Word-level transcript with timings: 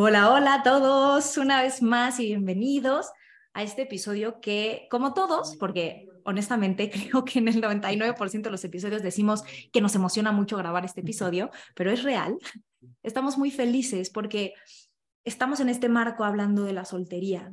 Hola, 0.00 0.32
hola 0.32 0.54
a 0.54 0.62
todos, 0.62 1.38
una 1.38 1.60
vez 1.60 1.82
más 1.82 2.20
y 2.20 2.26
bienvenidos 2.26 3.10
a 3.52 3.64
este 3.64 3.82
episodio 3.82 4.40
que, 4.40 4.86
como 4.92 5.12
todos, 5.12 5.56
porque 5.56 6.06
honestamente 6.22 6.88
creo 7.10 7.24
que 7.24 7.40
en 7.40 7.48
el 7.48 7.60
99% 7.60 8.42
de 8.42 8.50
los 8.52 8.62
episodios 8.62 9.02
decimos 9.02 9.42
que 9.72 9.80
nos 9.80 9.96
emociona 9.96 10.30
mucho 10.30 10.56
grabar 10.56 10.84
este 10.84 11.00
episodio, 11.00 11.50
pero 11.74 11.90
es 11.90 12.04
real. 12.04 12.38
Estamos 13.02 13.38
muy 13.38 13.50
felices 13.50 14.08
porque 14.08 14.54
estamos 15.24 15.58
en 15.58 15.68
este 15.68 15.88
marco 15.88 16.22
hablando 16.22 16.62
de 16.62 16.74
la 16.74 16.84
soltería 16.84 17.52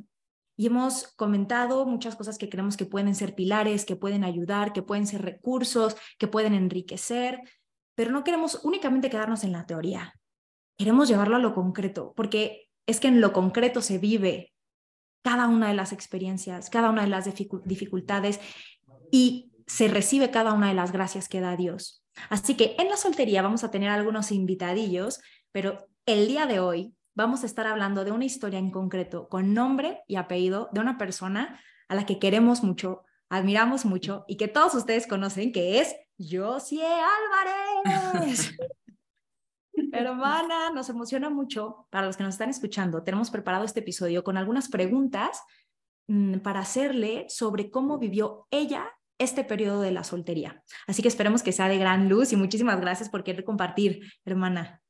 y 0.56 0.68
hemos 0.68 1.08
comentado 1.16 1.84
muchas 1.84 2.14
cosas 2.14 2.38
que 2.38 2.48
creemos 2.48 2.76
que 2.76 2.86
pueden 2.86 3.16
ser 3.16 3.34
pilares, 3.34 3.84
que 3.84 3.96
pueden 3.96 4.22
ayudar, 4.22 4.72
que 4.72 4.82
pueden 4.82 5.08
ser 5.08 5.22
recursos, 5.22 5.96
que 6.16 6.28
pueden 6.28 6.54
enriquecer, 6.54 7.40
pero 7.96 8.12
no 8.12 8.22
queremos 8.22 8.60
únicamente 8.62 9.10
quedarnos 9.10 9.42
en 9.42 9.50
la 9.50 9.66
teoría 9.66 10.14
queremos 10.76 11.08
llevarlo 11.08 11.36
a 11.36 11.40
lo 11.40 11.54
concreto, 11.54 12.12
porque 12.16 12.68
es 12.86 13.00
que 13.00 13.08
en 13.08 13.20
lo 13.20 13.32
concreto 13.32 13.80
se 13.80 13.98
vive 13.98 14.52
cada 15.22 15.48
una 15.48 15.68
de 15.68 15.74
las 15.74 15.92
experiencias, 15.92 16.70
cada 16.70 16.90
una 16.90 17.02
de 17.02 17.08
las 17.08 17.24
dificultades 17.64 18.40
y 19.10 19.52
se 19.66 19.88
recibe 19.88 20.30
cada 20.30 20.52
una 20.52 20.68
de 20.68 20.74
las 20.74 20.92
gracias 20.92 21.28
que 21.28 21.40
da 21.40 21.56
Dios. 21.56 22.04
Así 22.28 22.54
que 22.54 22.76
en 22.78 22.88
la 22.88 22.96
soltería 22.96 23.42
vamos 23.42 23.64
a 23.64 23.70
tener 23.70 23.90
algunos 23.90 24.30
invitadillos, 24.30 25.20
pero 25.50 25.88
el 26.06 26.28
día 26.28 26.46
de 26.46 26.60
hoy 26.60 26.94
vamos 27.14 27.42
a 27.42 27.46
estar 27.46 27.66
hablando 27.66 28.04
de 28.04 28.12
una 28.12 28.24
historia 28.24 28.58
en 28.58 28.70
concreto 28.70 29.28
con 29.28 29.54
nombre 29.54 30.02
y 30.06 30.16
apellido 30.16 30.68
de 30.72 30.80
una 30.80 30.98
persona 30.98 31.60
a 31.88 31.94
la 31.94 32.06
que 32.06 32.18
queremos 32.18 32.62
mucho, 32.62 33.02
admiramos 33.28 33.84
mucho 33.84 34.24
y 34.28 34.36
que 34.36 34.48
todos 34.48 34.74
ustedes 34.74 35.06
conocen, 35.06 35.52
que 35.52 35.80
es 35.80 35.96
Josie 36.18 36.84
Álvarez. 36.84 38.56
Hermana, 39.92 40.70
nos 40.70 40.88
emociona 40.88 41.30
mucho. 41.30 41.86
Para 41.90 42.06
los 42.06 42.16
que 42.16 42.22
nos 42.22 42.34
están 42.34 42.50
escuchando, 42.50 43.02
tenemos 43.02 43.30
preparado 43.30 43.64
este 43.64 43.80
episodio 43.80 44.24
con 44.24 44.36
algunas 44.36 44.68
preguntas 44.68 45.42
mm, 46.08 46.38
para 46.38 46.60
hacerle 46.60 47.26
sobre 47.28 47.70
cómo 47.70 47.98
vivió 47.98 48.46
ella 48.50 48.90
este 49.18 49.44
periodo 49.44 49.80
de 49.80 49.92
la 49.92 50.04
soltería. 50.04 50.62
Así 50.86 51.02
que 51.02 51.08
esperemos 51.08 51.42
que 51.42 51.52
sea 51.52 51.68
de 51.68 51.78
gran 51.78 52.08
luz 52.08 52.32
y 52.32 52.36
muchísimas 52.36 52.80
gracias 52.80 53.08
por 53.08 53.24
querer 53.24 53.44
compartir, 53.44 54.12
hermana. 54.24 54.82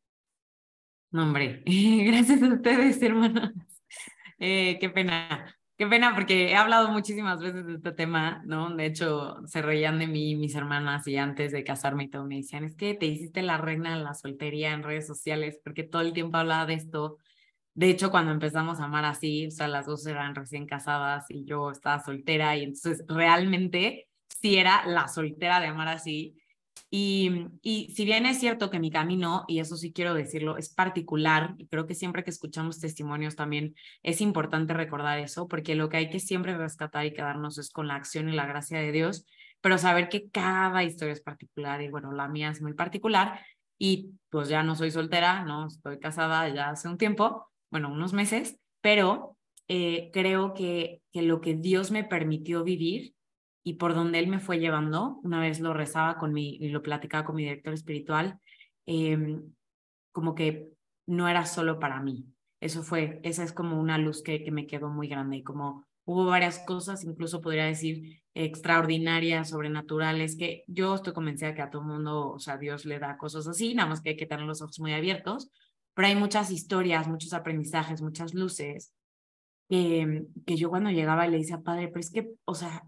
No, 1.11 1.23
hombre, 1.23 1.63
gracias 1.67 2.43
a 2.43 2.55
ustedes, 2.55 3.01
hermanas. 3.03 3.53
Eh, 4.39 4.79
qué 4.81 4.91
pena. 4.91 5.57
Qué 5.77 5.87
pena 5.87 6.15
porque 6.15 6.51
he 6.53 6.57
hablado 6.57 6.91
muchísimas 6.91 7.39
veces 7.39 7.67
de 7.67 7.75
este 7.75 7.93
tema, 7.93 8.43
¿no? 8.47 8.75
De 8.75 8.87
hecho, 8.87 9.37
se 9.47 9.61
reían 9.61 9.99
de 9.99 10.07
mí 10.07 10.35
mis 10.35 10.55
hermanas 10.55 11.07
y 11.07 11.19
antes 11.19 11.53
de 11.53 11.65
casarme 11.65 12.05
y 12.05 12.09
todo 12.09 12.25
me 12.25 12.37
decían, 12.37 12.65
es 12.65 12.75
que 12.75 12.95
te 12.95 13.05
hiciste 13.05 13.43
la 13.43 13.59
reina 13.59 13.95
de 13.95 14.03
la 14.03 14.15
soltería 14.15 14.73
en 14.73 14.83
redes 14.83 15.07
sociales 15.07 15.61
porque 15.63 15.83
todo 15.85 16.01
el 16.01 16.15
tiempo 16.15 16.39
hablaba 16.39 16.65
de 16.65 16.75
esto. 16.75 17.19
De 17.75 17.91
hecho, 17.91 18.11
cuando 18.11 18.33
empezamos 18.33 18.81
a 18.81 18.85
amar 18.85 19.05
así, 19.05 19.49
o 19.49 19.51
sea, 19.51 19.69
las 19.69 19.85
dos 19.85 20.07
eran 20.07 20.35
recién 20.35 20.67
casadas 20.67 21.27
y 21.31 21.45
yo 21.45 21.71
estaba 21.71 22.03
soltera 22.03 22.57
y 22.57 22.65
entonces 22.65 23.05
realmente 23.09 24.09
sí 24.29 24.57
era 24.57 24.87
la 24.87 25.09
soltera 25.09 25.61
de 25.61 25.67
amar 25.67 25.89
así 25.89 26.37
y, 26.89 27.47
y, 27.63 27.93
si 27.97 28.05
bien 28.05 28.27
es 28.27 28.39
cierto 28.39 28.71
que 28.71 28.79
mi 28.79 28.91
camino, 28.91 29.45
y 29.49 29.59
eso 29.59 29.77
sí 29.77 29.93
quiero 29.93 30.15
decirlo, 30.15 30.57
es 30.57 30.73
particular, 30.73 31.57
creo 31.69 31.87
que 31.87 31.95
siempre 31.95 32.23
que 32.23 32.31
escuchamos 32.31 32.79
testimonios 32.79 33.35
también 33.35 33.75
es 34.05 34.21
importante 34.21 34.73
recordar 34.73 35.19
eso, 35.19 35.49
porque 35.49 35.75
lo 35.75 35.89
que 35.89 35.97
hay 35.97 36.11
que 36.11 36.21
siempre 36.21 36.57
rescatar 36.57 37.05
y 37.05 37.13
quedarnos 37.13 37.59
es 37.59 37.71
con 37.71 37.89
la 37.89 37.97
acción 37.97 38.29
y 38.29 38.33
la 38.33 38.47
gracia 38.47 38.79
de 38.79 38.93
Dios, 38.93 39.27
pero 39.61 39.79
saber 39.79 40.09
que 40.09 40.31
cada 40.31 40.85
historia 40.85 41.13
es 41.13 41.21
particular, 41.21 41.83
y 41.83 41.89
bueno, 41.89 42.13
la 42.13 42.29
mía 42.29 42.51
es 42.51 42.63
muy 42.63 42.75
particular, 42.75 43.41
y 43.79 44.13
pues 44.31 44.49
ya 44.49 44.63
no 44.63 44.77
soy 44.77 44.93
soltera, 44.93 45.45
no, 45.45 45.67
estoy 45.67 45.99
casada 45.99 46.49
ya 46.49 46.71
hace 46.71 46.89
un 46.89 46.99
tiempo, 46.99 47.51
bueno, 47.69 47.93
unos 47.93 48.13
meses, 48.13 48.61
pero 48.81 49.37
eh, 49.67 50.11
creo 50.13 50.55
que, 50.55 51.03
que 51.13 51.23
lo 51.23 51.41
que 51.41 51.55
Dios 51.55 51.91
me 51.91 52.05
permitió 52.05 52.63
vivir 52.63 53.16
y 53.67 53.75
por 53.75 53.97
donde 53.97 54.21
él 54.21 54.29
me 54.29 54.39
fue 54.39 54.61
llevando, 54.61 55.19
una 55.25 55.41
vez 55.41 55.59
lo 55.59 55.75
rezaba 55.75 56.19
con 56.19 56.33
mi, 56.33 56.55
y 56.55 56.69
lo 56.69 56.85
platicaba 56.85 57.25
con 57.25 57.35
mi 57.35 57.43
director 57.43 57.75
espiritual, 57.75 58.39
eh, 58.87 59.41
como 60.13 60.37
que 60.37 60.69
no 61.07 61.27
era 61.27 61.45
solo 61.47 61.81
para 61.81 62.01
mí. 62.01 62.27
Eso 62.61 62.85
fue, 62.85 63.19
esa 63.25 63.43
es 63.43 63.53
como 63.53 63.81
una 63.81 63.99
luz 63.99 64.23
que, 64.23 64.45
que 64.45 64.53
me 64.53 64.69
quedó 64.69 64.89
muy 64.89 65.09
grande 65.09 65.39
y 65.39 65.43
como 65.43 65.85
hubo 66.05 66.27
varias 66.27 66.61
cosas, 66.61 67.03
incluso 67.03 67.41
podría 67.41 67.65
decir 67.65 68.23
extraordinarias, 68.35 69.51
sobrenaturales, 69.51 70.37
que 70.37 70.63
yo 70.69 70.95
estoy 70.95 71.13
convencida 71.13 71.57
que 71.57 71.63
a 71.63 71.71
todo 71.71 71.83
mundo, 71.83 72.35
o 72.35 72.39
sea, 72.39 72.59
Dios 72.59 72.85
le 72.85 73.01
da 73.01 73.19
cosas 73.19 73.49
así, 73.49 73.75
nada 73.75 73.89
más 73.89 74.01
que 74.01 74.11
hay 74.11 74.17
que 74.17 74.27
tener 74.27 74.47
los 74.47 74.63
ojos 74.63 74.79
muy 74.79 74.93
abiertos, 74.93 75.51
pero 75.93 76.07
hay 76.07 76.15
muchas 76.15 76.53
historias, 76.53 77.09
muchos 77.09 77.33
aprendizajes, 77.33 78.01
muchas 78.01 78.33
luces, 78.33 78.95
eh, 79.71 80.25
que 80.47 80.57
yo 80.57 80.71
cuando 80.71 80.91
llegaba 80.91 81.27
le 81.27 81.39
decía, 81.39 81.61
padre, 81.63 81.89
pero 81.89 81.99
es 81.99 82.13
que, 82.13 82.31
o 82.45 82.55
sea, 82.55 82.85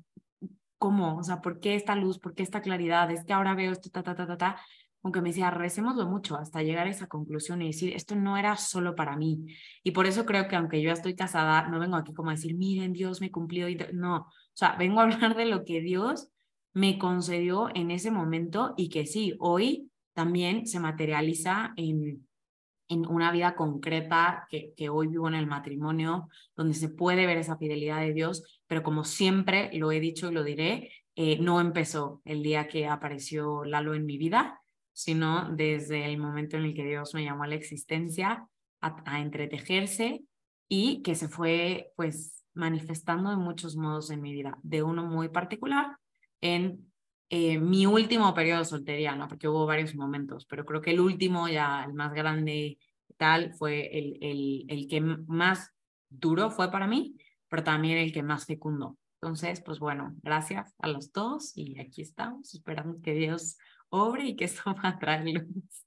¿cómo? 0.79 1.17
O 1.19 1.23
sea, 1.23 1.41
¿por 1.41 1.61
qué 1.61 1.75
esta 1.75 1.95
luz? 1.97 2.19
¿Por 2.19 2.35
qué 2.35 2.43
esta 2.43 2.63
claridad? 2.63 3.11
Es 3.11 3.25
que 3.25 3.33
ahora 3.33 3.55
veo 3.55 3.73
esto, 3.73 3.91
ta, 3.91 4.03
ta, 4.03 4.15
ta, 4.15 4.27
ta, 4.27 4.37
ta. 4.39 4.61
Aunque 5.03 5.21
me 5.21 5.29
decía, 5.31 5.51
recémoslo 5.51 6.07
mucho 6.07 6.37
hasta 6.37 6.63
llegar 6.63 6.87
a 6.87 6.91
esa 6.91 7.07
conclusión 7.07 7.63
y 7.63 7.69
decir, 7.69 7.95
esto 7.95 8.17
no 8.17 8.37
era 8.37 8.57
solo 8.57 8.95
para 8.95 9.17
mí. 9.17 9.47
Y 9.83 9.93
por 9.93 10.07
eso 10.07 10.27
creo 10.27 10.49
que 10.49 10.57
aunque 10.57 10.83
yo 10.83 10.89
ya 10.89 10.95
estoy 10.95 11.15
casada, 11.15 11.69
no 11.69 11.79
vengo 11.79 11.97
aquí 11.97 12.13
como 12.15 12.31
a 12.31 12.35
decir, 12.35 12.57
miren, 12.57 12.93
Dios 12.93 13.21
me 13.21 13.31
cumplió. 13.31 13.69
Y 13.69 13.79
no, 13.93 14.17
o 14.19 14.27
sea, 14.55 14.77
vengo 14.77 15.01
a 15.01 15.05
hablar 15.05 15.37
de 15.37 15.47
lo 15.47 15.65
que 15.65 15.81
Dios 15.81 16.31
me 16.75 16.99
concedió 16.99 17.69
en 17.75 17.91
ese 17.91 18.11
momento 18.11 18.75
y 18.77 18.89
que 18.89 19.07
sí, 19.07 19.35
hoy 19.41 19.91
también 20.15 20.67
se 20.67 20.81
materializa 20.81 21.73
en, 21.77 22.27
en 22.89 23.07
una 23.07 23.31
vida 23.31 23.55
concreta 23.55 24.47
que, 24.51 24.73
que 24.77 24.89
hoy 24.89 25.09
vivo 25.09 25.29
en 25.29 25.35
el 25.35 25.47
matrimonio, 25.47 26.29
donde 26.57 26.75
se 26.75 26.89
puede 26.89 27.27
ver 27.27 27.39
esa 27.39 27.57
fidelidad 27.57 28.01
de 28.01 28.15
Dios, 28.15 28.58
pero 28.69 28.83
como 28.83 29.03
siempre 29.03 29.71
lo 29.73 29.91
he 29.91 29.99
dicho 29.99 30.31
y 30.31 30.35
lo 30.35 30.45
diré, 30.45 30.93
eh, 31.17 31.39
no 31.41 31.61
empezó 31.61 32.23
el 32.25 32.45
día 32.45 32.69
que 32.69 32.87
apareció 32.87 33.65
Lalo 33.65 33.95
en 33.95 34.07
mi 34.07 34.19
vida, 34.19 34.61
sino 34.93 35.49
desde 35.51 36.05
el 36.05 36.19
momento 36.19 36.57
en 36.57 36.65
el 36.65 36.75
que 36.75 36.85
Dios 36.85 37.15
me 37.15 37.25
llamó 37.25 37.43
a 37.43 37.49
la 37.49 37.57
existencia, 37.57 38.47
a, 38.81 39.21
entretejerse 39.21 40.23
y 40.69 41.03
que 41.03 41.15
se 41.17 41.29
fue 41.29 41.93
pues 41.97 42.45
manifestando 42.55 43.31
de 43.31 43.37
muchos 43.37 43.75
modos 43.75 44.11
en 44.11 44.21
mi 44.21 44.33
vida, 44.33 44.59
de 44.63 44.83
uno 44.83 45.05
muy 45.05 45.29
particular 45.29 45.97
en 46.41 46.93
eh, 47.31 47.59
mi 47.59 47.87
último 47.87 48.33
periodo 48.35 48.61
de 48.61 48.65
soltería, 48.67 49.17
¿no? 49.17 49.29
Porque 49.29 49.49
hubo 49.49 49.67
varios 49.67 49.95
momentos, 49.95 50.47
pero 50.47 50.65
creo 50.65 50.81
que 50.81 50.93
el 50.93 51.01
último, 51.01 51.49
ya 51.49 51.85
el 51.85 51.95
más 51.95 52.13
grande 52.13 52.79
tal, 53.17 53.55
fue 53.55 53.99
el, 53.99 54.19
el, 54.21 54.65
el 54.69 54.87
que 54.87 55.01
más 55.01 55.73
duro 56.09 56.51
fue 56.51 56.71
para 56.71 56.87
mí, 56.87 57.17
pero 57.49 57.65
también 57.65 57.99
el 57.99 58.13
que 58.13 58.23
más 58.23 58.47
fecundo. 58.47 58.97
Entonces, 59.21 59.61
pues 59.61 59.79
bueno, 59.79 60.15
gracias 60.23 60.75
a 60.79 60.89
los 60.89 61.13
dos 61.13 61.53
y 61.57 61.81
aquí 61.81 62.03
estamos, 62.03 62.55
esperamos 62.55 63.01
que 63.03 63.15
Dios 63.15 63.57
obre 63.89 64.27
y 64.27 64.37
que 64.37 64.45
esto 64.47 64.75
va 64.75 64.91
a 64.91 64.99
traer 64.99 65.25
luz. 65.27 65.87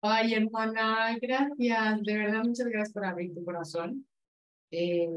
Ay, 0.00 0.34
hermana, 0.34 1.16
gracias, 1.20 2.02
de 2.02 2.18
verdad, 2.18 2.44
muchas 2.44 2.66
gracias 2.66 2.92
por 2.92 3.04
abrir 3.04 3.34
tu 3.34 3.44
corazón. 3.44 4.06
Eh, 4.70 5.08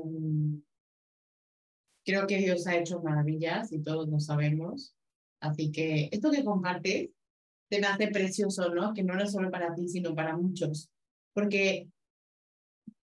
Creo 2.07 2.25
que 2.25 2.37
Dios 2.37 2.65
ha 2.67 2.77
hecho 2.77 3.01
maravillas 3.01 3.73
y 3.73 3.83
todos 3.83 4.07
lo 4.07 4.21
sabemos. 4.21 4.95
Así 5.41 5.73
que 5.73 6.07
esto 6.09 6.31
que 6.31 6.45
compartes 6.45 7.09
te 7.69 7.85
hace 7.85 8.07
precioso, 8.07 8.73
¿no? 8.73 8.93
Que 8.93 9.03
no 9.03 9.21
es 9.21 9.33
solo 9.33 9.51
para 9.51 9.75
ti, 9.75 9.89
sino 9.89 10.15
para 10.15 10.37
muchos. 10.37 10.89
Porque, 11.33 11.89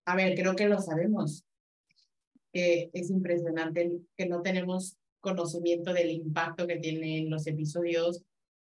a 0.06 0.16
ver, 0.16 0.34
creo 0.34 0.56
que 0.56 0.70
lo 0.70 0.80
sabemos, 0.80 1.44
que 2.54 2.88
es 2.92 3.10
impresionante 3.10 4.00
que 4.16 4.26
no 4.26 4.40
tenemos 4.40 4.96
conocimiento 5.20 5.92
del 5.92 6.12
impacto 6.12 6.68
que 6.68 6.76
tienen 6.76 7.28
los 7.28 7.48
episodios, 7.48 8.22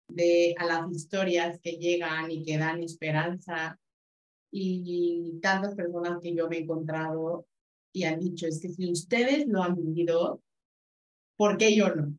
de 0.09 0.55
a 0.59 0.65
las 0.65 0.93
historias 0.93 1.59
que 1.61 1.73
llegan 1.73 2.31
y 2.31 2.45
que 2.45 2.57
dan 2.57 2.83
esperanza. 2.83 3.81
Y 4.53 5.39
tantas 5.43 5.75
personas 5.75 6.21
que 6.23 6.35
yo 6.35 6.49
me 6.49 6.59
he 6.59 6.61
encontrado 6.61 7.47
y 7.93 8.05
han 8.05 8.21
dicho, 8.21 8.47
es 8.47 8.61
que 8.61 8.69
si 8.69 8.91
ustedes 8.91 9.47
lo 9.49 9.63
han 9.63 9.75
vivido, 9.75 10.41
¿por 11.37 11.57
qué 11.59 11.75
yo 11.75 11.93
no? 11.95 12.15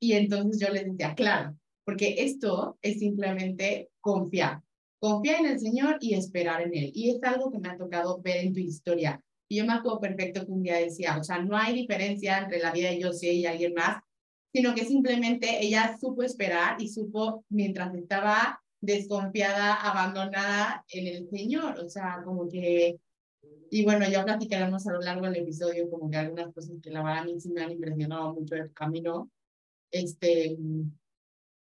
Y 0.00 0.14
entonces 0.14 0.60
yo 0.60 0.72
les 0.72 0.84
decía, 0.84 1.14
claro, 1.14 1.56
porque 1.84 2.16
esto 2.18 2.76
es 2.82 2.98
simplemente 2.98 3.90
confiar. 4.00 4.62
Confiar 4.98 5.40
en 5.40 5.52
el 5.52 5.60
Señor 5.60 5.98
y 6.00 6.14
esperar 6.14 6.62
en 6.62 6.74
Él. 6.74 6.90
Y 6.94 7.10
es 7.10 7.22
algo 7.22 7.50
que 7.50 7.58
me 7.58 7.68
ha 7.68 7.76
tocado 7.76 8.20
ver 8.20 8.38
en 8.38 8.52
tu 8.52 8.60
historia. 8.60 9.22
Y 9.52 9.56
yo 9.56 9.66
me 9.66 9.74
acuerdo 9.74 10.00
perfecto 10.00 10.46
que 10.46 10.50
un 10.50 10.62
día 10.62 10.78
decía, 10.78 11.18
o 11.20 11.22
sea, 11.22 11.42
no 11.42 11.58
hay 11.58 11.74
diferencia 11.74 12.38
entre 12.38 12.58
la 12.58 12.72
vida 12.72 12.88
de 12.88 13.02
Josie 13.02 13.34
y 13.34 13.44
alguien 13.44 13.74
más, 13.74 14.02
sino 14.50 14.74
que 14.74 14.86
simplemente 14.86 15.62
ella 15.62 15.94
supo 16.00 16.22
esperar 16.22 16.80
y 16.80 16.88
supo, 16.88 17.44
mientras 17.50 17.94
estaba 17.94 18.62
desconfiada, 18.80 19.74
abandonada 19.74 20.86
en 20.88 21.06
el 21.06 21.28
Señor. 21.28 21.78
O 21.80 21.90
sea, 21.90 22.22
como 22.24 22.48
que 22.48 22.98
y 23.70 23.84
bueno, 23.84 24.08
ya 24.08 24.24
platicaremos 24.24 24.86
a 24.86 24.92
lo 24.92 25.00
largo 25.02 25.26
del 25.26 25.42
episodio 25.42 25.90
como 25.90 26.08
que 26.10 26.16
algunas 26.16 26.54
cosas 26.54 26.78
que 26.82 26.90
la 26.90 27.02
verdad 27.02 27.18
a 27.18 27.24
mí 27.26 27.38
sí 27.38 27.50
me 27.50 27.60
han 27.60 27.72
impresionado 27.72 28.32
mucho 28.32 28.54
el 28.54 28.72
camino, 28.72 29.30
este, 29.90 30.56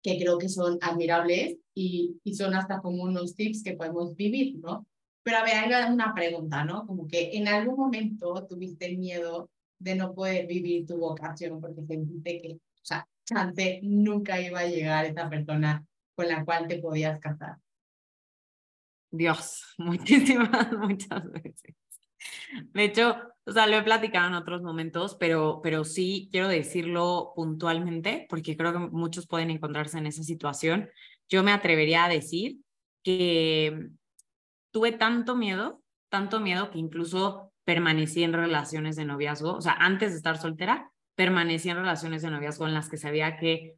que 0.02 0.18
creo 0.18 0.38
que 0.38 0.48
son 0.48 0.76
admirables 0.80 1.56
y, 1.72 2.18
y 2.24 2.34
son 2.34 2.52
hasta 2.54 2.80
como 2.80 3.04
unos 3.04 3.36
tips 3.36 3.62
que 3.62 3.74
podemos 3.74 4.16
vivir, 4.16 4.56
¿no? 4.56 4.88
Pero 5.26 5.38
a 5.38 5.42
ver, 5.42 5.56
hay 5.56 5.92
una 5.92 6.14
pregunta, 6.14 6.64
¿no? 6.64 6.86
Como 6.86 7.08
que 7.08 7.36
en 7.36 7.48
algún 7.48 7.74
momento 7.74 8.46
tuviste 8.46 8.96
miedo 8.96 9.50
de 9.76 9.96
no 9.96 10.14
poder 10.14 10.46
vivir 10.46 10.86
tu 10.86 10.98
vocación 10.98 11.60
porque 11.60 11.82
sentiste 11.84 12.40
que, 12.40 12.52
o 12.52 12.84
sea, 12.84 13.08
chance 13.24 13.80
nunca 13.82 14.40
iba 14.40 14.60
a 14.60 14.68
llegar 14.68 15.04
esa 15.04 15.28
persona 15.28 15.84
con 16.14 16.28
la 16.28 16.44
cual 16.44 16.68
te 16.68 16.78
podías 16.78 17.18
casar. 17.18 17.56
Dios, 19.10 19.64
muchísimas, 19.78 20.70
muchas 20.78 21.28
veces. 21.32 21.74
De 22.72 22.84
hecho, 22.84 23.16
o 23.46 23.50
sea, 23.50 23.66
lo 23.66 23.78
he 23.78 23.82
platicado 23.82 24.28
en 24.28 24.34
otros 24.34 24.62
momentos, 24.62 25.16
pero, 25.18 25.58
pero 25.60 25.82
sí 25.82 26.28
quiero 26.30 26.46
decirlo 26.46 27.32
puntualmente, 27.34 28.28
porque 28.30 28.56
creo 28.56 28.72
que 28.72 28.78
muchos 28.78 29.26
pueden 29.26 29.50
encontrarse 29.50 29.98
en 29.98 30.06
esa 30.06 30.22
situación. 30.22 30.88
Yo 31.28 31.42
me 31.42 31.50
atrevería 31.50 32.04
a 32.04 32.08
decir 32.08 32.58
que 33.02 33.90
tuve 34.76 34.92
tanto 34.92 35.36
miedo, 35.36 35.82
tanto 36.10 36.38
miedo 36.38 36.70
que 36.70 36.78
incluso 36.78 37.50
permanecí 37.64 38.24
en 38.24 38.34
relaciones 38.34 38.94
de 38.96 39.06
noviazgo, 39.06 39.54
o 39.54 39.60
sea, 39.62 39.72
antes 39.72 40.10
de 40.10 40.18
estar 40.18 40.36
soltera, 40.36 40.92
permanecí 41.14 41.70
en 41.70 41.78
relaciones 41.78 42.20
de 42.20 42.30
noviazgo 42.30 42.66
en 42.66 42.74
las 42.74 42.90
que 42.90 42.98
sabía 42.98 43.38
que, 43.38 43.76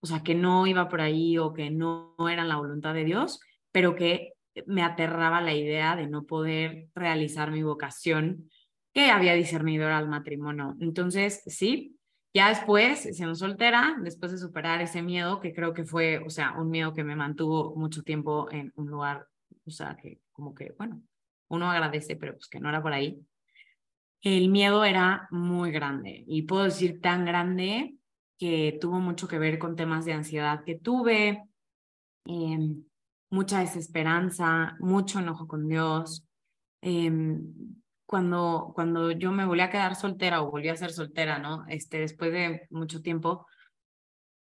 o 0.00 0.06
sea, 0.06 0.22
que 0.22 0.34
no 0.34 0.66
iba 0.66 0.88
por 0.88 1.02
ahí 1.02 1.36
o 1.36 1.52
que 1.52 1.70
no, 1.70 2.14
no 2.18 2.30
eran 2.30 2.48
la 2.48 2.56
voluntad 2.56 2.94
de 2.94 3.04
Dios, 3.04 3.40
pero 3.72 3.94
que 3.94 4.32
me 4.64 4.82
aterraba 4.82 5.42
la 5.42 5.52
idea 5.52 5.96
de 5.96 6.06
no 6.06 6.24
poder 6.24 6.88
realizar 6.94 7.50
mi 7.50 7.62
vocación 7.62 8.48
que 8.94 9.10
había 9.10 9.34
discernido 9.34 9.86
al 9.88 10.08
matrimonio. 10.08 10.76
Entonces, 10.80 11.42
sí, 11.44 11.98
ya 12.32 12.48
después, 12.48 13.00
siendo 13.14 13.34
soltera, 13.34 13.98
después 14.00 14.32
de 14.32 14.38
superar 14.38 14.80
ese 14.80 15.02
miedo, 15.02 15.40
que 15.40 15.52
creo 15.52 15.74
que 15.74 15.84
fue, 15.84 16.20
o 16.24 16.30
sea, 16.30 16.58
un 16.58 16.70
miedo 16.70 16.94
que 16.94 17.04
me 17.04 17.16
mantuvo 17.16 17.76
mucho 17.76 18.02
tiempo 18.02 18.50
en 18.50 18.72
un 18.76 18.86
lugar, 18.86 19.28
o 19.66 19.70
sea, 19.70 19.94
que 19.94 20.22
como 20.38 20.54
que, 20.54 20.72
bueno, 20.78 21.02
uno 21.48 21.68
agradece, 21.68 22.14
pero 22.14 22.34
pues 22.34 22.46
que 22.46 22.60
no 22.60 22.68
era 22.68 22.80
por 22.80 22.92
ahí. 22.92 23.20
El 24.22 24.50
miedo 24.50 24.84
era 24.84 25.26
muy 25.32 25.72
grande 25.72 26.22
y 26.28 26.42
puedo 26.42 26.62
decir 26.62 27.00
tan 27.00 27.24
grande 27.24 27.96
que 28.38 28.78
tuvo 28.80 29.00
mucho 29.00 29.26
que 29.26 29.40
ver 29.40 29.58
con 29.58 29.74
temas 29.74 30.04
de 30.04 30.12
ansiedad 30.12 30.62
que 30.64 30.76
tuve, 30.76 31.42
eh, 32.26 32.76
mucha 33.30 33.58
desesperanza, 33.58 34.76
mucho 34.78 35.18
enojo 35.18 35.48
con 35.48 35.66
Dios. 35.66 36.24
Em, 36.82 37.42
cuando, 38.06 38.70
cuando 38.76 39.10
yo 39.10 39.32
me 39.32 39.44
volví 39.44 39.62
a 39.62 39.70
quedar 39.70 39.96
soltera 39.96 40.40
o 40.40 40.52
volví 40.52 40.68
a 40.68 40.76
ser 40.76 40.92
soltera, 40.92 41.40
¿no? 41.40 41.66
Este, 41.66 41.98
después 41.98 42.30
de 42.32 42.68
mucho 42.70 43.02
tiempo, 43.02 43.44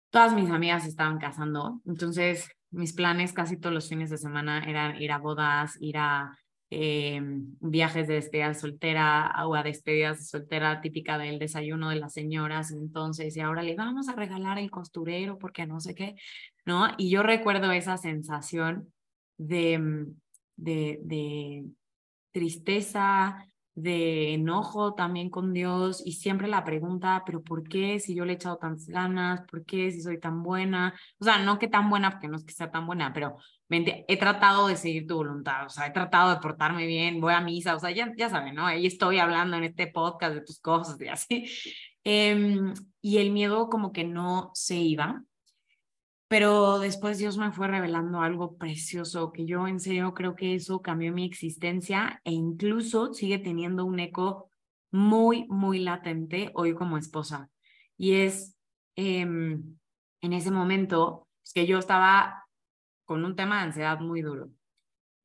todas 0.10 0.34
mis 0.34 0.50
amigas 0.50 0.88
estaban 0.88 1.20
casando, 1.20 1.80
entonces 1.86 2.50
mis 2.76 2.94
planes 2.94 3.34
casi 3.34 3.58
todos 3.58 3.74
los 3.74 3.90
fines 3.90 4.10
de 4.10 4.18
semana 4.18 4.64
eran 4.68 5.02
ir 5.02 5.12
a 5.12 5.18
bodas, 5.18 5.78
ir 5.80 5.98
a 5.98 6.38
eh, 6.70 7.22
viajes 7.60 8.08
de 8.08 8.16
despedida 8.16 8.54
soltera 8.54 9.34
o 9.46 9.56
a 9.56 9.64
despedidas 9.64 10.20
de 10.20 10.26
soltera 10.26 10.82
típica 10.82 11.18
del 11.18 11.40
desayuno 11.40 11.90
de 11.90 11.98
las 11.98 12.14
señoras, 12.14 12.72
entonces, 12.72 13.38
y 13.38 13.40
ahora 13.40 13.64
le 13.64 13.76
vamos 13.76 14.10
a 14.10 14.16
regalar 14.16 14.58
el 14.58 14.72
costurero 14.72 15.38
porque 15.38 15.66
no 15.66 15.80
sé 15.80 15.96
qué, 15.96 16.16
¿no? 16.66 16.88
Y 16.98 17.10
yo 17.10 17.24
recuerdo 17.24 17.72
esa 17.72 17.98
sensación 17.98 18.92
de, 19.38 19.78
mm, 19.80 20.16
de, 20.58 21.00
de 21.04 21.66
tristeza, 22.32 23.48
de 23.76 24.34
enojo 24.34 24.94
también 24.94 25.30
con 25.30 25.54
Dios 25.54 26.02
y 26.06 26.14
siempre 26.14 26.48
la 26.48 26.64
pregunta, 26.64 27.24
pero 27.26 27.44
¿por 27.44 27.68
qué 27.68 28.00
si 28.00 28.16
yo 28.16 28.26
le 28.26 28.34
he 28.34 28.36
echado 28.36 28.58
tantas 28.58 28.88
ganas? 28.88 29.42
¿Por 29.52 29.66
qué 29.66 29.92
si 29.92 30.02
soy 30.02 30.20
tan 30.20 30.42
buena? 30.44 30.96
O 31.20 31.26
sea, 31.26 31.40
no 31.40 31.60
que 31.60 31.68
tan 31.68 31.90
buena 31.90 32.12
porque 32.12 32.30
no 32.30 32.38
es 32.38 32.46
que 32.46 32.54
sea 32.54 32.72
tan 32.72 32.88
buena, 32.88 33.12
pero 33.14 33.38
he 33.70 34.18
tratado 34.18 34.68
de 34.68 34.78
seguir 34.78 35.08
tu 35.08 35.16
voluntad, 35.16 35.66
o 35.66 35.70
sea, 35.70 35.88
he 35.88 35.92
tratado 35.92 36.32
de 36.32 36.40
portarme 36.40 36.86
bien, 36.88 37.20
voy 37.20 37.34
a 37.34 37.42
misa, 37.42 37.76
o 37.76 37.80
sea, 37.80 37.92
ya, 37.92 38.14
ya 38.18 38.30
saben, 38.30 38.56
¿no? 38.56 38.66
Ahí 38.66 38.86
estoy 38.86 39.20
hablando 39.20 39.58
en 39.58 39.66
este 39.66 39.88
podcast 39.88 40.36
de 40.36 40.42
tus 40.42 40.60
cosas 40.60 41.00
y 41.02 41.08
así. 41.08 41.46
Em, 42.04 42.74
y 43.02 43.18
el 43.18 43.32
miedo 43.32 43.68
como 43.70 43.92
que 43.92 44.04
no 44.04 44.52
se 44.54 44.76
iba, 44.76 45.24
pero 46.36 46.80
después 46.80 47.18
Dios 47.18 47.38
me 47.38 47.54
fue 47.54 47.70
revelando 47.70 48.20
algo 48.20 48.58
precioso 48.58 49.32
que 49.32 49.46
yo 49.46 49.70
en 49.70 49.80
serio 49.80 50.14
creo 50.14 50.36
que 50.36 50.54
eso 50.54 50.82
cambió 50.82 51.14
mi 51.14 51.24
existencia 51.24 52.20
e 52.26 52.34
incluso 52.34 53.14
sigue 53.14 53.40
teniendo 53.40 53.86
un 53.86 54.02
eco 54.02 54.50
muy, 54.92 55.48
muy 55.48 55.80
latente 55.80 56.52
hoy 56.54 56.76
como 56.76 56.98
esposa. 56.98 57.50
Y 57.98 58.16
es 58.16 58.54
em, 58.98 59.78
en 60.20 60.34
ese 60.34 60.52
momento 60.52 61.26
que 61.54 61.66
yo 61.66 61.80
estaba 61.80 62.44
con 63.06 63.24
un 63.24 63.38
tema 63.38 63.60
de 63.60 63.68
ansiedad 63.68 64.02
muy 64.02 64.22
duro 64.22 64.50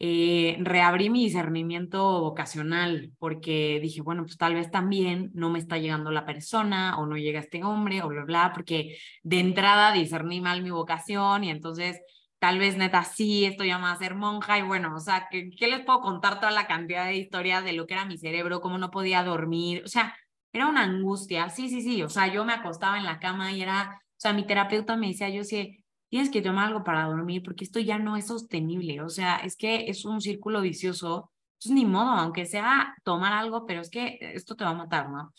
eh, 0.03 0.57
reabrí 0.61 1.11
mi 1.11 1.25
discernimiento 1.25 2.21
vocacional 2.23 3.13
porque 3.19 3.79
dije, 3.83 4.01
bueno, 4.01 4.23
pues 4.23 4.39
tal 4.39 4.55
vez 4.55 4.71
también 4.71 5.31
no 5.35 5.51
me 5.51 5.59
está 5.59 5.77
llegando 5.77 6.11
la 6.11 6.25
persona 6.25 6.99
o 6.99 7.05
no 7.05 7.19
llega 7.19 7.39
este 7.39 7.63
hombre 7.63 8.03
o 8.03 8.09
bla, 8.09 8.25
bla, 8.25 8.53
porque 8.55 8.97
de 9.23 9.41
entrada 9.41 9.93
discerní 9.93 10.41
mal 10.41 10.63
mi 10.63 10.71
vocación 10.71 11.45
y 11.45 11.51
entonces 11.51 12.01
tal 12.39 12.59
vez 12.59 12.79
neta 12.79 13.05
sí 13.05 13.45
estoy 13.45 13.69
llamada 13.69 13.93
a 13.95 13.99
ser 13.99 14.15
monja 14.15 14.59
y 14.59 14.63
bueno, 14.63 14.95
o 14.97 15.01
sea, 15.01 15.29
¿qué, 15.31 15.51
¿qué 15.51 15.69
les 15.69 15.85
puedo 15.85 16.01
contar 16.01 16.41
toda 16.41 16.53
la 16.53 16.67
cantidad 16.67 17.05
de 17.05 17.17
historias 17.17 17.63
de 17.63 17.75
lo 17.75 17.87
que 17.87 17.93
era 17.93 18.07
mi 18.07 18.17
cerebro, 18.17 18.63
cómo 18.63 18.79
no 18.79 18.91
podía 18.91 19.23
dormir? 19.23 19.83
O 19.85 19.89
sea, 19.89 20.17
era 20.53 20.67
una 20.67 20.83
angustia, 20.85 21.51
sí, 21.51 21.69
sí, 21.69 21.83
sí, 21.83 22.03
o 22.03 22.09
sea, 22.09 22.27
yo 22.33 22.47
me 22.47 22.55
acostaba 22.55 22.97
en 22.97 23.05
la 23.05 23.19
cama 23.19 23.53
y 23.53 23.61
era, 23.61 24.01
o 24.03 24.15
sea, 24.17 24.33
mi 24.33 24.47
terapeuta 24.47 24.97
me 24.97 25.09
decía, 25.09 25.29
yo 25.29 25.45
sí, 25.45 25.80
tienes 26.11 26.29
que 26.29 26.43
tomar 26.43 26.67
algo 26.69 26.85
para 26.85 27.07
dormir 27.07 27.43
porque 27.43 27.65
esto 27.65 27.81
ya 27.81 27.99
no 27.99 28.17
es 28.17 28.27
sostenible, 28.27 29.01
o 29.01 29.09
sea, 29.09 29.37
es 29.39 29.57
que 29.57 29.89
es 29.89 30.05
un 30.05 30.21
círculo 30.21 30.61
vicioso, 30.61 31.33
entonces 31.55 31.73
ni 31.73 31.87
modo, 31.87 32.11
aunque 32.11 32.47
sea 32.47 32.95
tomar 33.05 33.33
algo, 33.33 33.65
pero 33.65 33.81
es 33.81 33.89
que 33.91 34.19
esto 34.21 34.57
te 34.57 34.65
va 34.65 34.71
a 34.71 34.75
matar, 34.75 35.09
¿no? 35.09 35.33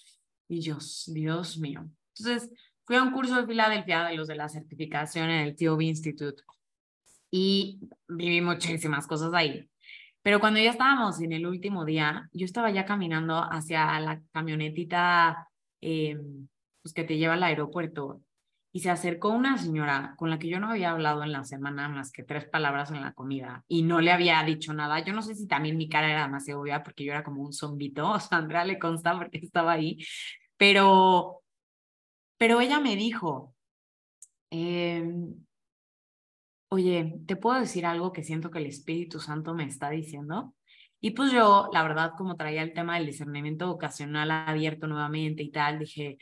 Y 0.48 0.62
Dios, 0.62 1.10
Dios 1.13 1.58
mío. 1.60 1.88
Entonces, 2.18 2.51
fui 2.86 2.96
a 2.96 3.04
un 3.04 3.12
curso 3.12 3.36
de 3.36 3.48
Filadelfia 3.48 4.04
de 4.06 4.16
los 4.16 4.28
de 4.28 4.36
la 4.36 4.50
certificación 4.50 5.30
en 5.30 5.48
el 5.48 5.56
TOB 5.56 5.82
Institute 5.82 6.44
y 7.30 7.80
viví 8.08 8.42
muchísimas 8.42 9.08
cosas 9.08 9.34
ahí. 9.34 9.70
Pero 10.22 10.40
cuando 10.40 10.60
ya 10.60 10.72
estábamos 10.72 11.20
en 11.22 11.34
el 11.34 11.48
último 11.48 11.84
día, 11.84 12.30
yo 12.32 12.46
estaba 12.46 12.70
ya 12.72 12.86
caminando 12.86 13.38
hacia 13.38 14.00
la 14.00 14.22
camionetita 14.32 15.50
eh, 15.82 16.18
pues 16.82 16.94
que 16.94 17.04
te 17.04 17.18
lleva 17.18 17.34
al 17.34 17.44
aeropuerto 17.44 18.22
y 18.74 18.80
se 18.80 18.90
acercó 18.90 19.30
una 19.30 19.58
señora 19.58 20.16
con 20.18 20.30
la 20.30 20.40
que 20.40 20.48
yo 20.48 20.60
no 20.60 20.70
había 20.70 20.92
hablado 20.92 21.24
en 21.24 21.32
la 21.32 21.44
semana 21.44 21.90
más 21.90 22.12
que 22.12 22.24
tres 22.24 22.46
palabras 22.46 22.92
en 22.92 23.01
la 23.01 23.13
comida 23.13 23.66
y 23.68 23.84
no 23.84 24.00
le 24.00 24.12
había 24.12 24.42
dicho 24.44 24.74
nada. 24.74 25.04
Yo 25.04 25.13
no 25.13 25.22
sé 25.22 25.36
si 25.36 25.48
también 25.48 25.78
mi 25.78 25.90
cara 25.90 26.10
era 26.10 26.24
demasiado 26.24 26.62
obvia 26.62 26.84
porque 26.84 27.04
yo 27.04 27.12
era 27.12 27.24
como 27.24 27.44
un 27.44 27.54
zombito, 27.54 28.10
o 28.12 28.20
sea, 28.20 28.38
Andrea 28.38 28.66
le 28.66 28.80
consta 28.80 29.18
porque 29.18 29.40
estaba 29.40 29.74
ahí, 29.74 29.98
pero, 30.58 31.44
pero 32.38 32.62
ella 32.62 32.80
me 32.80 32.96
dijo, 32.96 33.56
em, 34.51 35.36
oye, 36.70 37.20
¿te 37.28 37.36
puedo 37.36 37.60
decir 37.60 37.86
algo 37.86 38.13
que 38.13 38.24
siento 38.24 38.51
que 38.51 38.60
el 38.60 38.68
Espíritu 38.68 39.20
Santo 39.20 39.54
me 39.54 39.66
está 39.66 39.90
diciendo? 39.90 40.54
Y 41.03 41.12
pues 41.12 41.31
yo, 41.31 41.67
la 41.74 41.81
verdad, 41.81 42.13
como 42.15 42.36
traía 42.36 42.62
el 42.62 42.74
tema 42.74 42.96
del 42.96 43.08
discernimiento 43.08 43.65
vocacional 43.67 44.29
abierto 44.29 44.86
nuevamente 44.86 45.41
y 45.41 45.50
tal, 45.50 45.79
dije, 45.79 46.17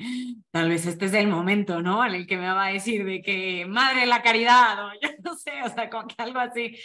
tal 0.51 0.69
vez 0.69 0.85
este 0.85 1.05
es 1.05 1.13
el 1.13 1.27
momento, 1.27 1.81
¿no? 1.81 2.05
En 2.05 2.15
el 2.15 2.25
que 2.25 2.37
me 2.37 2.47
va 2.47 2.67
a 2.67 2.71
decir 2.71 3.03
de 3.05 3.21
que 3.21 3.65
madre 3.67 4.05
la 4.05 4.21
caridad, 4.21 4.87
o 4.87 4.91
yo 5.01 5.09
no 5.23 5.35
sé, 5.35 5.51
o 5.65 5.69
sea, 5.69 5.89
como 5.89 6.07
que 6.07 6.15
algo 6.17 6.39
así. 6.39 6.77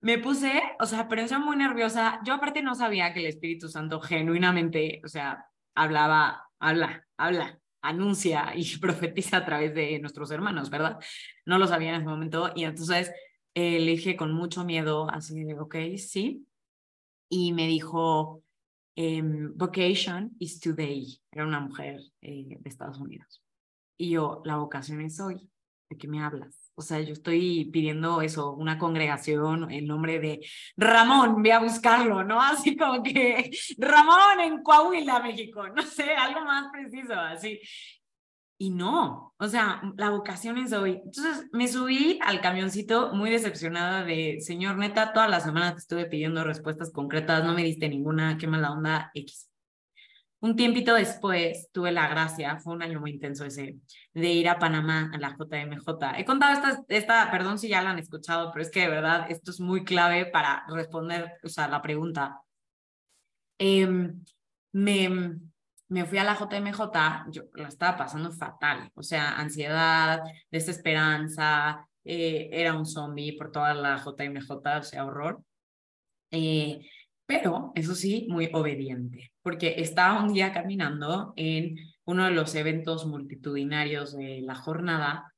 Me 0.00 0.18
puse, 0.18 0.62
o 0.80 0.86
sea, 0.86 1.06
pero 1.08 1.26
yo 1.26 1.38
muy 1.40 1.56
nerviosa. 1.56 2.20
Yo 2.24 2.34
aparte 2.34 2.62
no 2.62 2.74
sabía 2.74 3.12
que 3.12 3.20
el 3.20 3.26
Espíritu 3.26 3.68
Santo 3.68 4.00
genuinamente, 4.00 5.02
o 5.04 5.08
sea, 5.08 5.44
hablaba, 5.74 6.48
habla, 6.58 7.06
habla, 7.18 7.60
anuncia 7.82 8.52
y 8.56 8.64
profetiza 8.80 9.38
a 9.38 9.44
través 9.44 9.74
de 9.74 9.98
nuestros 9.98 10.30
hermanos, 10.30 10.70
¿verdad? 10.70 10.98
No 11.44 11.58
lo 11.58 11.66
sabía 11.66 11.90
en 11.90 11.96
ese 11.96 12.06
momento 12.06 12.52
y 12.54 12.64
entonces 12.64 13.12
eh, 13.54 13.80
le 13.80 13.92
dije 13.92 14.16
con 14.16 14.32
mucho 14.32 14.64
miedo, 14.64 15.10
así 15.10 15.44
de, 15.44 15.58
ok, 15.58 15.76
sí, 15.98 16.46
y 17.28 17.52
me 17.52 17.66
dijo, 17.66 18.42
em, 18.96 19.52
vocation 19.56 20.34
is 20.38 20.60
today. 20.60 21.20
Era 21.30 21.46
una 21.46 21.60
mujer 21.60 22.00
eh, 22.22 22.56
de 22.60 22.68
Estados 22.68 22.98
Unidos. 22.98 23.42
Y 23.96 24.10
yo, 24.10 24.42
la 24.44 24.56
vocación 24.56 25.00
es 25.00 25.20
hoy. 25.20 25.48
¿de 25.88 25.96
qué 25.96 26.08
me 26.08 26.22
hablas? 26.22 26.70
O 26.74 26.82
sea, 26.82 27.00
yo 27.00 27.12
estoy 27.12 27.70
pidiendo 27.72 28.22
eso, 28.22 28.52
una 28.52 28.78
congregación 28.78 29.70
en 29.70 29.86
nombre 29.86 30.20
de 30.20 30.40
Ramón, 30.76 31.42
voy 31.42 31.50
a 31.50 31.58
buscarlo, 31.58 32.22
¿no? 32.22 32.40
Así 32.40 32.76
como 32.76 33.02
que 33.02 33.50
Ramón 33.78 34.40
en 34.40 34.62
Coahuila, 34.62 35.20
México, 35.20 35.68
no 35.74 35.82
sé, 35.82 36.12
algo 36.14 36.44
más 36.44 36.70
preciso, 36.70 37.14
así. 37.14 37.60
Y 38.60 38.70
no, 38.70 39.34
o 39.38 39.46
sea, 39.46 39.80
la 39.96 40.10
vocación 40.10 40.58
es 40.58 40.72
hoy. 40.72 41.00
Entonces 41.04 41.46
me 41.52 41.68
subí 41.68 42.18
al 42.22 42.40
camioncito 42.40 43.14
muy 43.14 43.30
decepcionada 43.30 44.04
de, 44.04 44.38
señor, 44.40 44.76
neta, 44.76 45.12
toda 45.12 45.28
la 45.28 45.38
semana 45.38 45.72
te 45.72 45.78
estuve 45.78 46.06
pidiendo 46.06 46.42
respuestas 46.42 46.90
concretas, 46.90 47.44
no 47.44 47.54
me 47.54 47.62
diste 47.62 47.88
ninguna, 47.88 48.36
qué 48.36 48.48
mala 48.48 48.72
onda, 48.72 49.12
X. 49.14 49.48
Un 50.40 50.56
tiempito 50.56 50.94
después 50.94 51.68
tuve 51.72 51.92
la 51.92 52.08
gracia, 52.08 52.58
fue 52.58 52.74
un 52.74 52.82
año 52.82 53.00
muy 53.00 53.12
intenso 53.12 53.44
ese, 53.44 53.76
de 54.12 54.32
ir 54.32 54.48
a 54.48 54.58
Panamá 54.58 55.10
a 55.14 55.18
la 55.18 55.36
JMJ. 55.36 56.18
He 56.18 56.24
contado 56.24 56.54
esta, 56.54 56.82
esta, 56.88 57.30
perdón 57.30 57.60
si 57.60 57.68
ya 57.68 57.82
la 57.82 57.90
han 57.90 57.98
escuchado, 58.00 58.50
pero 58.52 58.62
es 58.62 58.70
que 58.70 58.80
de 58.80 58.88
verdad 58.88 59.26
esto 59.30 59.52
es 59.52 59.60
muy 59.60 59.84
clave 59.84 60.26
para 60.26 60.64
responder, 60.68 61.34
o 61.44 61.48
sea, 61.48 61.68
la 61.68 61.80
pregunta. 61.80 62.40
Eh, 63.58 64.12
me, 64.72 65.38
me 65.88 66.04
fui 66.04 66.18
a 66.18 66.24
la 66.24 66.34
JMJ, 66.34 67.30
yo 67.30 67.44
la 67.54 67.68
estaba 67.68 67.96
pasando 67.96 68.30
fatal, 68.32 68.90
o 68.94 69.02
sea, 69.02 69.38
ansiedad, 69.38 70.22
desesperanza, 70.50 71.88
eh, 72.04 72.48
era 72.52 72.74
un 72.74 72.86
zombie 72.86 73.36
por 73.36 73.50
toda 73.50 73.74
la 73.74 73.96
JMJ, 73.96 74.50
o 74.50 74.82
sea, 74.82 75.04
horror. 75.04 75.42
Eh, 76.30 76.80
pero, 77.26 77.72
eso 77.74 77.94
sí, 77.94 78.26
muy 78.30 78.50
obediente, 78.52 79.32
porque 79.42 79.74
estaba 79.78 80.22
un 80.22 80.32
día 80.32 80.52
caminando 80.52 81.32
en 81.36 81.76
uno 82.04 82.24
de 82.24 82.30
los 82.30 82.54
eventos 82.54 83.06
multitudinarios 83.06 84.16
de 84.16 84.40
la 84.42 84.54
jornada 84.54 85.32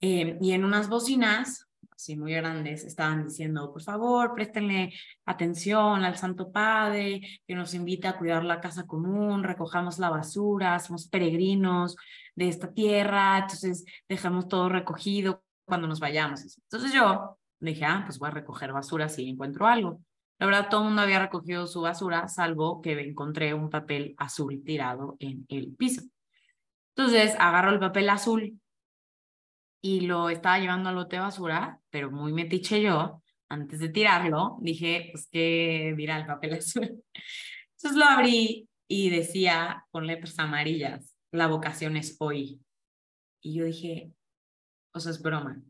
eh, 0.00 0.36
y 0.40 0.52
en 0.52 0.64
unas 0.64 0.88
bocinas 0.88 1.66
así 1.96 2.16
muy 2.16 2.32
grandes, 2.34 2.84
estaban 2.84 3.24
diciendo, 3.24 3.72
por 3.72 3.82
favor, 3.82 4.34
préstenle 4.34 4.92
atención 5.24 6.04
al 6.04 6.16
Santo 6.16 6.50
Padre, 6.50 7.20
que 7.46 7.54
nos 7.54 7.74
invita 7.74 8.10
a 8.10 8.18
cuidar 8.18 8.44
la 8.44 8.60
casa 8.60 8.86
común, 8.86 9.44
recojamos 9.44 9.98
la 9.98 10.10
basura, 10.10 10.78
somos 10.80 11.08
peregrinos 11.08 11.96
de 12.34 12.48
esta 12.48 12.72
tierra, 12.72 13.38
entonces 13.38 13.84
dejamos 14.08 14.48
todo 14.48 14.68
recogido 14.68 15.44
cuando 15.64 15.86
nos 15.86 16.00
vayamos. 16.00 16.58
Entonces 16.70 16.92
yo 16.92 17.38
dije, 17.60 17.84
ah, 17.84 18.02
pues 18.04 18.18
voy 18.18 18.28
a 18.28 18.32
recoger 18.32 18.72
basura 18.72 19.08
si 19.08 19.28
encuentro 19.28 19.66
algo. 19.66 20.00
La 20.38 20.46
verdad, 20.46 20.68
todo 20.68 20.80
el 20.80 20.86
mundo 20.88 21.02
había 21.02 21.20
recogido 21.20 21.66
su 21.66 21.80
basura, 21.80 22.26
salvo 22.28 22.82
que 22.82 22.92
encontré 23.00 23.54
un 23.54 23.70
papel 23.70 24.14
azul 24.18 24.62
tirado 24.64 25.16
en 25.20 25.46
el 25.48 25.74
piso. 25.74 26.02
Entonces 26.96 27.34
agarro 27.38 27.70
el 27.70 27.78
papel 27.80 28.08
azul 28.10 28.60
y 29.84 30.00
lo 30.00 30.30
estaba 30.30 30.58
llevando 30.58 30.88
al 30.88 30.94
bote 30.94 31.16
de 31.16 31.20
basura, 31.20 31.78
pero 31.90 32.10
muy 32.10 32.32
metiche 32.32 32.80
yo, 32.80 33.22
antes 33.50 33.80
de 33.80 33.90
tirarlo, 33.90 34.56
dije, 34.62 35.10
pues 35.12 35.28
que 35.30 35.92
dirá 35.94 36.16
el 36.16 36.24
papel 36.24 36.54
azul. 36.54 36.84
Entonces 37.76 37.98
lo 37.98 38.06
abrí 38.06 38.66
y 38.88 39.10
decía 39.10 39.84
con 39.90 40.06
letras 40.06 40.38
amarillas, 40.38 41.14
la 41.32 41.48
vocación 41.48 41.98
es 41.98 42.16
hoy. 42.18 42.62
Y 43.42 43.56
yo 43.58 43.66
dije, 43.66 44.10
o 44.94 45.00
sea, 45.00 45.12
es 45.12 45.20
broma. 45.20 45.60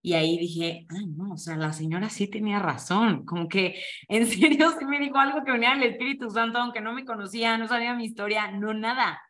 Y 0.00 0.14
ahí 0.14 0.38
dije, 0.38 0.86
ah, 0.88 1.04
no, 1.14 1.34
o 1.34 1.36
sea, 1.36 1.58
la 1.58 1.74
señora 1.74 2.08
sí 2.08 2.28
tenía 2.28 2.60
razón, 2.60 3.26
como 3.26 3.46
que 3.46 3.78
en 4.08 4.26
serio 4.26 4.70
sí 4.78 4.86
me 4.86 5.00
dijo 5.00 5.18
algo 5.18 5.44
que 5.44 5.52
venía 5.52 5.74
del 5.74 5.82
Espíritu 5.82 6.30
Santo, 6.30 6.60
aunque 6.60 6.80
no 6.80 6.94
me 6.94 7.04
conocía, 7.04 7.58
no 7.58 7.68
sabía 7.68 7.94
mi 7.94 8.06
historia, 8.06 8.50
no 8.52 8.72
nada 8.72 9.20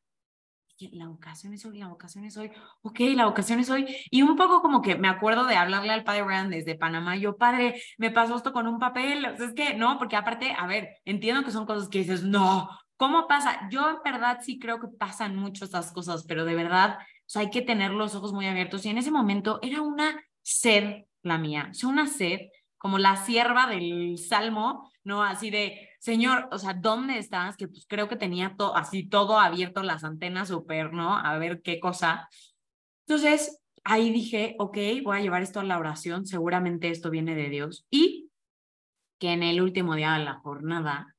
la 0.93 1.09
vocación 1.09 1.53
es 1.53 1.65
hoy, 1.65 1.79
la 1.79 1.89
vocación 1.89 2.25
es 2.25 2.37
hoy, 2.37 2.51
ok, 2.83 3.01
la 3.15 3.27
vocación 3.27 3.61
es 3.61 3.71
hoy. 3.71 3.87
Y 4.11 4.23
un 4.23 4.37
poco 4.37 4.63
como 4.63 4.83
que 4.83 4.97
me 4.97 5.09
acuerdo 5.09 5.45
de 5.47 5.57
hablarle 5.57 5.93
al 5.93 6.05
padre 6.05 6.25
Rand 6.25 6.51
desde 6.51 6.77
Panamá, 6.77 7.17
yo, 7.17 7.37
padre, 7.37 7.81
me 7.99 8.11
pasó 8.11 8.37
esto 8.37 8.53
con 8.53 8.67
un 8.67 8.79
papel, 8.79 9.25
o 9.27 9.37
sea, 9.37 9.47
es 9.47 9.55
que 9.55 9.75
no, 9.75 9.99
porque 9.99 10.17
aparte, 10.17 10.55
a 10.57 10.67
ver, 10.67 10.89
entiendo 11.05 11.45
que 11.45 11.51
son 11.51 11.67
cosas 11.67 11.89
que 11.89 11.99
dices, 11.99 12.23
no, 12.23 12.69
¿cómo 12.97 13.27
pasa? 13.27 13.69
Yo 13.71 13.89
en 13.89 13.97
verdad 14.05 14.39
sí 14.43 14.59
creo 14.59 14.81
que 14.81 14.89
pasan 14.89 15.37
mucho 15.37 15.65
estas 15.65 15.93
cosas, 15.93 16.25
pero 16.27 16.45
de 16.45 16.55
verdad, 16.55 16.99
hay 17.35 17.51
que 17.51 17.63
tener 17.63 17.91
los 17.91 18.15
ojos 18.15 18.33
muy 18.33 18.47
abiertos. 18.47 18.85
Y 18.87 18.91
en 18.91 18.99
ese 18.99 19.11
momento 19.11 19.59
era 19.63 19.83
una 19.83 20.21
sed 20.43 21.05
la 21.23 21.39
mía, 21.39 21.69
o 21.71 21.75
sea, 21.75 21.89
una 21.89 22.07
sed 22.07 22.41
como 22.79 22.99
la 22.99 23.17
sierva 23.17 23.67
del 23.67 24.19
Salmo, 24.19 24.91
¿no? 25.03 25.23
Así 25.23 25.51
de, 25.51 25.88
Señor, 25.99 26.49
o 26.53 26.59
sea, 26.59 26.75
¿dónde 26.75 27.19
estás? 27.19 27.57
Que 27.57 27.69
pues 27.69 27.87
creo 27.89 28.09
que 28.09 28.17
tenía 28.17 28.55
todo, 28.57 28.77
así 28.77 29.09
todo 29.09 29.39
abierto, 29.39 29.83
las 29.83 30.05
antenas 30.05 30.49
súper, 30.49 30.93
¿no? 30.93 31.17
A 31.17 31.39
ver 31.39 31.61
qué 31.63 31.81
cosa. 31.81 32.29
Entonces, 33.07 33.61
ahí 33.85 34.13
dije, 34.13 34.55
ok, 34.59 34.77
voy 35.03 35.19
a 35.19 35.21
llevar 35.21 35.43
esto 35.43 35.61
a 35.61 35.65
la 35.65 35.79
oración, 35.79 36.27
seguramente 36.27 36.91
esto 36.91 37.11
viene 37.11 37.35
de 37.35 37.49
Dios. 37.49 37.87
Y 37.91 38.31
que 39.19 39.33
en 39.33 39.43
el 39.43 39.61
último 39.61 39.95
día 39.97 40.13
de 40.13 40.25
la 40.25 40.35
jornada, 40.35 41.17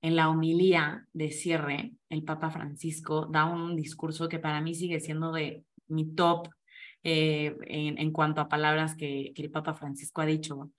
en 0.00 0.16
la 0.16 0.30
homilía 0.30 1.06
de 1.12 1.30
cierre, 1.30 1.92
el 2.08 2.24
Papa 2.24 2.50
Francisco 2.50 3.26
da 3.26 3.44
un 3.46 3.76
discurso 3.76 4.28
que 4.28 4.38
para 4.38 4.60
mí 4.60 4.74
sigue 4.74 5.00
siendo 5.00 5.32
de 5.32 5.64
mi 5.88 6.14
top 6.14 6.48
eh, 7.02 7.56
en, 7.66 7.98
en, 7.98 8.12
cuanto 8.12 8.40
a 8.40 8.48
palabras 8.48 8.96
que, 8.96 9.32
que 9.34 9.42
el 9.42 9.50
Papa 9.50 9.74
Francisco 9.74 10.22
ha 10.22 10.26
dicho 10.26 10.70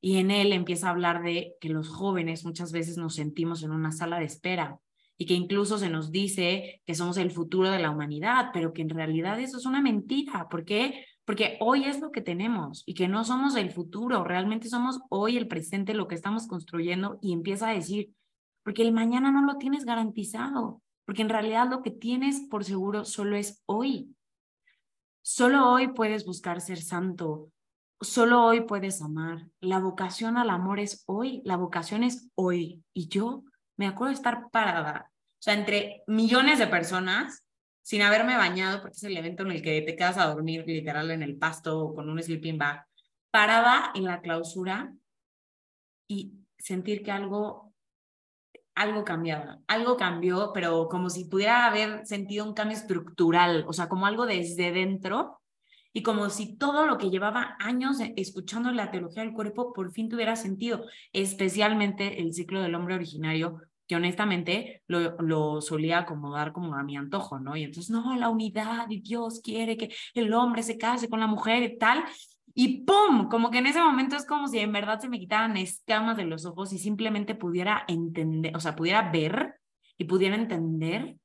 y 0.00 0.16
en 0.16 0.30
él 0.30 0.52
empieza 0.52 0.88
a 0.88 0.90
hablar 0.90 1.22
de 1.22 1.56
que 1.60 1.68
los 1.68 1.88
jóvenes 1.88 2.44
muchas 2.44 2.72
veces 2.72 2.96
nos 2.96 3.14
sentimos 3.14 3.62
en 3.62 3.72
una 3.72 3.92
sala 3.92 4.18
de 4.18 4.24
espera 4.24 4.80
y 5.18 5.26
que 5.26 5.34
incluso 5.34 5.76
se 5.76 5.90
nos 5.90 6.10
dice 6.10 6.80
que 6.86 6.94
somos 6.94 7.18
el 7.18 7.30
futuro 7.30 7.70
de 7.70 7.78
la 7.78 7.90
humanidad, 7.90 8.50
pero 8.54 8.72
que 8.72 8.80
en 8.80 8.88
realidad 8.88 9.38
eso 9.38 9.58
es 9.58 9.66
una 9.66 9.82
mentira. 9.82 10.48
¿Por 10.48 10.64
qué? 10.64 11.04
Porque 11.26 11.58
hoy 11.60 11.84
es 11.84 12.00
lo 12.00 12.10
que 12.10 12.22
tenemos 12.22 12.82
y 12.86 12.94
que 12.94 13.06
no 13.06 13.24
somos 13.24 13.54
el 13.56 13.70
futuro, 13.70 14.24
realmente 14.24 14.70
somos 14.70 15.00
hoy 15.10 15.36
el 15.36 15.46
presente, 15.46 15.92
lo 15.92 16.08
que 16.08 16.14
estamos 16.14 16.46
construyendo 16.46 17.18
y 17.20 17.34
empieza 17.34 17.68
a 17.68 17.74
decir, 17.74 18.14
porque 18.62 18.80
el 18.80 18.92
mañana 18.92 19.30
no 19.30 19.42
lo 19.42 19.58
tienes 19.58 19.84
garantizado, 19.84 20.80
porque 21.04 21.20
en 21.20 21.28
realidad 21.28 21.68
lo 21.68 21.82
que 21.82 21.90
tienes 21.90 22.40
por 22.48 22.64
seguro 22.64 23.04
solo 23.04 23.36
es 23.36 23.62
hoy. 23.66 24.16
Solo 25.20 25.70
hoy 25.70 25.88
puedes 25.88 26.24
buscar 26.24 26.62
ser 26.62 26.80
santo, 26.80 27.52
Solo 28.02 28.44
hoy 28.44 28.62
puedes 28.62 29.02
amar. 29.02 29.46
La 29.60 29.78
vocación 29.78 30.38
al 30.38 30.48
amor 30.48 30.80
es 30.80 31.04
hoy. 31.06 31.42
La 31.44 31.56
vocación 31.56 32.02
es 32.02 32.30
hoy. 32.34 32.82
Y 32.94 33.08
yo 33.08 33.44
me 33.76 33.86
acuerdo 33.86 34.08
de 34.08 34.14
estar 34.14 34.50
parada, 34.50 35.10
o 35.12 35.42
sea, 35.42 35.54
entre 35.54 36.02
millones 36.06 36.58
de 36.58 36.66
personas, 36.66 37.44
sin 37.82 38.02
haberme 38.02 38.36
bañado, 38.36 38.80
porque 38.80 38.96
es 38.96 39.04
el 39.04 39.16
evento 39.16 39.42
en 39.42 39.52
el 39.52 39.62
que 39.62 39.82
te 39.82 39.96
quedas 39.96 40.18
a 40.18 40.26
dormir 40.26 40.64
literal 40.66 41.10
en 41.10 41.22
el 41.22 41.36
pasto 41.36 41.78
o 41.78 41.94
con 41.94 42.08
un 42.08 42.22
sleeping 42.22 42.58
bag, 42.58 42.86
parada 43.30 43.90
en 43.94 44.04
la 44.04 44.20
clausura 44.20 44.92
y 46.08 46.34
sentir 46.58 47.02
que 47.02 47.10
algo, 47.10 47.72
algo 48.74 49.04
cambiaba. 49.04 49.60
Algo 49.66 49.96
cambió, 49.96 50.52
pero 50.52 50.88
como 50.88 51.08
si 51.08 51.24
pudiera 51.24 51.66
haber 51.66 52.06
sentido 52.06 52.44
un 52.44 52.54
cambio 52.54 52.76
estructural, 52.76 53.64
o 53.66 53.72
sea, 53.72 53.88
como 53.88 54.06
algo 54.06 54.26
desde 54.26 54.72
dentro 54.72 55.39
y 55.92 56.02
como 56.02 56.30
si 56.30 56.56
todo 56.56 56.86
lo 56.86 56.98
que 56.98 57.10
llevaba 57.10 57.56
años 57.58 57.98
escuchando 58.16 58.70
la 58.70 58.90
teología 58.90 59.22
del 59.22 59.32
cuerpo 59.32 59.72
por 59.72 59.92
fin 59.92 60.08
tuviera 60.08 60.36
sentido, 60.36 60.84
especialmente 61.12 62.20
el 62.20 62.32
ciclo 62.32 62.62
del 62.62 62.74
hombre 62.74 62.94
originario, 62.94 63.60
que 63.88 63.96
honestamente 63.96 64.82
lo, 64.86 65.16
lo 65.20 65.60
solía 65.60 65.98
acomodar 65.98 66.52
como 66.52 66.76
a 66.76 66.84
mi 66.84 66.96
antojo, 66.96 67.40
¿no? 67.40 67.56
Y 67.56 67.64
entonces, 67.64 67.90
no, 67.90 68.14
la 68.16 68.28
unidad 68.28 68.88
y 68.88 69.00
Dios 69.00 69.40
quiere 69.42 69.76
que 69.76 69.92
el 70.14 70.32
hombre 70.32 70.62
se 70.62 70.78
case 70.78 71.08
con 71.08 71.18
la 71.18 71.26
mujer 71.26 71.64
y 71.64 71.76
tal. 71.76 72.04
Y 72.54 72.84
¡pum! 72.84 73.28
Como 73.28 73.50
que 73.50 73.58
en 73.58 73.66
ese 73.66 73.80
momento 73.80 74.14
es 74.14 74.24
como 74.24 74.46
si 74.46 74.60
en 74.60 74.70
verdad 74.70 75.00
se 75.00 75.08
me 75.08 75.18
quitaran 75.18 75.56
escamas 75.56 76.16
de 76.16 76.24
los 76.24 76.44
ojos 76.46 76.72
y 76.72 76.78
simplemente 76.78 77.34
pudiera 77.34 77.84
entender, 77.88 78.56
o 78.56 78.60
sea, 78.60 78.76
pudiera 78.76 79.10
ver 79.10 79.54
y 79.98 80.04
pudiera 80.04 80.36
entender 80.36 81.16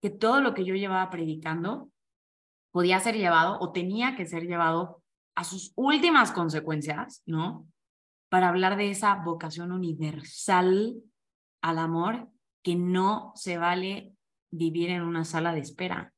que 0.00 0.08
todo 0.08 0.40
lo 0.40 0.54
que 0.54 0.64
yo 0.64 0.74
llevaba 0.74 1.10
predicando 1.10 1.90
podía 2.70 3.00
ser 3.00 3.16
llevado 3.16 3.58
o 3.60 3.72
tenía 3.72 4.16
que 4.16 4.26
ser 4.26 4.44
llevado 4.46 5.02
a 5.34 5.44
sus 5.44 5.72
últimas 5.76 6.32
consecuencias, 6.32 7.22
¿no? 7.26 7.66
Para 8.28 8.48
hablar 8.48 8.76
de 8.76 8.90
esa 8.90 9.14
vocación 9.14 9.72
universal 9.72 10.96
al 11.62 11.78
amor 11.78 12.28
que 12.62 12.76
no 12.76 13.32
se 13.34 13.56
vale 13.56 14.12
vivir 14.50 14.90
en 14.90 15.02
una 15.02 15.24
sala 15.24 15.54
de 15.54 15.60
espera 15.60 16.12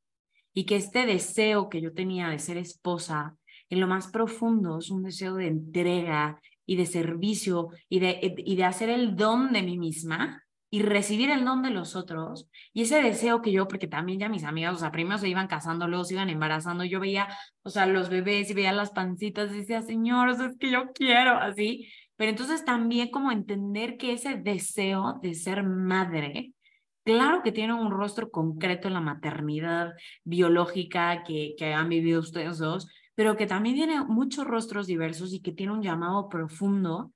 y 0.52 0.64
que 0.64 0.76
este 0.76 1.06
deseo 1.06 1.68
que 1.68 1.80
yo 1.80 1.92
tenía 1.92 2.28
de 2.28 2.38
ser 2.38 2.56
esposa 2.56 3.36
en 3.68 3.80
lo 3.80 3.86
más 3.86 4.08
profundo 4.08 4.78
es 4.78 4.90
un 4.90 5.02
deseo 5.02 5.34
de 5.36 5.46
entrega 5.46 6.40
y 6.66 6.76
de 6.76 6.86
servicio 6.86 7.68
y 7.88 8.00
de, 8.00 8.34
y 8.36 8.56
de 8.56 8.64
hacer 8.64 8.90
el 8.90 9.16
don 9.16 9.52
de 9.52 9.62
mí 9.62 9.78
misma 9.78 10.42
y 10.70 10.82
recibir 10.82 11.30
el 11.30 11.44
don 11.44 11.62
de 11.62 11.70
los 11.70 11.96
otros. 11.96 12.48
Y 12.72 12.82
ese 12.82 13.02
deseo 13.02 13.42
que 13.42 13.52
yo, 13.52 13.68
porque 13.68 13.88
también 13.88 14.20
ya 14.20 14.28
mis 14.28 14.44
amigas, 14.44 14.74
o 14.74 14.78
sea, 14.78 14.92
primero 14.92 15.18
se 15.18 15.28
iban 15.28 15.48
casando, 15.48 15.88
luego 15.88 16.04
se 16.04 16.14
iban 16.14 16.30
embarazando, 16.30 16.84
yo 16.84 17.00
veía, 17.00 17.28
o 17.62 17.70
sea, 17.70 17.86
los 17.86 18.08
bebés 18.08 18.50
y 18.50 18.54
veía 18.54 18.72
las 18.72 18.90
pancitas 18.90 19.52
decía, 19.52 19.82
Señor, 19.82 20.28
o 20.28 20.34
sea, 20.34 20.46
es 20.46 20.56
que 20.58 20.70
yo 20.70 20.92
quiero, 20.94 21.36
así. 21.38 21.88
Pero 22.16 22.30
entonces 22.30 22.64
también 22.64 23.10
como 23.10 23.32
entender 23.32 23.96
que 23.96 24.12
ese 24.12 24.36
deseo 24.36 25.18
de 25.22 25.34
ser 25.34 25.64
madre 25.64 26.54
Claro 27.02 27.42
que 27.42 27.52
tiene 27.52 27.74
un 27.74 27.90
rostro 27.90 28.30
concreto 28.30 28.88
en 28.88 28.94
la 28.94 29.00
maternidad 29.00 29.94
biológica 30.24 31.24
que, 31.24 31.54
que 31.56 31.72
han 31.72 31.88
vivido 31.88 32.20
ustedes 32.20 32.58
dos, 32.58 32.88
pero 33.14 33.36
que 33.36 33.46
también 33.46 33.74
tiene 33.74 34.04
muchos 34.04 34.46
rostros 34.46 34.86
diversos 34.86 35.32
y 35.32 35.40
que 35.40 35.52
tiene 35.52 35.72
un 35.72 35.82
llamado 35.82 36.28
profundo 36.28 37.12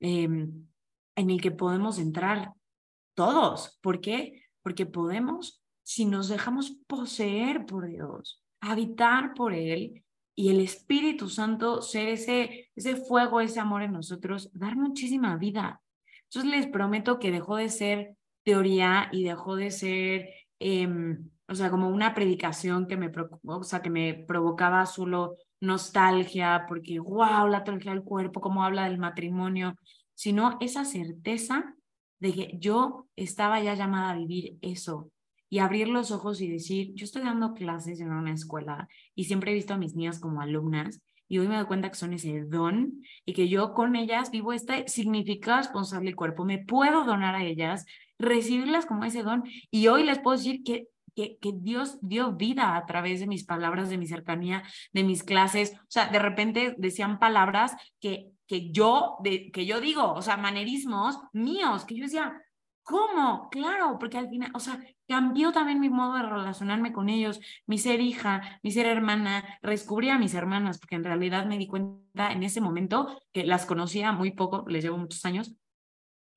em, 0.00 0.66
en 1.14 1.30
el 1.30 1.40
que 1.40 1.52
podemos 1.52 1.98
entrar 1.98 2.52
todos. 3.14 3.78
¿Por 3.82 4.00
qué? 4.00 4.42
Porque 4.62 4.86
podemos, 4.86 5.62
si 5.82 6.04
nos 6.04 6.28
dejamos 6.28 6.76
poseer 6.86 7.66
por 7.66 7.86
Dios, 7.86 8.42
habitar 8.60 9.34
por 9.34 9.54
Él 9.54 10.04
y 10.34 10.50
el 10.50 10.60
Espíritu 10.60 11.28
Santo 11.28 11.82
ser 11.82 12.08
ese, 12.08 12.70
ese 12.74 12.96
fuego, 12.96 13.40
ese 13.40 13.60
amor 13.60 13.82
en 13.82 13.92
nosotros, 13.92 14.50
dar 14.52 14.76
muchísima 14.76 15.36
vida. 15.36 15.82
Entonces 16.24 16.50
les 16.50 16.66
prometo 16.66 17.18
que 17.18 17.30
dejó 17.30 17.56
de 17.56 17.68
ser 17.68 18.16
teoría 18.42 19.08
y 19.12 19.24
dejó 19.24 19.56
de 19.56 19.70
ser, 19.70 20.28
em, 20.58 21.28
o 21.48 21.54
sea, 21.54 21.70
como 21.70 21.88
una 21.88 22.14
predicación 22.14 22.86
que 22.86 22.96
me, 22.96 23.10
o 23.44 23.62
sea, 23.64 23.82
que 23.82 23.90
me 23.90 24.14
provocaba 24.14 24.86
solo 24.86 25.36
nostalgia, 25.60 26.64
porque, 26.68 26.98
wow, 27.00 27.46
la 27.48 27.64
teología 27.64 27.92
del 27.92 28.02
cuerpo, 28.02 28.40
cómo 28.40 28.64
habla 28.64 28.84
del 28.84 28.98
matrimonio, 28.98 29.76
sino 30.14 30.56
esa 30.60 30.84
certeza 30.84 31.74
de 32.20 32.32
que 32.32 32.58
yo 32.58 33.08
estaba 33.16 33.60
ya 33.60 33.74
llamada 33.74 34.10
a 34.10 34.16
vivir 34.16 34.58
eso 34.60 35.10
y 35.48 35.58
abrir 35.58 35.88
los 35.88 36.12
ojos 36.12 36.40
y 36.40 36.48
decir, 36.48 36.94
yo 36.94 37.04
estoy 37.04 37.22
dando 37.22 37.54
clases 37.54 38.00
en 38.00 38.12
una 38.12 38.32
escuela 38.32 38.88
y 39.14 39.24
siempre 39.24 39.50
he 39.50 39.54
visto 39.54 39.74
a 39.74 39.78
mis 39.78 39.96
niñas 39.96 40.20
como 40.20 40.40
alumnas 40.40 41.02
y 41.26 41.38
hoy 41.38 41.48
me 41.48 41.56
doy 41.56 41.66
cuenta 41.66 41.88
que 41.88 41.96
son 41.96 42.12
ese 42.12 42.44
don 42.44 43.02
y 43.24 43.32
que 43.32 43.48
yo 43.48 43.72
con 43.72 43.96
ellas 43.96 44.30
vivo 44.30 44.52
este 44.52 44.86
significado 44.88 45.58
responsable 45.58 46.06
del 46.06 46.16
cuerpo, 46.16 46.44
me 46.44 46.58
puedo 46.58 47.04
donar 47.04 47.34
a 47.34 47.44
ellas, 47.44 47.86
recibirlas 48.18 48.84
como 48.84 49.04
ese 49.04 49.22
don 49.22 49.44
y 49.70 49.88
hoy 49.88 50.04
les 50.04 50.18
puedo 50.18 50.36
decir 50.36 50.62
que 50.62 50.88
que, 51.14 51.38
que, 51.38 51.52
Dios 51.54 51.98
dio 52.02 52.32
vida 52.32 52.76
a 52.76 52.86
través 52.86 53.20
de 53.20 53.26
mis 53.26 53.44
palabras, 53.44 53.90
de 53.90 53.98
mi 53.98 54.06
cercanía, 54.06 54.62
de 54.92 55.04
mis 55.04 55.22
clases. 55.22 55.74
O 55.80 55.90
sea, 55.90 56.06
de 56.06 56.18
repente 56.18 56.74
decían 56.78 57.18
palabras 57.18 57.74
que, 58.00 58.32
que, 58.46 58.70
yo, 58.70 59.16
de, 59.22 59.50
que 59.50 59.66
yo 59.66 59.80
digo, 59.80 60.12
o 60.12 60.22
sea, 60.22 60.36
manerismos 60.36 61.18
míos, 61.32 61.84
que 61.84 61.96
yo 61.96 62.04
decía, 62.04 62.42
¿cómo? 62.82 63.48
Claro, 63.50 63.98
porque 63.98 64.18
al 64.18 64.28
final, 64.28 64.50
o 64.54 64.60
sea, 64.60 64.80
cambió 65.06 65.52
también 65.52 65.80
mi 65.80 65.88
modo 65.88 66.14
de 66.14 66.22
relacionarme 66.22 66.92
con 66.92 67.08
ellos, 67.08 67.40
mi 67.66 67.78
ser 67.78 68.00
hija, 68.00 68.60
mi 68.62 68.70
ser 68.72 68.86
hermana, 68.86 69.44
descubrí 69.62 70.08
a 70.08 70.18
mis 70.18 70.34
hermanas, 70.34 70.78
porque 70.78 70.96
en 70.96 71.04
realidad 71.04 71.46
me 71.46 71.58
di 71.58 71.66
cuenta 71.66 72.32
en 72.32 72.42
ese 72.42 72.60
momento 72.60 73.20
que 73.32 73.44
las 73.44 73.66
conocía 73.66 74.12
muy 74.12 74.32
poco, 74.32 74.64
les 74.68 74.82
llevo 74.84 74.98
muchos 74.98 75.24
años, 75.24 75.54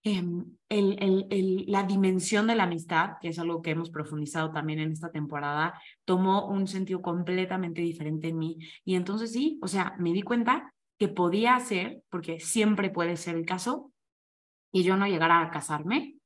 em, 0.03 0.45
la 0.69 1.83
dimensión 1.83 2.47
de 2.47 2.55
la 2.55 2.63
amistad, 2.63 3.17
que 3.21 3.29
es 3.29 3.39
algo 3.39 3.61
que 3.61 3.71
hemos 3.71 3.89
profundizado 3.89 4.51
también 4.51 4.79
en 4.79 4.91
esta 4.91 5.11
temporada, 5.11 5.79
tomó 6.05 6.47
un 6.47 6.67
sentido 6.67 7.01
completamente 7.01 7.81
diferente 7.81 8.29
en 8.29 8.37
mí. 8.37 8.59
Y 8.83 8.95
entonces 8.95 9.31
sí, 9.31 9.59
o 9.61 9.67
sea, 9.67 9.95
me 9.99 10.13
di 10.13 10.21
cuenta 10.21 10.73
que 10.97 11.07
podía 11.07 11.59
ser, 11.59 12.03
porque 12.09 12.39
siempre 12.39 12.89
puede 12.89 13.17
ser 13.17 13.35
el 13.35 13.45
caso, 13.45 13.91
y 14.71 14.83
yo 14.83 14.97
no 14.97 15.07
llegara 15.07 15.41
a 15.41 15.51
casarme, 15.51 16.17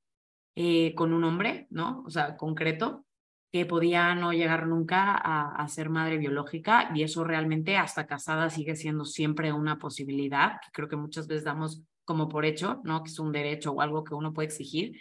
eh, 0.56 0.96
con 0.96 1.14
un 1.14 1.24
hombre, 1.24 1.68
¿no? 1.70 2.04
O 2.06 2.10
sea, 2.10 2.36
concreto, 2.38 3.06
que 3.52 3.66
podía 3.66 4.14
no 4.16 4.34
llegar 4.34 4.68
nunca 4.68 5.16
a, 5.16 5.68
ser 5.68 5.90
madre 5.90 6.18
biológica 6.18 6.92
y 6.94 7.04
eso 7.04 7.24
realmente 7.24 7.78
hasta 7.78 8.08
casada 8.08 8.50
sigue 8.50 8.76
siendo 8.76 9.06
siempre 9.06 9.54
una 9.54 9.78
posibilidad, 9.78 10.60
que 10.62 10.72
creo 10.72 10.88
que 10.88 10.96
muchas 10.96 11.28
veces 11.28 11.46
damos 11.46 11.84
como 12.08 12.30
por 12.30 12.46
hecho, 12.46 12.80
¿no? 12.86 13.04
Que 13.04 13.10
es 13.10 13.20
un 13.20 13.34
derecho 13.34 13.74
o 13.74 13.82
algo 13.82 14.06
que 14.06 14.16
uno 14.16 14.34
puede 14.34 14.48
exigir. 14.48 14.98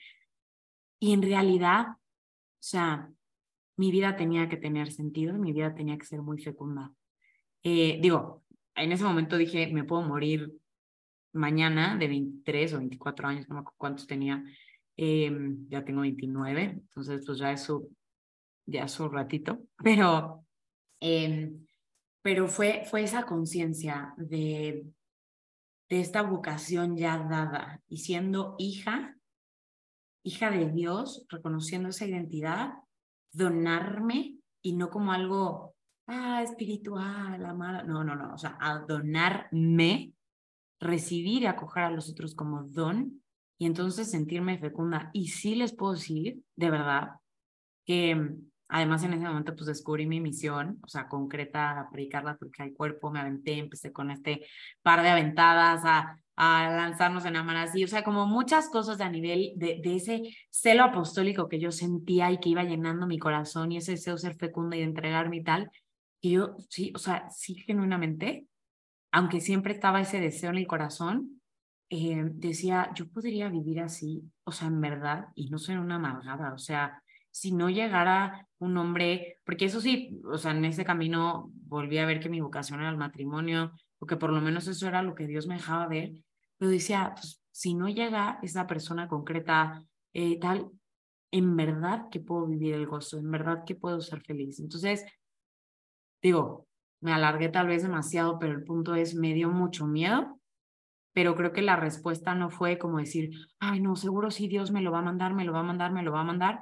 Y 0.98 1.12
en 1.12 1.22
realidad, 1.22 1.86
o 1.90 1.96
sea, 2.58 3.08
mi 3.76 3.92
vida 3.92 4.16
tenía 4.16 4.48
que 4.48 4.56
tener 4.56 4.90
sentido, 4.90 5.38
mi 5.38 5.52
vida 5.52 5.72
tenía 5.72 5.96
que 5.96 6.04
ser 6.04 6.20
muy 6.20 6.42
fecunda. 6.42 6.92
Eh, 7.62 8.00
digo, 8.02 8.42
en 8.74 8.90
ese 8.90 9.04
momento 9.04 9.36
dije, 9.36 9.68
me 9.72 9.84
puedo 9.84 10.02
morir 10.02 10.52
mañana 11.32 11.96
de 11.96 12.08
23 12.08 12.74
o 12.74 12.78
24 12.78 13.28
años, 13.28 13.48
no 13.48 13.54
me 13.54 13.60
acuerdo 13.60 13.76
cuántos 13.78 14.06
tenía, 14.08 14.42
eh, 14.96 15.30
ya 15.68 15.84
tengo 15.84 16.00
29, 16.00 16.62
entonces 16.62 17.22
pues 17.24 17.38
ya 17.38 17.52
es 17.52 17.62
su, 17.62 17.88
ya 18.66 18.88
su 18.88 19.08
ratito, 19.08 19.60
pero, 19.84 20.44
eh, 21.00 21.52
pero 22.20 22.48
fue, 22.48 22.82
fue 22.84 23.04
esa 23.04 23.26
conciencia 23.26 24.12
de, 24.16 24.86
de 25.88 26.00
esta 26.00 26.22
vocación 26.22 26.96
ya 26.96 27.18
dada 27.18 27.80
y 27.88 27.98
siendo 27.98 28.56
hija, 28.58 29.16
hija 30.24 30.50
de 30.50 30.70
Dios, 30.70 31.24
reconociendo 31.28 31.88
esa 31.88 32.06
identidad, 32.06 32.74
donarme 33.32 34.38
y 34.62 34.74
no 34.74 34.90
como 34.90 35.12
algo, 35.12 35.74
ah, 36.08 36.42
espiritual, 36.42 37.44
amar, 37.44 37.86
no, 37.86 38.02
no, 38.02 38.16
no, 38.16 38.34
o 38.34 38.38
sea, 38.38 38.56
a 38.60 38.80
donarme, 38.80 40.12
recibir 40.80 41.42
y 41.42 41.46
acoger 41.46 41.84
a 41.84 41.90
los 41.90 42.10
otros 42.10 42.34
como 42.34 42.64
don 42.64 43.22
y 43.58 43.66
entonces 43.66 44.10
sentirme 44.10 44.58
fecunda. 44.58 45.10
Y 45.12 45.28
sí 45.28 45.54
les 45.54 45.74
puedo 45.74 45.94
decir, 45.94 46.42
de 46.56 46.70
verdad, 46.70 47.10
que 47.84 48.36
además 48.68 49.02
en 49.04 49.12
ese 49.14 49.24
momento 49.24 49.54
pues 49.54 49.66
descubrí 49.66 50.06
mi 50.06 50.20
misión, 50.20 50.78
o 50.82 50.88
sea, 50.88 51.08
concreta, 51.08 51.88
predicarla 51.92 52.36
porque 52.36 52.62
hay 52.62 52.72
cuerpo, 52.72 53.10
me 53.10 53.20
aventé, 53.20 53.58
empecé 53.58 53.92
con 53.92 54.10
este 54.10 54.46
par 54.82 55.02
de 55.02 55.08
aventadas 55.10 55.82
a, 55.84 56.18
a 56.36 56.70
lanzarnos 56.70 57.24
en 57.24 57.36
amar 57.36 57.56
así, 57.56 57.84
o 57.84 57.88
sea, 57.88 58.02
como 58.04 58.26
muchas 58.26 58.68
cosas 58.68 59.00
a 59.00 59.08
nivel 59.08 59.52
de, 59.56 59.80
de, 59.82 59.96
ese 59.96 60.22
celo 60.50 60.84
apostólico 60.84 61.48
que 61.48 61.60
yo 61.60 61.70
sentía 61.72 62.30
y 62.30 62.38
que 62.38 62.50
iba 62.50 62.64
llenando 62.64 63.06
mi 63.06 63.18
corazón 63.18 63.72
y 63.72 63.78
ese 63.78 63.92
deseo 63.92 64.14
de 64.14 64.20
ser 64.20 64.36
fecunda 64.36 64.76
y 64.76 64.80
de 64.80 64.86
entregarme 64.86 65.36
y 65.36 65.44
tal, 65.44 65.70
y 66.20 66.32
yo 66.32 66.56
sí, 66.68 66.92
o 66.94 66.98
sea, 66.98 67.30
sí 67.30 67.54
genuinamente, 67.54 68.46
aunque 69.12 69.40
siempre 69.40 69.72
estaba 69.74 70.00
ese 70.00 70.20
deseo 70.20 70.50
en 70.50 70.58
el 70.58 70.66
corazón, 70.66 71.40
eh, 71.88 72.22
decía, 72.32 72.90
yo 72.94 73.08
podría 73.08 73.48
vivir 73.48 73.80
así, 73.80 74.22
o 74.44 74.50
sea, 74.52 74.68
en 74.68 74.80
verdad, 74.80 75.28
y 75.36 75.50
no 75.50 75.58
ser 75.58 75.78
una 75.78 75.96
amargada, 75.96 76.52
o 76.52 76.58
sea, 76.58 77.00
si 77.36 77.52
no 77.52 77.68
llegara 77.68 78.48
un 78.58 78.78
hombre, 78.78 79.40
porque 79.44 79.66
eso 79.66 79.82
sí, 79.82 80.22
o 80.24 80.38
sea, 80.38 80.52
en 80.52 80.64
ese 80.64 80.86
camino 80.86 81.50
volví 81.66 81.98
a 81.98 82.06
ver 82.06 82.18
que 82.18 82.30
mi 82.30 82.40
vocación 82.40 82.80
era 82.80 82.88
el 82.88 82.96
matrimonio, 82.96 83.72
o 83.98 84.06
que 84.06 84.16
por 84.16 84.32
lo 84.32 84.40
menos 84.40 84.66
eso 84.68 84.88
era 84.88 85.02
lo 85.02 85.14
que 85.14 85.26
Dios 85.26 85.46
me 85.46 85.56
dejaba 85.56 85.86
ver, 85.86 86.12
pero 86.56 86.70
decía, 86.70 87.12
pues, 87.14 87.42
si 87.50 87.74
no 87.74 87.90
llega 87.90 88.38
esa 88.42 88.66
persona 88.66 89.06
concreta, 89.06 89.84
eh, 90.14 90.40
tal, 90.40 90.70
en 91.30 91.56
verdad 91.56 92.08
que 92.10 92.20
puedo 92.20 92.46
vivir 92.46 92.72
el 92.72 92.86
gozo, 92.86 93.18
en 93.18 93.30
verdad 93.30 93.64
que 93.66 93.74
puedo 93.74 94.00
ser 94.00 94.22
feliz. 94.22 94.58
Entonces, 94.58 95.04
digo, 96.22 96.66
me 97.02 97.12
alargué 97.12 97.50
tal 97.50 97.66
vez 97.66 97.82
demasiado, 97.82 98.38
pero 98.38 98.54
el 98.54 98.64
punto 98.64 98.94
es, 98.94 99.14
me 99.14 99.34
dio 99.34 99.50
mucho 99.50 99.86
miedo 99.86 100.40
pero 101.16 101.34
creo 101.34 101.50
que 101.50 101.62
la 101.62 101.76
respuesta 101.76 102.34
no 102.34 102.50
fue 102.50 102.76
como 102.76 102.98
decir, 102.98 103.30
ay, 103.58 103.80
no, 103.80 103.96
seguro 103.96 104.30
si 104.30 104.48
Dios 104.48 104.70
me 104.70 104.82
lo 104.82 104.92
va 104.92 104.98
a 104.98 105.02
mandar, 105.02 105.32
me 105.32 105.46
lo 105.46 105.54
va 105.54 105.60
a 105.60 105.62
mandar, 105.62 105.90
me 105.90 106.02
lo 106.02 106.12
va 106.12 106.20
a 106.20 106.24
mandar. 106.24 106.60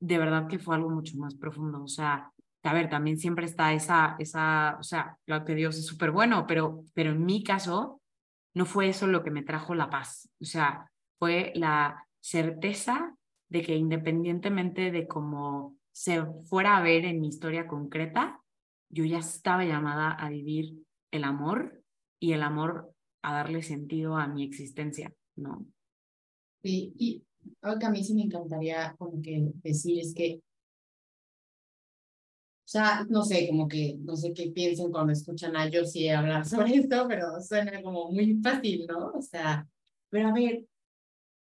De 0.00 0.18
verdad 0.18 0.48
que 0.48 0.58
fue 0.58 0.74
algo 0.74 0.90
mucho 0.90 1.16
más 1.18 1.34
profundo. 1.34 1.82
O 1.82 1.88
sea, 1.88 2.32
a 2.62 2.74
ver, 2.74 2.88
también 2.88 3.18
siempre 3.18 3.46
está 3.46 3.72
esa, 3.72 4.16
esa, 4.18 4.76
o 4.78 4.82
sea, 4.82 5.16
claro 5.24 5.44
que 5.44 5.54
Dios 5.54 5.78
es 5.78 5.86
súper 5.86 6.10
bueno, 6.10 6.46
pero, 6.46 6.84
pero 6.94 7.10
en 7.10 7.24
mi 7.24 7.42
caso 7.42 8.00
no 8.54 8.66
fue 8.66 8.88
eso 8.88 9.06
lo 9.06 9.22
que 9.22 9.30
me 9.30 9.42
trajo 9.42 9.74
la 9.74 9.90
paz. 9.90 10.28
O 10.40 10.44
sea, 10.44 10.90
fue 11.18 11.52
la 11.54 12.06
certeza 12.20 13.14
de 13.48 13.62
que 13.62 13.76
independientemente 13.76 14.90
de 14.90 15.06
cómo 15.06 15.76
se 15.92 16.24
fuera 16.44 16.76
a 16.76 16.82
ver 16.82 17.04
en 17.04 17.20
mi 17.20 17.28
historia 17.28 17.66
concreta, 17.66 18.40
yo 18.88 19.04
ya 19.04 19.18
estaba 19.18 19.64
llamada 19.64 20.12
a 20.12 20.28
vivir 20.28 20.84
el 21.10 21.24
amor 21.24 21.82
y 22.18 22.32
el 22.32 22.42
amor 22.42 22.92
a 23.22 23.34
darle 23.34 23.62
sentido 23.62 24.16
a 24.16 24.26
mi 24.26 24.44
existencia, 24.44 25.12
¿no? 25.36 25.66
Sí, 26.62 26.94
y 26.98 27.24
algo 27.62 27.78
que 27.78 27.86
a 27.86 27.90
mí 27.90 28.04
sí 28.04 28.14
me 28.14 28.22
encantaría 28.22 28.94
como 28.98 29.20
que 29.22 29.52
decir 29.62 30.00
es 30.00 30.14
que, 30.14 30.40
o 32.64 32.68
sea, 32.72 33.04
no 33.08 33.24
sé, 33.24 33.48
como 33.48 33.66
que, 33.68 33.96
no 33.98 34.16
sé 34.16 34.32
qué 34.32 34.50
piensen 34.50 34.92
cuando 34.92 35.12
escuchan 35.12 35.56
a 35.56 35.68
yo 35.68 35.84
sí 35.84 36.08
hablar 36.08 36.44
sobre 36.48 36.76
esto, 36.76 37.06
pero 37.08 37.40
suena 37.40 37.82
como 37.82 38.10
muy 38.10 38.40
fácil, 38.42 38.86
¿no? 38.86 39.12
O 39.12 39.22
sea, 39.22 39.66
pero 40.08 40.28
a 40.28 40.32
ver, 40.32 40.64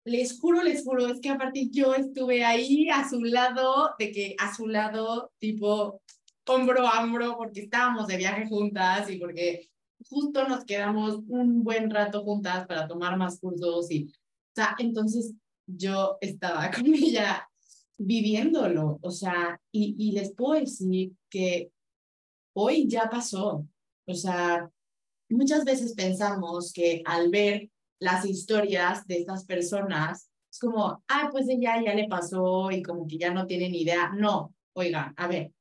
les 0.05 0.39
juro, 0.39 0.63
les 0.63 0.83
juro, 0.83 1.07
es 1.07 1.19
que 1.19 1.29
aparte 1.29 1.69
yo 1.69 1.93
estuve 1.93 2.45
ahí 2.45 2.89
a 2.89 3.07
su 3.09 3.23
lado, 3.23 3.91
de 3.99 4.11
que 4.11 4.35
a 4.39 4.55
su 4.55 4.67
lado, 4.67 5.31
tipo, 5.37 6.01
hombro 6.47 6.87
a 6.87 7.03
hombro, 7.03 7.35
porque 7.37 7.61
estábamos 7.61 8.07
de 8.07 8.17
viaje 8.17 8.47
juntas 8.47 9.09
y 9.09 9.17
porque 9.17 9.69
justo 10.09 10.47
nos 10.47 10.63
quedamos 10.63 11.19
un 11.27 11.63
buen 11.63 11.89
rato 11.89 12.23
juntas 12.23 12.65
para 12.67 12.87
tomar 12.87 13.17
más 13.17 13.39
cursos 13.39 13.91
y, 13.91 14.05
o 14.05 14.55
sea, 14.55 14.75
entonces 14.79 15.33
yo 15.67 16.17
estaba 16.21 16.71
con 16.75 16.87
ella 16.87 17.47
viviéndolo, 17.99 18.99
o 19.01 19.11
sea, 19.11 19.59
y, 19.71 19.95
y 19.97 20.11
les 20.13 20.33
puedo 20.33 20.59
decir 20.59 21.13
que 21.29 21.71
hoy 22.53 22.87
ya 22.87 23.09
pasó, 23.09 23.67
o 24.05 24.13
sea, 24.13 24.69
muchas 25.29 25.65
veces 25.65 25.93
pensamos 25.93 26.71
que 26.73 27.01
al 27.05 27.29
ver 27.29 27.69
las 27.99 28.25
historias 28.25 29.05
de 29.07 29.17
estas 29.19 29.45
personas, 29.45 30.29
Es 30.49 30.59
como, 30.59 31.03
ay, 31.07 31.27
pues 31.31 31.47
ella 31.49 31.83
ya 31.83 31.93
le 31.93 32.07
pasó 32.07 32.71
y 32.71 32.81
como 32.81 33.05
que 33.05 33.17
ya 33.17 33.31
no 33.33 33.45
tiene 33.45 33.69
ni 33.69 33.81
idea. 33.81 34.11
No, 34.15 34.55
oigan, 34.73 35.13
a 35.17 35.27
ver, 35.27 35.51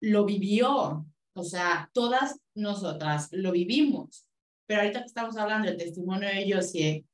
lo 0.00 0.24
vivió, 0.24 1.04
o 1.34 1.42
sea, 1.42 1.90
todas 1.92 2.38
nosotras 2.54 3.28
lo 3.32 3.52
vivimos. 3.52 4.26
Pero 4.66 4.82
ahorita 4.82 5.00
que 5.00 5.06
estamos 5.06 5.36
hablando 5.36 5.68
del 5.68 5.78
testimonio 5.78 6.28
de 6.28 6.52
Josie, 6.52 7.04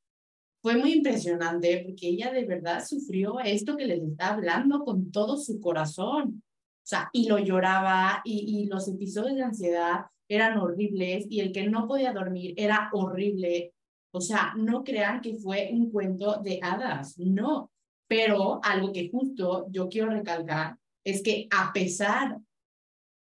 fue 0.61 0.77
muy 0.77 0.93
impresionante 0.95 1.85
porque 1.87 2.09
ella 2.09 2.33
de 2.33 2.45
verdad 2.45 2.85
sufrió 2.85 3.39
esto 3.41 3.77
que 3.77 3.87
les 3.87 4.03
está 4.03 4.35
hablando 4.35 4.85
con 4.85 5.11
todo 5.11 5.37
su 5.37 5.61
corazón. 5.61 6.43
O 6.43 6.87
sea, 6.89 7.11
y 7.13 7.29
lo 7.29 7.39
lloraba 7.39 8.23
y, 8.25 8.67
los 8.67 8.89
episodios 8.89 9.37
de 9.37 9.43
ansiedad 9.43 10.07
eran 10.29 10.59
horribles 10.59 11.27
y 11.29 11.41
el 11.41 11.53
que 11.53 11.69
no 11.69 11.87
podía 11.87 12.13
dormir 12.13 12.55
era 12.57 12.91
horrible. 12.93 13.75
O 14.11 14.21
sea, 14.21 14.55
no 14.57 14.83
crean 14.85 15.21
que 15.21 15.35
fue 15.35 15.71
un 15.73 15.91
cuento 15.91 16.41
de 16.43 16.59
hadas, 16.63 17.19
no. 17.19 17.71
Pero 18.09 18.61
algo 18.65 18.93
que 18.93 19.11
justo 19.11 19.67
yo 19.71 19.89
quiero 19.89 20.11
recalcar 20.11 20.79
es 21.05 21.23
que 21.23 21.47
a 21.51 21.73
pesar 21.73 22.39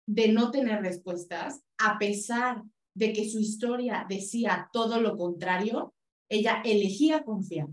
de 0.08 0.28
no 0.32 0.52
tener 0.52 0.82
respuestas, 0.82 1.62
a 1.80 1.98
pesar 1.98 2.64
de 2.96 3.14
que 3.14 3.30
su 3.30 3.40
historia 3.40 4.06
decía 4.08 4.70
todo 4.72 5.02
lo 5.02 5.18
contrario, 5.18 5.94
ella 6.30 6.62
elegía 6.64 7.24
confiar. 7.24 7.68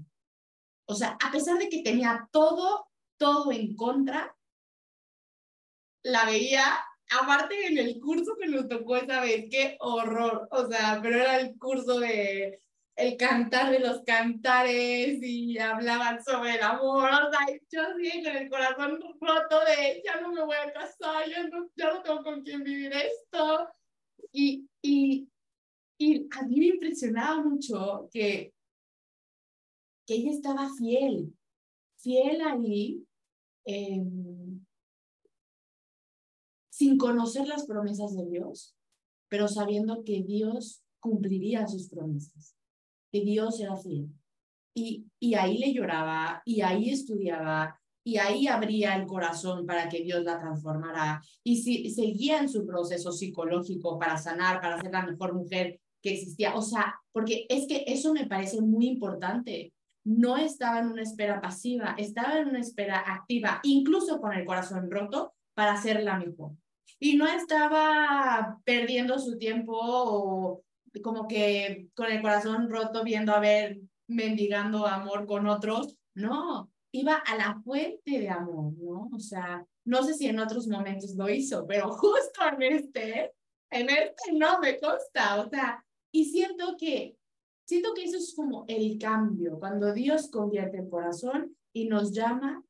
O 0.86 0.94
sea, 0.94 1.16
a 1.22 1.30
pesar 1.30 1.58
de 1.58 1.68
que 1.68 1.82
tenía 1.82 2.28
todo, 2.32 2.88
todo 3.18 3.52
en 3.52 3.74
contra, 3.76 4.36
la 6.02 6.24
veía, 6.24 6.64
aparte 7.10 7.66
en 7.66 7.78
el 7.78 8.00
curso 8.00 8.36
que 8.40 8.48
nos 8.48 8.68
tocó 8.68 8.96
esa 8.96 9.20
vez, 9.20 9.46
qué 9.50 9.76
horror, 9.80 10.48
o 10.50 10.68
sea, 10.68 11.00
pero 11.02 11.16
era 11.20 11.40
el 11.40 11.58
curso 11.58 11.98
de 12.00 12.60
el 12.96 13.16
cantar 13.18 13.70
de 13.70 13.80
los 13.80 14.02
cantares 14.04 15.18
y 15.22 15.58
hablaban 15.58 16.24
sobre 16.24 16.54
el 16.54 16.62
amor, 16.62 17.10
o 17.10 17.30
sea, 17.30 17.46
yo 17.70 17.82
así 17.82 18.24
con 18.24 18.36
el 18.36 18.48
corazón 18.48 19.00
roto 19.20 19.60
de 19.66 20.02
ya 20.02 20.20
no 20.20 20.32
me 20.32 20.42
voy 20.42 20.56
a 20.56 20.72
casar, 20.72 21.28
ya 21.28 21.46
no, 21.46 21.68
ya 21.76 21.92
no 21.92 22.02
tengo 22.02 22.22
con 22.22 22.42
quién 22.42 22.64
vivir 22.64 22.92
esto. 22.94 23.68
Y, 24.32 24.66
y, 24.80 25.28
y 25.98 26.28
a 26.30 26.42
mí 26.46 26.58
me 26.58 26.66
impresionaba 26.66 27.42
mucho 27.42 28.08
que, 28.12 28.52
que 30.06 30.14
ella 30.14 30.30
estaba 30.30 30.70
fiel, 30.74 31.34
fiel 31.98 32.40
ahí, 32.42 33.04
eh, 33.64 34.04
sin 36.70 36.98
conocer 36.98 37.48
las 37.48 37.66
promesas 37.66 38.14
de 38.14 38.26
Dios, 38.26 38.76
pero 39.28 39.48
sabiendo 39.48 40.04
que 40.04 40.22
Dios 40.22 40.82
cumpliría 41.00 41.66
sus 41.66 41.88
promesas. 41.88 42.56
Dios 43.24 43.60
era 43.60 43.76
fiel. 43.76 44.08
Y, 44.74 45.06
y 45.18 45.34
ahí 45.34 45.58
le 45.58 45.72
lloraba, 45.72 46.42
y 46.44 46.60
ahí 46.60 46.90
estudiaba, 46.90 47.80
y 48.04 48.18
ahí 48.18 48.46
abría 48.46 48.94
el 48.96 49.06
corazón 49.06 49.66
para 49.66 49.88
que 49.88 50.02
Dios 50.02 50.22
la 50.22 50.38
transformara. 50.38 51.22
Y 51.42 51.62
si, 51.62 51.90
seguía 51.90 52.38
en 52.38 52.48
su 52.48 52.66
proceso 52.66 53.10
psicológico 53.10 53.98
para 53.98 54.18
sanar, 54.18 54.60
para 54.60 54.80
ser 54.80 54.92
la 54.92 55.06
mejor 55.06 55.34
mujer 55.34 55.80
existía. 56.14 56.54
O 56.54 56.62
sea, 56.62 57.00
porque 57.12 57.46
es 57.48 57.66
que 57.66 57.84
eso 57.86 58.12
me 58.12 58.26
parece 58.26 58.60
muy 58.60 58.86
importante. 58.86 59.72
No 60.04 60.36
estaba 60.36 60.80
en 60.80 60.88
una 60.88 61.02
espera 61.02 61.40
pasiva, 61.40 61.94
estaba 61.98 62.38
en 62.38 62.48
una 62.48 62.60
espera 62.60 63.02
activa, 63.06 63.60
incluso 63.64 64.20
con 64.20 64.32
el 64.32 64.44
corazón 64.44 64.90
roto, 64.90 65.34
para 65.54 65.80
ser 65.80 66.02
la 66.02 66.18
mejor. 66.18 66.52
Y 67.00 67.16
no 67.16 67.26
estaba 67.26 68.58
perdiendo 68.64 69.18
su 69.18 69.36
tiempo 69.38 69.74
o 69.76 70.62
como 71.02 71.26
que 71.28 71.88
con 71.94 72.10
el 72.10 72.22
corazón 72.22 72.70
roto 72.70 73.04
viendo 73.04 73.32
a 73.32 73.40
ver 73.40 73.80
mendigando 74.08 74.86
amor 74.86 75.26
con 75.26 75.46
otros, 75.46 75.98
no, 76.14 76.70
iba 76.92 77.16
a 77.16 77.36
la 77.36 77.60
fuente 77.64 78.18
de 78.20 78.30
amor, 78.30 78.72
¿no? 78.78 79.10
O 79.12 79.18
sea, 79.18 79.66
no 79.84 80.02
sé 80.02 80.14
si 80.14 80.26
en 80.26 80.38
otros 80.38 80.66
momentos 80.68 81.14
lo 81.14 81.28
hizo, 81.28 81.66
pero 81.66 81.88
justo 81.92 82.40
en 82.52 82.62
este, 82.62 83.32
en 83.70 83.90
este 83.90 84.32
no 84.32 84.58
me 84.60 84.78
consta, 84.78 85.40
o 85.40 85.48
sea, 85.48 85.84
y 86.12 86.26
siento 86.26 86.76
que, 86.78 87.16
siento 87.66 87.94
que 87.94 88.04
eso 88.04 88.16
es 88.16 88.34
como 88.34 88.64
el 88.68 88.98
cambio, 88.98 89.58
cuando 89.58 89.92
Dios 89.92 90.30
convierte 90.30 90.78
el 90.78 90.88
corazón 90.88 91.56
y 91.72 91.88
nos 91.88 92.12
llama 92.12 92.64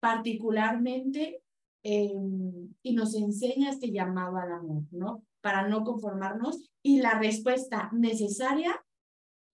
particularmente 0.00 1.42
y 1.82 2.94
nos 2.94 3.14
enseña 3.14 3.70
este 3.70 3.90
llamado 3.90 4.36
al 4.36 4.52
amor, 4.52 4.82
¿no? 4.90 5.22
Para 5.40 5.68
no 5.68 5.84
conformarnos 5.84 6.70
y 6.82 7.00
la 7.00 7.18
respuesta 7.18 7.88
necesaria 7.92 8.84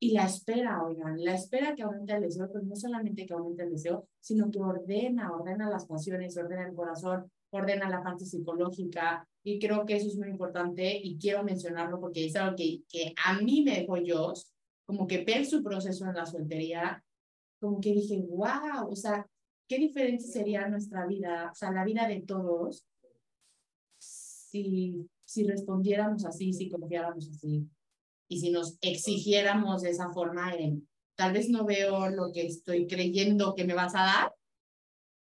y 0.01 0.13
la 0.13 0.25
espera, 0.25 0.83
oigan, 0.83 1.23
la 1.23 1.35
espera 1.35 1.75
que 1.75 1.83
aumenta 1.83 2.17
el 2.17 2.23
deseo, 2.23 2.51
pues 2.51 2.65
no 2.65 2.75
solamente 2.77 3.25
que 3.25 3.35
aumenta 3.35 3.63
el 3.63 3.71
deseo, 3.71 4.09
sino 4.21 4.51
que 4.51 4.59
ordena, 4.61 5.33
ordena 5.33 5.71
las 5.71 5.87
pasiones, 5.87 6.37
ordena 6.37 6.67
el 6.67 6.75
corazón, 6.75 7.31
ordena 7.51 7.89
la 7.89 8.03
parte 8.03 8.25
psicológica, 8.25 9.27
y 9.45 9.59
creo 9.59 9.85
que 9.85 9.97
eso 9.97 10.09
es 10.09 10.17
muy 10.17 10.29
importante 10.29 10.99
y 11.03 11.19
quiero 11.19 11.45
mencionarlo 11.45 12.01
porque 12.01 12.27
es 12.27 12.35
algo 12.35 12.57
que, 12.57 12.83
que 12.89 13.15
a 13.25 13.41
mí 13.41 13.63
me 13.63 13.81
dejó 13.81 13.99
yo, 13.99 14.33
como 14.87 15.07
que 15.07 15.25
ver 15.25 15.47
su 15.47 15.63
proceso 15.63 16.07
en 16.07 16.15
la 16.15 16.27
soltería, 16.27 17.05
como 17.61 17.81
que 17.81 17.93
dije, 17.93 18.21
wow, 18.29 18.89
o 18.91 18.97
sea, 18.97 19.27
qué 19.69 19.79
diferente 19.79 20.25
sería 20.25 20.69
nuestra 20.69 21.07
vida, 21.07 21.51
o 21.53 21.55
sea, 21.55 21.71
la 21.71 21.85
vida 21.85 22.09
de 22.09 22.23
todos, 22.23 22.87
si 23.99 25.09
si 25.35 25.45
respondiéramos 25.45 26.25
así, 26.25 26.53
si 26.53 26.69
confiáramos 26.69 27.29
así 27.29 27.69
y 28.29 28.39
si 28.39 28.51
nos 28.51 28.79
exigiéramos 28.81 29.83
de 29.83 29.91
esa 29.91 30.11
forma 30.11 30.55
en, 30.55 30.89
tal 31.17 31.33
vez 31.33 31.49
no 31.49 31.65
veo 31.65 32.09
lo 32.09 32.33
que 32.33 32.47
estoy 32.47 32.87
creyendo 32.87 33.55
que 33.55 33.65
me 33.65 33.75
vas 33.75 33.95
a 33.97 34.05
dar, 34.05 34.35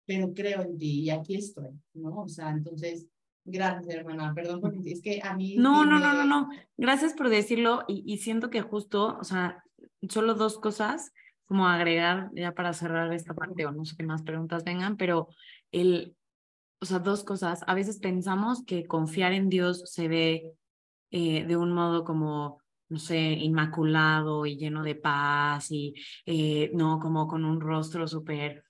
pero 0.05 0.35
creo 0.35 0.61
en 0.61 0.77
ti 0.77 1.05
y 1.05 1.11
aquí 1.11 1.37
estoy, 1.37 1.71
¿no? 1.95 2.21
O 2.21 2.29
sea, 2.29 2.51
entonces, 2.51 3.07
gracias 3.45 3.95
hermana, 3.95 4.33
perdón 4.35 4.61
porque 4.61 4.93
es 4.93 5.03
que 5.03 5.21
a 5.23 5.35
mí... 5.35 5.57
No, 5.57 5.85
no, 5.85 5.99
no, 5.99 6.13
no, 6.13 6.25
no, 6.25 6.49
gracias 6.77 7.15
por 7.15 7.29
decirlo 7.29 7.85
y, 7.89 8.05
y 8.07 8.19
siento 8.19 8.51
que 8.51 8.63
justo, 8.63 9.17
o 9.19 9.25
sea, 9.25 9.63
solo 10.09 10.35
dos 10.35 10.59
cosas 10.59 11.13
como 11.47 11.69
agregar 11.69 12.31
ya 12.35 12.53
para 12.53 12.73
cerrar 12.73 13.13
esta 13.13 13.35
parte 13.35 13.67
o 13.67 13.73
no 13.73 13.85
sé 13.85 13.95
qué 13.97 14.05
más 14.05 14.23
preguntas 14.23 14.65
vengan, 14.65 14.97
pero 14.97 15.29
el, 15.71 16.17
o 16.81 16.87
sea, 16.87 16.99
dos 16.99 17.25
cosas. 17.25 17.63
A 17.67 17.75
veces 17.75 17.99
pensamos 17.99 18.65
que 18.65 18.87
confiar 18.87 19.33
en 19.33 19.49
Dios 19.49 19.83
se 19.85 20.09
ve 20.09 20.53
eh, 21.11 21.45
de 21.45 21.57
un 21.57 21.73
modo 21.73 22.05
como, 22.05 22.63
no 22.89 22.99
sé, 22.99 23.19
inmaculado 23.19 24.47
y 24.47 24.57
lleno 24.57 24.83
de 24.83 24.95
paz 24.95 25.71
y 25.71 25.95
eh, 26.27 26.71
no 26.75 26.99
como 27.01 27.29
con 27.29 27.45
un 27.45 27.61
rostro 27.61 28.09
súper 28.09 28.65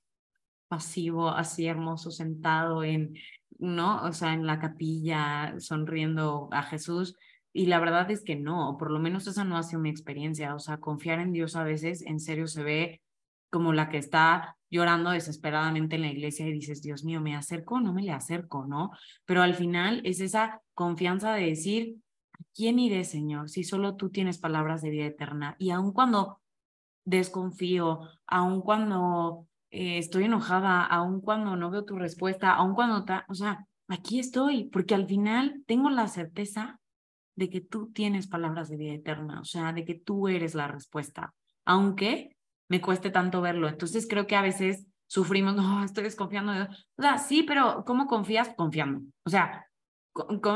pasivo, 0.69 1.29
así 1.29 1.67
hermoso, 1.67 2.11
sentado 2.11 2.83
en, 2.83 3.15
¿no? 3.59 4.03
O 4.05 4.13
sea, 4.13 4.35
en 4.35 4.47
la 4.47 4.59
capilla, 4.59 5.55
sonriendo 5.59 6.49
a 6.53 6.63
Jesús. 6.63 7.17
Y 7.53 7.67
la 7.67 7.81
verdad 7.81 8.11
es 8.11 8.25
que 8.25 8.37
no, 8.37 8.77
por 8.79 8.91
lo 8.91 8.99
menos 8.99 9.27
esa 9.27 9.45
no 9.45 9.57
ha 9.57 9.63
sido 9.63 9.81
mi 9.81 9.91
experiencia. 9.91 10.55
O 10.55 10.59
sea, 10.59 10.79
confiar 10.79 11.21
en 11.21 11.33
Dios 11.33 11.57
a 11.57 11.65
veces 11.65 12.03
en 12.03 12.21
serio 12.21 12.47
se 12.47 12.63
ve 12.63 13.03
como 13.51 13.73
la 13.75 13.91
que 13.91 13.99
está 13.99 14.57
llorando 14.71 15.11
desesperadamente 15.11 15.97
en 15.97 16.03
la 16.03 16.11
iglesia 16.11 16.47
y 16.47 16.53
dices, 16.53 16.81
Dios 16.81 17.05
mío, 17.05 17.21
¿me 17.21 17.37
acerco 17.37 17.79
no 17.81 17.93
me 17.93 18.03
le 18.03 18.13
acerco, 18.13 18.67
no? 18.67 18.91
Pero 19.27 19.43
al 19.43 19.55
final 19.55 20.01
es 20.05 20.21
esa 20.21 20.63
confianza 20.73 21.35
de 21.35 21.47
decir, 21.47 21.97
¿a 22.33 22.43
quién 22.55 22.79
iré, 22.79 23.05
Señor? 23.05 23.51
Si 23.51 23.65
solo 23.65 23.97
tú 23.97 24.09
tienes 24.09 24.39
palabras 24.39 24.81
de 24.81 24.89
vida 24.89 25.05
eterna. 25.05 25.57
Y 25.59 25.71
aun 25.71 25.93
cuando 25.93 26.41
desconfío, 27.05 28.01
aun 28.27 28.63
cuando 28.63 29.47
eh, 29.73 29.99
estoy 29.99 30.25
enojada, 30.25 30.85
aun 30.85 31.21
cuando 31.21 31.57
no 31.57 31.71
veo 31.71 31.85
tu 31.85 31.97
respuesta, 31.97 32.55
aun 32.55 32.75
cuando, 32.75 33.05
o 33.29 33.35
sea, 33.35 33.67
aquí 33.89 34.19
estoy, 34.19 34.65
porque 34.65 34.95
al 34.95 35.07
final 35.07 35.65
tengo 35.67 35.89
la 35.89 36.09
certeza 36.09 36.79
de 37.37 37.49
que 37.49 37.63
tú 37.63 37.91
tienes 37.91 38.27
palabras 38.29 38.69
de 38.69 38.77
vida 38.77 38.93
eterna, 38.93 39.41
o 39.41 39.45
sea, 39.45 39.73
de 39.73 39.87
que 39.87 39.95
tú 39.95 40.29
eres 40.29 40.55
la 40.55 40.69
respuesta, 40.69 41.33
aunque 41.65 42.37
me 42.69 42.83
cueste 42.83 43.11
tanto 43.11 43.41
verlo. 43.41 43.67
Entonces 43.67 44.07
creo 44.07 44.27
que 44.27 44.37
a 44.37 44.43
veces 44.43 44.87
sufrimos, 45.07 45.55
no, 45.57 45.83
estoy 45.85 46.05
desconfiando. 46.05 46.53
De... 46.53 46.63
O 46.63 47.03
sea, 47.03 47.17
sí, 47.17 47.43
pero 47.43 47.85
¿cómo 47.87 48.07
confías? 48.07 48.51
Confiando. 48.55 49.01
O 49.25 49.31
sea, 49.31 49.67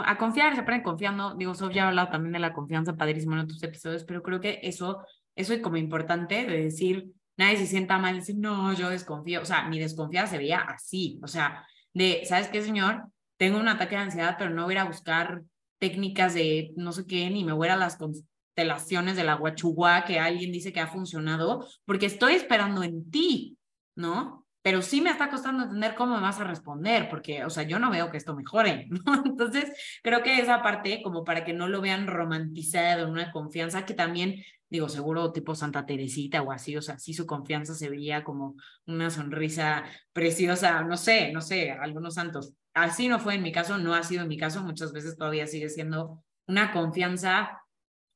a 0.05 0.19
confiar 0.19 0.55
se 0.55 0.61
aprende 0.61 0.85
confiando. 0.85 1.35
Digo, 1.35 1.55
Sofía 1.55 1.85
ha 1.85 1.89
hablado 1.89 2.11
también 2.11 2.35
de 2.35 2.39
la 2.39 2.53
confianza 2.53 2.95
padrísimo 2.97 3.33
en 3.33 3.41
otros 3.41 3.63
episodios, 3.63 4.05
pero 4.05 4.23
creo 4.23 4.41
que 4.41 4.61
eso, 4.63 4.99
eso 5.35 5.55
es 5.55 5.63
como 5.63 5.79
importante 5.79 6.47
de 6.47 6.65
decir, 6.65 7.13
nadie 7.37 7.59
se 7.59 7.66
sienta 7.66 7.99
mal, 7.99 8.16
decir, 8.16 8.37
no, 8.38 8.72
yo 8.72 8.90
desconfío. 8.90 9.42
O 9.42 9.44
sea, 9.44 9.68
mi 9.68 9.79
desconfianza 9.79 10.33
se 10.33 10.38
veía 10.38 10.61
así. 10.61 11.20
O 11.22 11.29
sea, 11.29 11.66
de, 11.94 12.22
¿sabes 12.25 12.49
qué, 12.49 12.62
señor? 12.62 13.05
Tengo 13.37 13.59
un 13.59 13.68
ataque 13.68 13.96
de 13.96 14.03
ansiedad, 14.03 14.37
pero 14.38 14.51
no 14.51 14.64
voy 14.64 14.77
a 14.77 14.85
buscar 14.85 15.42
técnicas 15.79 16.35
de 16.35 16.72
no 16.77 16.92
sé 16.92 17.07
qué, 17.07 17.29
ni 17.31 17.44
me 17.44 17.53
voy 17.53 17.68
a 17.68 17.77
las 17.77 17.96
constelaciones 17.96 19.16
de 19.16 19.25
la 19.25 19.37
Huachugua 19.37 20.05
que 20.05 20.18
alguien 20.18 20.53
dice 20.53 20.72
que 20.72 20.81
ha 20.81 20.87
funcionado, 20.87 21.66
porque 21.85 22.07
estoy 22.07 22.35
esperando 22.35 22.83
en 22.83 23.11
ti, 23.11 23.59
¿no? 23.94 24.46
pero 24.66 24.83
sí 24.83 25.01
me 25.01 25.11
está 25.11 25.31
costando 25.31 25.62
entender 25.62 25.94
cómo 25.94 26.16
me 26.16 26.22
vas 26.22 26.40
a 26.40 26.44
responder, 26.44 27.09
porque, 27.09 27.44
o 27.44 27.51
sea, 27.51 27.62
yo 27.62 27.79
no 27.79 27.88
veo 27.88 28.11
que 28.11 28.16
esto 28.16 28.35
mejore, 28.35 28.88
¿no? 29.07 29.22
Entonces, 29.25 29.70
creo 30.03 30.25
que 30.25 30.40
esa 30.40 30.61
parte, 30.61 31.03
como 31.05 31.22
para 31.22 31.44
que 31.44 31.53
no 31.53 31.68
lo 31.68 31.81
vean 31.81 32.09
romantizado, 32.09 33.09
una 33.09 33.31
confianza 33.31 33.87
que 33.87 33.94
también, 33.94 34.42
digo, 34.69 34.89
seguro 34.89 35.33
tipo 35.33 35.55
Santa 35.55 35.87
Teresita 35.87 36.43
o 36.43 36.53
así, 36.53 36.77
o 36.77 36.83
sea, 36.83 36.99
sí 36.99 37.15
su 37.15 37.27
confianza 37.27 37.75
se 37.75 37.89
veía 37.89 38.25
como 38.25 38.57
una 38.87 39.11
sonrisa 39.11 39.85
preciosa, 40.13 40.83
no 40.83 40.97
sé, 40.97 41.33
no 41.33 41.41
sé, 41.41 41.73
algunos 41.73 42.15
santos. 42.15 42.53
Así 42.75 43.09
no 43.09 43.19
fue 43.19 43.35
en 43.35 43.43
mi 43.43 43.53
caso, 43.53 43.79
no 43.79 43.95
ha 43.95 44.03
sido 44.03 44.23
en 44.23 44.29
mi 44.29 44.37
caso, 44.37 44.63
muchas 44.63 44.93
veces 44.93 45.17
todavía 45.17 45.47
sigue 45.47 45.69
siendo 45.69 46.23
una 46.47 46.73
confianza 46.73 47.61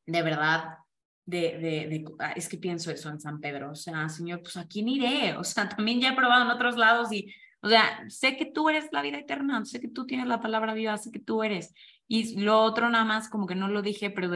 de 0.07 0.23
verdad 0.23 0.79
de, 1.25 1.59
de, 1.59 2.05
ah, 2.19 2.33
es 2.33 2.49
que 2.49 2.59
pienso 2.59 2.91
eso 2.91 3.09
en 3.09 3.21
San 3.21 3.41
Pedro, 3.41 3.71
o 3.71 3.75
sea, 3.75 4.09
Señor, 4.09 4.43
pues 4.43 4.57
a 4.57 4.67
quién 4.67 4.89
iré, 4.89 5.37
o 5.39 5.45
sea, 5.45 5.69
también 5.69 6.01
ya 6.01 6.11
he 6.11 6.17
probado 6.17 6.45
en 6.45 6.51
otros 6.51 6.77
lados 6.77 7.13
y, 7.13 7.33
o 7.63 7.69
sea, 7.69 8.05
sé 8.09 8.37
que 8.37 8.47
tú 8.47 8.69
eres 8.69 8.89
la 8.93 9.03
vida 9.03 9.19
eterna, 9.19 9.65
sé 9.65 9.81
que 9.81 9.89
tú 9.89 10.07
tienes 10.07 10.27
la 10.27 10.41
palabra 10.41 10.75
viva, 10.75 10.97
sé 10.97 11.11
que 11.11 11.21
tú 11.21 11.43
eres. 11.43 11.75
Y 12.09 12.41
lo 12.41 12.61
otro 12.63 12.89
nada 12.91 13.05
más, 13.05 13.29
como 13.29 13.47
que 13.47 13.55
no 13.55 13.69
lo 13.69 13.83
dije, 13.83 14.11
pero 14.11 14.29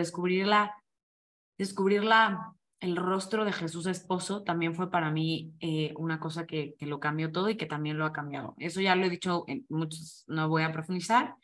descubrirla, 1.58 2.54
el 2.80 2.96
rostro 2.96 3.44
de 3.44 3.52
Jesús 3.52 3.86
esposo 3.86 4.42
también 4.42 4.74
fue 4.74 4.90
para 4.90 5.10
mí 5.10 5.54
eh, 5.60 5.94
una 5.96 6.20
cosa 6.20 6.46
que, 6.46 6.74
que 6.78 6.86
lo 6.86 7.00
cambió 7.00 7.32
todo 7.32 7.48
y 7.48 7.56
que 7.56 7.66
también 7.66 7.98
lo 7.98 8.04
ha 8.04 8.12
cambiado. 8.12 8.54
Eso 8.58 8.80
ya 8.80 8.94
lo 8.94 9.06
he 9.06 9.10
dicho 9.10 9.44
en 9.46 9.64
muchos, 9.68 10.24
no 10.26 10.48
voy 10.48 10.62
a 10.62 10.72
profundizar, 10.72 11.34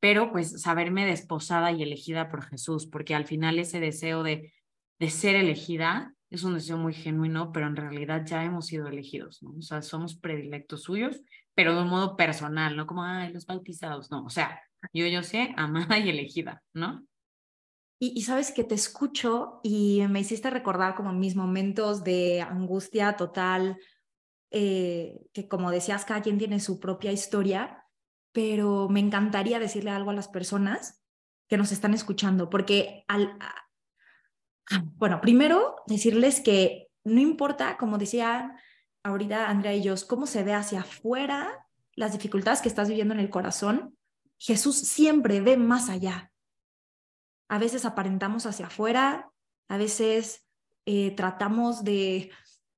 pero 0.00 0.32
pues 0.32 0.62
saberme 0.62 1.04
desposada 1.04 1.72
y 1.72 1.82
elegida 1.82 2.30
por 2.30 2.42
Jesús, 2.44 2.86
porque 2.86 3.14
al 3.14 3.26
final 3.26 3.58
ese 3.58 3.80
deseo 3.80 4.22
de 4.22 4.52
de 4.98 5.10
ser 5.10 5.36
elegida 5.36 6.14
es 6.30 6.44
un 6.44 6.54
deseo 6.54 6.76
muy 6.76 6.92
genuino, 6.92 7.52
pero 7.52 7.66
en 7.66 7.76
realidad 7.76 8.24
ya 8.26 8.44
hemos 8.44 8.66
sido 8.66 8.88
elegidos, 8.88 9.42
¿no? 9.42 9.50
O 9.58 9.62
sea, 9.62 9.80
somos 9.80 10.16
predilectos 10.16 10.82
suyos, 10.82 11.22
pero 11.54 11.74
de 11.74 11.82
un 11.82 11.88
modo 11.88 12.16
personal, 12.16 12.76
no 12.76 12.86
como, 12.86 13.04
ay, 13.04 13.32
los 13.32 13.46
bautizados, 13.46 14.10
no, 14.10 14.24
o 14.24 14.30
sea, 14.30 14.60
yo, 14.92 15.06
yo 15.06 15.22
sé, 15.22 15.54
amada 15.56 15.98
y 15.98 16.10
elegida, 16.10 16.62
¿no? 16.74 17.04
Y, 18.00 18.22
sabes 18.22 18.52
que 18.52 18.62
te 18.62 18.76
escucho 18.76 19.58
y 19.64 20.02
me 20.08 20.20
hiciste 20.20 20.50
recordar 20.50 20.94
como 20.94 21.12
mis 21.12 21.34
momentos 21.34 22.04
de 22.04 22.40
angustia 22.40 23.16
total, 23.16 23.76
eh, 24.52 25.26
que 25.32 25.48
como 25.48 25.72
decías, 25.72 26.04
cada 26.04 26.22
quien 26.22 26.38
tiene 26.38 26.60
su 26.60 26.78
propia 26.78 27.10
historia, 27.10 27.84
pero 28.30 28.88
me 28.88 29.00
encantaría 29.00 29.58
decirle 29.58 29.90
algo 29.90 30.10
a 30.10 30.14
las 30.14 30.28
personas 30.28 31.02
que 31.48 31.56
nos 31.56 31.72
están 31.72 31.92
escuchando, 31.92 32.48
porque 32.48 33.04
al, 33.08 33.36
bueno, 34.96 35.20
primero 35.20 35.76
decirles 35.86 36.40
que 36.40 36.88
no 37.04 37.20
importa, 37.20 37.76
como 37.78 37.98
decía 37.98 38.54
ahorita 39.02 39.48
Andrea 39.48 39.74
y 39.74 39.82
yo, 39.82 39.94
cómo 40.06 40.26
se 40.26 40.44
ve 40.44 40.52
hacia 40.52 40.80
afuera 40.80 41.66
las 41.94 42.12
dificultades 42.12 42.60
que 42.60 42.68
estás 42.68 42.88
viviendo 42.88 43.14
en 43.14 43.20
el 43.20 43.30
corazón, 43.30 43.96
Jesús 44.38 44.78
siempre 44.78 45.40
ve 45.40 45.56
más 45.56 45.88
allá. 45.88 46.27
A 47.48 47.58
veces 47.58 47.84
aparentamos 47.84 48.46
hacia 48.46 48.66
afuera, 48.66 49.30
a 49.68 49.76
veces 49.76 50.46
eh, 50.86 51.10
tratamos 51.12 51.84
de, 51.84 52.30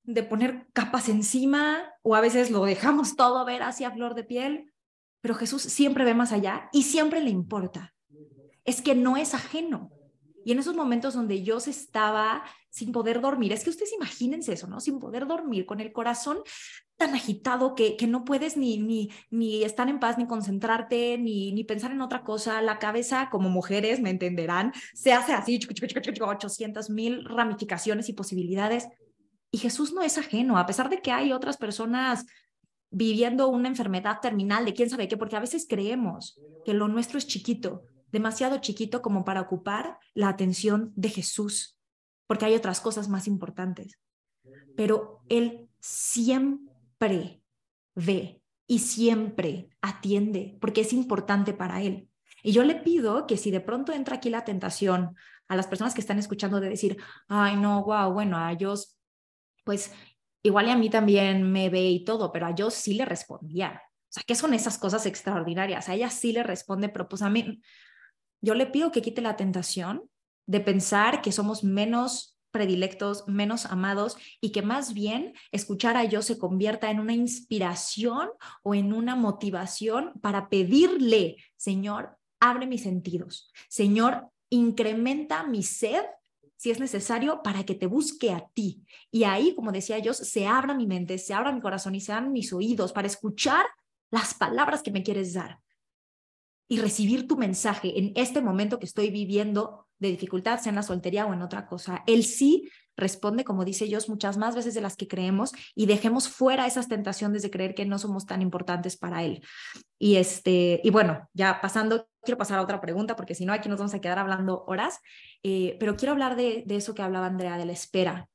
de 0.03 0.23
poner 0.23 0.67
capas 0.73 1.09
encima 1.09 1.83
o 2.03 2.15
a 2.15 2.21
veces 2.21 2.51
lo 2.51 2.65
dejamos 2.65 3.17
todo 3.17 3.45
ver 3.45 3.63
hacia 3.63 3.91
flor 3.91 4.15
de 4.15 4.25
piel, 4.25 4.73
pero 5.21 5.35
Jesús 5.35 5.63
siempre 5.63 6.05
ve 6.05 6.15
más 6.15 6.33
allá 6.33 6.69
y 6.73 6.85
siempre 6.85 7.21
le 7.21 7.31
importa. 7.31 7.95
Es 8.65 8.83
que 8.83 8.95
no 8.95 9.17
es 9.17 9.35
ajeno. 9.35 9.91
Y 10.45 10.53
en 10.53 10.59
esos 10.59 10.75
momentos 10.75 11.15
donde 11.15 11.43
yo 11.43 11.59
estaba 11.59 12.45
sin 12.71 12.93
poder 12.93 13.21
dormir, 13.21 13.53
es 13.53 13.63
que 13.63 13.71
ustedes 13.71 13.93
imagínense 13.93 14.55
eso, 14.55 14.67
¿no? 14.67 14.81
Sin 14.81 14.99
poder 14.99 15.27
dormir, 15.27 15.67
con 15.67 15.81
el 15.81 15.93
corazón 15.93 16.39
tan 17.01 17.15
agitado 17.15 17.75
que, 17.75 17.97
que 17.97 18.07
no 18.07 18.27
puedes 18.27 18.59
ni, 18.59 18.77
ni, 18.77 19.11
ni 19.31 19.65
estar 19.65 19.89
en 19.89 19.99
paz, 19.99 20.19
ni 20.19 20.27
concentrarte, 20.27 21.17
ni, 21.17 21.51
ni 21.51 21.65
pensar 21.65 21.93
en 21.93 22.03
otra 22.03 22.23
cosa. 22.23 22.61
La 22.61 22.79
cabeza, 22.79 23.31
como 23.31 23.49
mujeres, 23.49 24.01
me 24.01 24.11
entenderán, 24.11 24.75
se 24.93 25.15
hace 25.15 25.33
así, 25.33 25.59
800 25.59 26.91
mil 26.91 27.25
ramificaciones 27.25 28.11
y 28.11 28.13
posibilidades. 28.13 28.87
Y 29.51 29.59
Jesús 29.59 29.95
no 29.95 30.03
es 30.03 30.19
ajeno, 30.19 30.59
a 30.59 30.67
pesar 30.67 30.91
de 30.91 31.01
que 31.01 31.11
hay 31.11 31.33
otras 31.33 31.57
personas 31.57 32.27
viviendo 32.91 33.49
una 33.49 33.69
enfermedad 33.69 34.19
terminal 34.21 34.67
de 34.67 34.75
quién 34.75 34.91
sabe 34.91 35.09
qué, 35.09 35.17
porque 35.17 35.37
a 35.37 35.41
veces 35.41 35.67
creemos 35.67 36.39
que 36.67 36.75
lo 36.75 36.87
nuestro 36.87 37.17
es 37.17 37.27
chiquito, 37.27 37.83
demasiado 38.13 38.59
chiquito 38.59 39.01
como 39.01 39.25
para 39.25 39.41
ocupar 39.41 39.97
la 40.13 40.29
atención 40.29 40.93
de 40.97 41.09
Jesús, 41.09 41.79
porque 42.27 42.45
hay 42.45 42.55
otras 42.55 42.83
cosas 42.83 43.09
más 43.09 43.27
importantes. 43.27 43.99
Pero 44.77 45.23
Él 45.31 45.71
siempre 45.81 46.70
ve 47.95 48.43
y 48.67 48.79
siempre 48.79 49.71
atiende, 49.81 50.57
porque 50.61 50.83
es 50.83 50.93
importante 50.93 51.53
para 51.53 51.83
Él. 51.83 52.09
Y 52.43 52.53
yo 52.53 52.65
le 52.65 52.77
pido 52.77 53.27
que 53.27 53.37
si 53.37 53.51
de 53.51 53.61
pronto 53.61 53.93
entra 53.93 54.17
aquí 54.17 54.31
la 54.31 54.45
tentación 54.45 55.17
a 55.49 55.57
las 55.57 55.67
personas 55.67 55.95
que 55.95 56.01
están 56.01 56.19
escuchando 56.19 56.61
de 56.61 56.69
decir, 56.69 56.97
ay, 57.29 57.57
no, 57.57 57.85
wow, 57.85 58.13
bueno, 58.13 58.39
a 58.39 58.53
ellos, 58.53 58.97
pues 59.65 59.93
igual 60.43 60.69
y 60.69 60.71
a 60.71 60.77
mí 60.77 60.89
también 60.89 61.51
me 61.51 61.69
ve 61.69 61.91
y 61.91 62.05
todo, 62.05 62.31
pero 62.33 62.47
a 62.47 62.51
ellos 62.51 62.75
sí 62.75 62.95
le 62.95 63.05
respondía. 63.05 63.83
O 63.85 64.13
sea, 64.13 64.23
¿qué 64.27 64.35
son 64.35 64.55
esas 64.55 64.79
cosas 64.79 65.07
extraordinarias? 65.07 65.89
A 65.89 65.95
ella 65.95 66.11
sí 66.11 66.33
le 66.33 66.43
responde, 66.43 66.89
pero 66.89 67.09
pues 67.09 67.23
a 67.23 67.31
mí, 67.31 67.61
yo 68.41 68.55
le 68.55 68.67
pido 68.67 68.91
que 68.91 69.03
quite 69.03 69.21
la 69.21 69.37
tentación 69.37 70.09
de 70.47 70.61
pensar 70.61 71.21
que 71.21 71.33
somos 71.33 71.63
menos 71.63 72.40
predilectos, 72.51 73.25
menos 73.27 73.67
amados 73.67 74.17
y 74.41 74.51
que 74.53 74.63
más 74.63 74.95
bien 74.95 75.35
escuchar 75.53 75.97
a 75.97 76.07
Dios 76.07 76.27
se 76.27 76.39
convierta 76.39 76.91
en 76.91 77.01
una 77.01 77.15
inspiración 77.15 78.31
o 78.63 78.75
en 78.75 78.93
una 78.93 79.17
motivación 79.17 80.13
para 80.21 80.49
pedirle, 80.49 81.37
Señor, 81.57 82.19
abre 82.41 82.67
mis 82.67 82.83
sentidos. 82.83 83.53
Señor, 83.69 84.31
incrementa 84.51 85.45
mi 85.45 85.63
sed 85.63 86.03
si 86.57 86.71
es 86.71 86.79
necesario 86.79 87.43
para 87.43 87.65
que 87.65 87.75
te 87.75 87.87
busque 87.87 88.33
a 88.33 88.47
ti. 88.53 88.85
Y 89.11 89.25
ahí, 89.25 89.55
como 89.55 89.73
decía 89.73 89.97
Dios, 89.97 90.19
se 90.19 90.47
abra 90.47 90.75
mi 90.75 90.87
mente, 90.87 91.17
se 91.17 91.33
abra 91.33 91.53
mi 91.53 91.61
corazón 91.63 91.95
y 91.95 92.01
se 92.01 92.13
abran 92.13 92.33
mis 92.33 92.53
oídos 92.53 92.93
para 92.93 93.07
escuchar 93.07 93.65
las 94.11 94.35
palabras 94.35 94.83
que 94.83 94.91
me 94.91 95.03
quieres 95.03 95.33
dar 95.33 95.61
y 96.69 96.79
recibir 96.79 97.27
tu 97.27 97.37
mensaje 97.37 97.99
en 97.99 98.13
este 98.15 98.43
momento 98.43 98.79
que 98.79 98.85
estoy 98.85 99.11
viviendo 99.11 99.89
de 100.01 100.09
dificultad, 100.09 100.59
sea 100.59 100.71
en 100.71 100.77
la 100.77 100.83
soltería 100.83 101.27
o 101.27 101.33
en 101.33 101.43
otra 101.43 101.67
cosa. 101.67 102.03
Él 102.07 102.25
sí 102.25 102.69
responde, 102.97 103.45
como 103.45 103.65
dice 103.65 103.85
Dios, 103.85 104.09
muchas 104.09 104.37
más 104.37 104.55
veces 104.55 104.75
de 104.75 104.81
las 104.81 104.97
que 104.97 105.09
creemos 105.09 105.53
y 105.75 105.87
dejemos 105.87 106.29
fuera 106.29 106.67
esas 106.67 106.89
tentaciones 106.89 107.43
de 107.43 107.51
creer 107.51 107.75
que 107.75 107.87
no 107.87 107.99
somos 107.99 108.27
tan 108.27 108.43
importantes 108.43 108.97
para 108.97 109.23
Él. 109.23 109.43
Y, 109.99 110.17
este, 110.17 110.81
y 110.83 110.91
bueno, 110.91 111.29
ya 111.33 111.61
pasando, 111.61 112.09
quiero 112.23 112.39
pasar 112.39 112.59
a 112.59 112.63
otra 112.63 112.81
pregunta 112.81 113.17
porque 113.17 113.35
si 113.35 113.45
no 113.45 113.53
aquí 113.53 113.69
nos 113.69 113.79
vamos 113.79 113.95
a 113.95 114.01
quedar 114.01 114.19
hablando 114.19 114.65
horas, 114.67 114.99
eh, 115.43 115.77
pero 115.79 115.97
quiero 115.97 116.13
hablar 116.13 116.37
de, 116.37 116.65
de, 116.67 116.77
eso 116.77 116.95
que 116.95 117.03
hablaba 117.03 117.27
Andrea, 117.27 117.57
de 117.57 117.67
la 117.67 117.73
espera. 117.73 118.29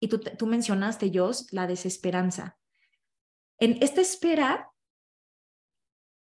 Y 0.00 0.08
tú, 0.08 0.18
tú 0.18 0.46
mencionaste, 0.46 1.10
Dios, 1.10 1.46
la 1.52 1.66
desesperanza. 1.66 2.58
En 3.58 3.78
esta 3.80 4.00
espera 4.00 4.71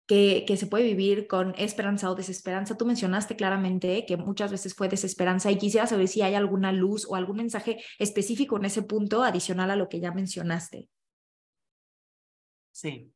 que, 0.06 0.56
se 0.56 0.66
puede 0.66 0.84
vivir 0.84 1.26
con 1.26 1.54
esperanza 1.56 2.10
o 2.10 2.14
desesperanza. 2.14 2.76
Tú 2.76 2.84
mencionaste 2.84 3.36
claramente 3.36 4.04
que 4.06 4.16
muchas 4.16 4.50
veces 4.50 4.74
fue 4.74 4.88
desesperanza 4.88 5.50
y 5.50 5.58
quisiera 5.58 5.86
saber 5.86 6.08
si 6.08 6.22
hay 6.22 6.34
alguna 6.34 6.72
luz 6.72 7.06
o 7.08 7.16
algún 7.16 7.36
mensaje 7.36 7.82
específico 7.98 8.56
en 8.56 8.66
ese 8.66 8.82
punto 8.82 9.22
adicional 9.22 9.70
a 9.70 9.76
lo 9.76 9.88
que 9.88 10.00
ya 10.00 10.12
mencionaste. 10.12 10.88
Sí. 12.72 13.10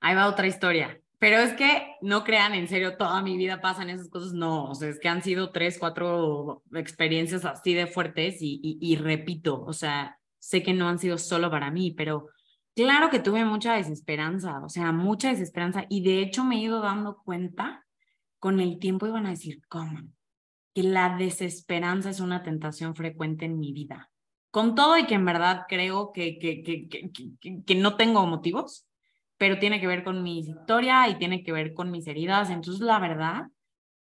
Ahí 0.00 0.14
va 0.14 0.28
otra 0.28 0.46
historia. 0.46 1.00
Pero 1.18 1.38
es 1.38 1.54
que 1.54 1.94
no 2.02 2.22
crean, 2.22 2.54
en 2.54 2.68
serio, 2.68 2.96
toda 2.96 3.22
mi 3.22 3.36
vida 3.36 3.60
pasan 3.60 3.88
esas 3.88 4.08
cosas. 4.08 4.32
No, 4.32 4.70
o 4.70 4.74
sea, 4.74 4.88
es 4.90 4.98
que 4.98 5.08
han 5.08 5.22
sido 5.22 5.52
tres, 5.52 5.78
cuatro 5.78 6.62
experiencias 6.74 7.44
así 7.44 7.72
de 7.72 7.86
fuertes 7.86 8.38
y, 8.40 8.60
y 8.62 8.96
repito, 8.96 9.62
o 9.62 9.72
sea, 9.72 10.18
sé 10.38 10.62
que 10.62 10.74
no 10.74 10.88
han 10.88 10.98
sido 10.98 11.16
solo 11.16 11.50
para 11.50 11.70
mí, 11.70 11.92
pero 11.92 12.28
Claro 12.74 13.08
que 13.08 13.20
tuve 13.20 13.44
mucha 13.44 13.74
desesperanza, 13.74 14.60
o 14.64 14.68
sea, 14.68 14.90
mucha 14.90 15.28
desesperanza. 15.28 15.86
Y 15.88 16.02
de 16.02 16.20
hecho 16.20 16.44
me 16.44 16.56
he 16.56 16.60
ido 16.60 16.80
dando 16.80 17.18
cuenta, 17.18 17.86
con 18.40 18.60
el 18.60 18.78
tiempo 18.78 19.06
iban 19.06 19.26
a 19.26 19.30
decir, 19.30 19.62
¿cómo? 19.68 20.00
Que 20.74 20.82
la 20.82 21.16
desesperanza 21.16 22.10
es 22.10 22.18
una 22.20 22.42
tentación 22.42 22.96
frecuente 22.96 23.44
en 23.44 23.58
mi 23.58 23.72
vida. 23.72 24.10
Con 24.50 24.74
todo 24.74 24.98
y 24.98 25.06
que 25.06 25.14
en 25.14 25.24
verdad 25.24 25.62
creo 25.68 26.12
que, 26.12 26.38
que, 26.38 26.62
que, 26.62 26.88
que, 26.88 27.62
que 27.64 27.74
no 27.76 27.96
tengo 27.96 28.26
motivos, 28.26 28.86
pero 29.36 29.58
tiene 29.58 29.80
que 29.80 29.86
ver 29.86 30.04
con 30.04 30.22
mi 30.22 30.40
historia 30.40 31.08
y 31.08 31.16
tiene 31.16 31.44
que 31.44 31.52
ver 31.52 31.74
con 31.74 31.90
mis 31.90 32.06
heridas. 32.06 32.50
Entonces, 32.50 32.80
la 32.80 32.98
verdad, 32.98 33.48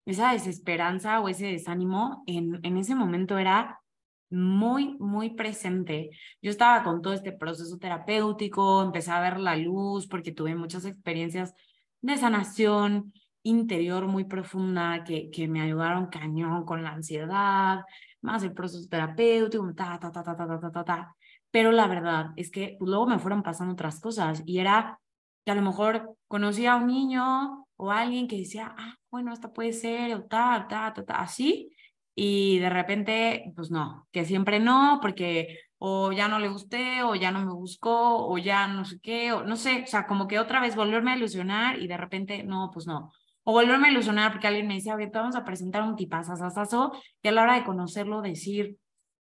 esa 0.06 0.32
desesperanza 0.32 1.20
o 1.20 1.30
ese 1.30 1.48
desánimo 1.48 2.24
en, 2.28 2.60
en 2.64 2.78
ese 2.78 2.96
momento 2.96 3.38
era 3.38 3.82
muy, 4.30 4.96
muy 5.00 5.32
presente. 5.32 6.10
Yo 6.42 6.52
estaba 6.52 6.84
con 6.84 7.02
todo 7.02 7.14
este 7.14 7.32
proceso 7.32 7.78
terapéutico, 7.78 8.84
empecé 8.84 9.12
a 9.12 9.22
ver 9.22 9.40
la 9.40 9.56
luz 9.56 10.08
porque 10.08 10.32
tuve 10.32 10.56
muchas 10.56 10.86
experiencias 10.86 11.54
de 12.02 12.18
sanación 12.18 13.14
interior 13.44 14.08
muy 14.08 14.26
profunda 14.26 15.04
que, 15.04 15.30
que 15.32 15.48
me 15.48 15.62
ayudaron 15.62 16.08
cañón 16.08 16.66
con 16.66 16.84
la 16.84 16.92
ansiedad, 16.92 17.82
más 18.22 18.44
el 18.44 18.54
proceso 18.54 18.88
terapéutico, 18.90 19.74
ta, 19.74 19.98
ta, 20.00 20.12
ta, 20.12 20.24
ta, 20.24 20.36
ta, 20.36 20.60
ta, 20.60 20.72
ta, 20.72 20.84
ta. 20.84 21.16
pero 21.52 21.72
la 21.72 21.88
verdad 21.88 22.32
es 22.36 22.52
que 22.52 22.76
pues, 22.78 22.90
luego 22.90 23.08
me 23.08 23.20
fueron 23.20 23.44
pasando 23.44 23.74
otras 23.74 24.00
cosas 24.02 24.44
y 24.46 24.60
era 24.60 25.00
que 25.46 25.52
a 25.52 25.56
lo 25.56 25.62
mejor 25.62 26.18
conocía 26.28 26.74
a 26.74 26.78
un 26.78 26.88
niño 26.88 27.66
o 27.78 27.92
alguien 27.92 28.28
que 28.28 28.38
decía, 28.38 28.76
ah, 28.78 28.96
bueno, 29.10 29.32
esta 29.32 29.54
puede 29.54 29.72
ser, 29.72 30.14
o 30.16 30.24
ta, 30.26 30.68
ta, 30.68 30.94
ta, 30.94 31.06
ta, 31.06 31.22
así, 31.22 31.72
y 32.20 32.58
de 32.58 32.72
repente, 32.72 33.54
pues 33.56 33.70
no, 33.70 34.08
que 34.12 34.26
siempre 34.26 34.60
no, 34.60 34.98
porque 35.04 35.60
o 35.78 36.12
ya 36.12 36.28
no 36.28 36.40
le 36.40 36.48
gusté, 36.50 37.04
o 37.04 37.14
ya 37.14 37.30
no 37.30 37.46
me 37.46 37.54
buscó, 37.54 38.28
o 38.28 38.40
ya 38.40 38.68
no 38.68 38.86
sé 38.86 39.00
qué, 39.00 39.34
o 39.34 39.44
no 39.44 39.56
sé, 39.56 39.84
o 39.84 39.86
sea, 39.86 40.08
como 40.08 40.28
que 40.28 40.40
otra 40.40 40.60
vez 40.60 40.76
volverme 40.76 41.12
a 41.12 41.16
ilusionar 41.16 41.78
y 41.80 41.88
de 41.88 41.96
repente, 41.96 42.42
no, 42.42 42.72
pues 42.74 42.88
no. 42.88 43.12
O 43.44 43.52
volverme 43.52 43.90
a 43.90 43.92
ilusionar 43.92 44.32
porque 44.32 44.48
alguien 44.48 44.68
me 44.68 44.74
decía, 44.74 44.96
oye, 44.96 45.06
te 45.12 45.20
vamos 45.20 45.36
a 45.36 45.46
presentar 45.46 45.84
un 45.84 45.96
tipazazazazo, 45.96 46.92
y 47.22 47.28
a 47.28 47.32
la 47.32 47.44
hora 47.44 47.54
de 47.54 47.66
conocerlo 47.66 48.24
decir, 48.24 48.78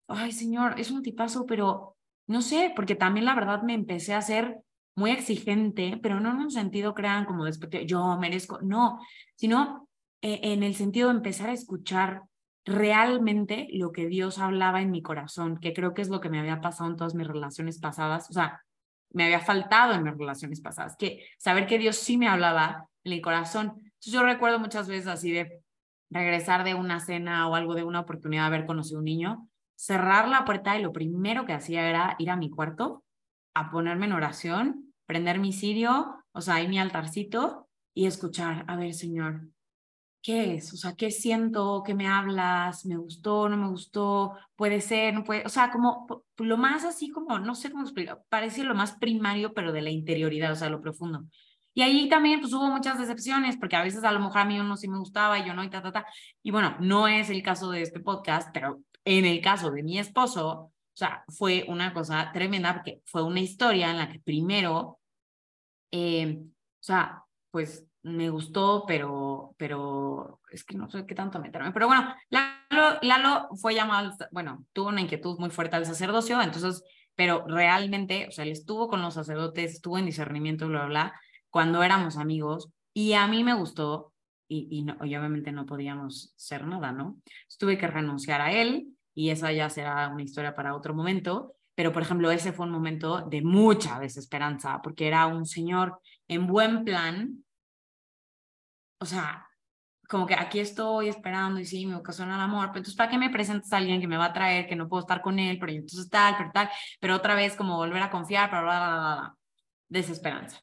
ay, 0.10 0.34
señor, 0.34 0.78
es 0.78 0.92
un 0.92 1.04
tipazo, 1.04 1.46
pero 1.46 1.96
no 2.28 2.42
sé, 2.42 2.74
porque 2.76 2.96
también 2.96 3.26
la 3.26 3.34
verdad 3.34 3.64
me 3.64 3.76
empecé 3.76 4.14
a 4.14 4.18
hacer 4.18 4.58
muy 4.96 5.12
exigente, 5.12 6.02
pero 6.04 6.20
no 6.20 6.32
en 6.32 6.38
un 6.38 6.52
sentido, 6.52 6.94
crean, 6.94 7.24
como 7.24 7.46
después, 7.46 7.72
yo 7.86 8.18
merezco, 8.20 8.60
no, 8.62 9.00
sino 9.36 9.88
eh, 10.22 10.42
en 10.44 10.64
el 10.64 10.76
sentido 10.76 11.08
de 11.08 11.16
empezar 11.16 11.50
a 11.50 11.54
escuchar 11.54 12.24
realmente 12.66 13.68
lo 13.72 13.92
que 13.92 14.08
Dios 14.08 14.40
hablaba 14.40 14.82
en 14.82 14.92
mi 14.92 15.02
corazón, 15.02 15.58
que 15.60 15.74
creo 15.74 15.94
que 15.94 16.02
es 16.02 16.10
lo 16.10 16.22
que 16.22 16.30
me 16.30 16.40
había 16.40 16.62
pasado 16.62 16.90
en 16.90 16.96
todas 16.96 17.16
mis 17.16 17.28
relaciones 17.28 17.80
pasadas, 17.80 18.30
o 18.30 18.34
sea, 18.34 18.62
me 19.12 19.26
había 19.26 19.40
faltado 19.40 19.94
en 19.94 20.04
mis 20.04 20.18
relaciones 20.18 20.62
pasadas, 20.62 20.96
que 20.98 21.26
saber 21.38 21.68
que 21.68 21.78
Dios 21.78 21.98
sí 21.98 22.18
me 22.18 22.28
hablaba 22.28 22.88
en 23.04 23.14
el 23.14 23.22
corazón. 23.22 23.74
Entonces 23.76 24.14
yo 24.14 24.24
recuerdo 24.24 24.60
muchas 24.60 24.88
veces 24.88 25.08
así 25.08 25.32
de 25.32 25.62
regresar 26.10 26.64
de 26.64 26.74
una 26.74 27.00
cena 27.00 27.48
o 27.48 27.56
algo 27.56 27.76
de 27.76 27.84
una 27.84 28.02
oportunidad 28.02 28.44
de 28.44 28.48
haber 28.48 28.66
conocido 28.66 29.00
un 29.00 29.06
niño, 29.06 29.50
cerrar 29.76 30.28
la 30.28 30.46
puerta 30.46 30.78
y 30.78 30.82
lo 30.82 30.94
primero 30.94 31.46
que 31.46 31.54
hacía 31.54 31.90
era 31.90 32.16
ir 32.20 32.30
a 32.30 32.36
mi 32.36 32.50
cuarto 32.50 33.04
a 33.54 33.70
ponerme 33.70 34.06
en 34.06 34.14
oración, 34.14 34.94
prender 35.06 35.40
mi 35.40 35.54
cirio, 35.54 36.18
o 36.32 36.42
sea, 36.42 36.56
ahí 36.56 36.68
mi 36.68 36.80
altarcito 36.80 37.68
y 37.94 38.08
escuchar, 38.08 38.66
a 38.68 38.76
ver, 38.76 38.94
Señor, 38.94 39.42
¿qué 40.24 40.56
es? 40.56 40.74
O 40.74 40.78
sea, 40.78 40.96
¿qué 40.96 41.12
siento? 41.12 41.84
¿Qué 41.86 41.94
me 41.94 42.08
hablas? 42.08 42.86
¿Me 42.86 42.98
gustó? 42.98 43.50
¿No 43.50 43.58
me 43.58 43.68
gustó? 43.68 44.34
¿Puede 44.56 44.82
ser? 44.82 45.14
¿No 45.14 45.24
puede? 45.24 45.44
O 45.46 45.50
sea, 45.50 45.70
como 45.72 46.08
lo 46.38 46.58
más 46.58 46.86
así 46.86 47.10
como, 47.12 47.40
no 47.40 47.56
sé 47.56 47.70
cómo 47.70 47.84
explicar, 47.84 48.24
parece 48.30 48.64
lo 48.64 48.74
más 48.74 48.94
primario, 48.94 49.54
pero 49.54 49.74
de 49.74 49.82
la 49.82 49.92
interioridad, 49.92 50.54
o 50.54 50.56
sea, 50.56 50.70
lo 50.70 50.82
profundo. 50.82 51.26
Y 51.76 51.82
ahí 51.82 52.08
también 52.10 52.40
pues 52.40 52.54
hubo 52.54 52.70
muchas 52.70 53.00
decepciones, 53.00 53.58
porque 53.58 53.76
a 53.76 53.84
veces 53.84 54.04
a 54.04 54.12
lo 54.12 54.20
mejor 54.20 54.40
a 54.40 54.46
mí 54.46 54.60
uno 54.60 54.78
sí 54.78 54.88
me 54.88 55.00
gustaba 55.00 55.40
y 55.40 55.46
yo 55.46 55.54
no, 55.54 55.64
y 55.64 55.70
ta, 55.70 55.82
ta, 55.82 55.92
ta. 55.92 56.06
Y 56.42 56.52
bueno, 56.52 56.78
no 56.80 57.08
es 57.08 57.30
el 57.30 57.44
caso 57.44 57.70
de 57.72 57.82
este 57.82 58.00
podcast, 58.00 58.50
pero 58.54 58.82
en 59.06 59.26
el 59.26 59.42
caso 59.42 59.72
de 59.72 59.84
mi 59.84 60.00
esposo, 60.00 60.50
o 60.50 60.72
sea, 60.94 61.26
fue 61.28 61.66
una 61.68 61.94
cosa 61.94 62.32
tremenda 62.32 62.74
porque 62.76 63.02
fue 63.06 63.24
una 63.24 63.42
historia 63.42 63.92
en 63.92 63.98
la 63.98 64.10
que 64.10 64.20
primero, 64.20 65.00
eh, 65.92 66.38
o 66.40 66.46
sea, 66.80 67.24
pues 67.52 67.86
me 68.04 68.30
gustó, 68.30 68.84
pero, 68.86 69.56
pero 69.58 70.40
es 70.52 70.64
que 70.64 70.78
no 70.78 70.90
sé 70.90 71.06
qué 71.06 71.16
tanto 71.16 71.40
meterme. 71.40 71.72
Pero 71.72 71.88
bueno, 71.88 72.14
Lalo, 72.30 73.00
Lalo 73.02 73.48
fue 73.56 73.74
llamado, 73.74 74.12
bueno, 74.32 74.66
tuvo 74.74 74.90
una 74.90 75.02
inquietud 75.02 75.40
muy 75.40 75.50
fuerte 75.50 75.78
al 75.78 75.86
sacerdocio, 75.86 76.42
entonces, 76.42 76.84
pero 77.16 77.46
realmente, 77.48 78.28
o 78.28 78.32
sea, 78.32 78.44
él 78.44 78.52
estuvo 78.52 78.88
con 78.88 79.02
los 79.02 79.14
sacerdotes, 79.14 79.74
estuvo 79.74 79.98
en 79.98 80.06
discernimiento, 80.06 80.68
bla, 80.68 80.80
bla, 80.80 80.88
bla, 80.88 81.22
cuando 81.50 81.82
éramos 81.82 82.18
amigos, 82.18 82.70
y 82.94 83.14
a 83.14 83.28
mí 83.28 83.44
me 83.44 83.54
gustó, 83.54 84.14
y, 84.48 84.68
y, 84.70 84.84
no, 84.84 84.98
y 85.04 85.16
obviamente 85.16 85.52
no 85.52 85.66
podíamos 85.66 86.34
ser 86.36 86.68
nada, 86.68 86.92
¿no? 86.92 87.18
Tuve 87.58 87.78
que 87.78 87.88
renunciar 87.88 88.42
a 88.42 88.52
él, 88.52 88.88
y 89.16 89.30
esa 89.30 89.52
ya 89.52 89.70
será 89.70 90.10
una 90.10 90.24
historia 90.24 90.56
para 90.56 90.76
otro 90.76 90.94
momento, 90.94 91.56
pero 91.76 91.92
por 91.92 92.04
ejemplo 92.04 92.32
ese 92.32 92.54
fue 92.54 92.66
un 92.66 92.72
momento 92.72 93.22
de 93.22 93.42
mucha 93.42 94.00
desesperanza, 94.00 94.82
porque 94.84 95.08
era 95.08 95.28
un 95.28 95.46
señor 95.46 96.00
en 96.28 96.48
buen 96.48 96.84
plan, 96.84 97.44
o 99.04 99.06
sea, 99.06 99.46
como 100.08 100.26
que 100.26 100.34
aquí 100.34 100.60
estoy 100.60 101.10
esperando 101.10 101.60
y 101.60 101.66
sí, 101.66 101.86
me 101.86 101.96
ocasiona 101.96 102.36
el 102.36 102.42
amor, 102.42 102.68
pero 102.68 102.80
entonces 102.80 102.96
¿para 102.96 103.12
qué 103.12 103.18
me 103.18 103.30
presentas 103.30 103.72
a 103.74 103.78
alguien 103.78 104.00
que 104.00 104.08
me 104.08 104.18
va 104.18 104.26
a 104.26 104.34
traer, 104.34 104.68
que 104.68 104.76
no 104.78 104.88
puedo 104.88 105.02
estar 105.02 105.22
con 105.22 105.40
él, 105.40 105.60
pero 105.60 105.74
entonces 105.74 106.10
tal, 106.10 106.36
pero 106.38 106.52
tal, 106.54 106.70
pero 107.00 107.16
otra 107.16 107.36
vez 107.36 107.56
como 107.56 107.76
volver 107.78 108.02
a 108.02 108.10
confiar, 108.10 108.50
bla, 108.50 108.62
bla, 108.62 108.80
bla, 108.80 108.98
bla, 108.98 109.36
desesperanza. 109.90 110.62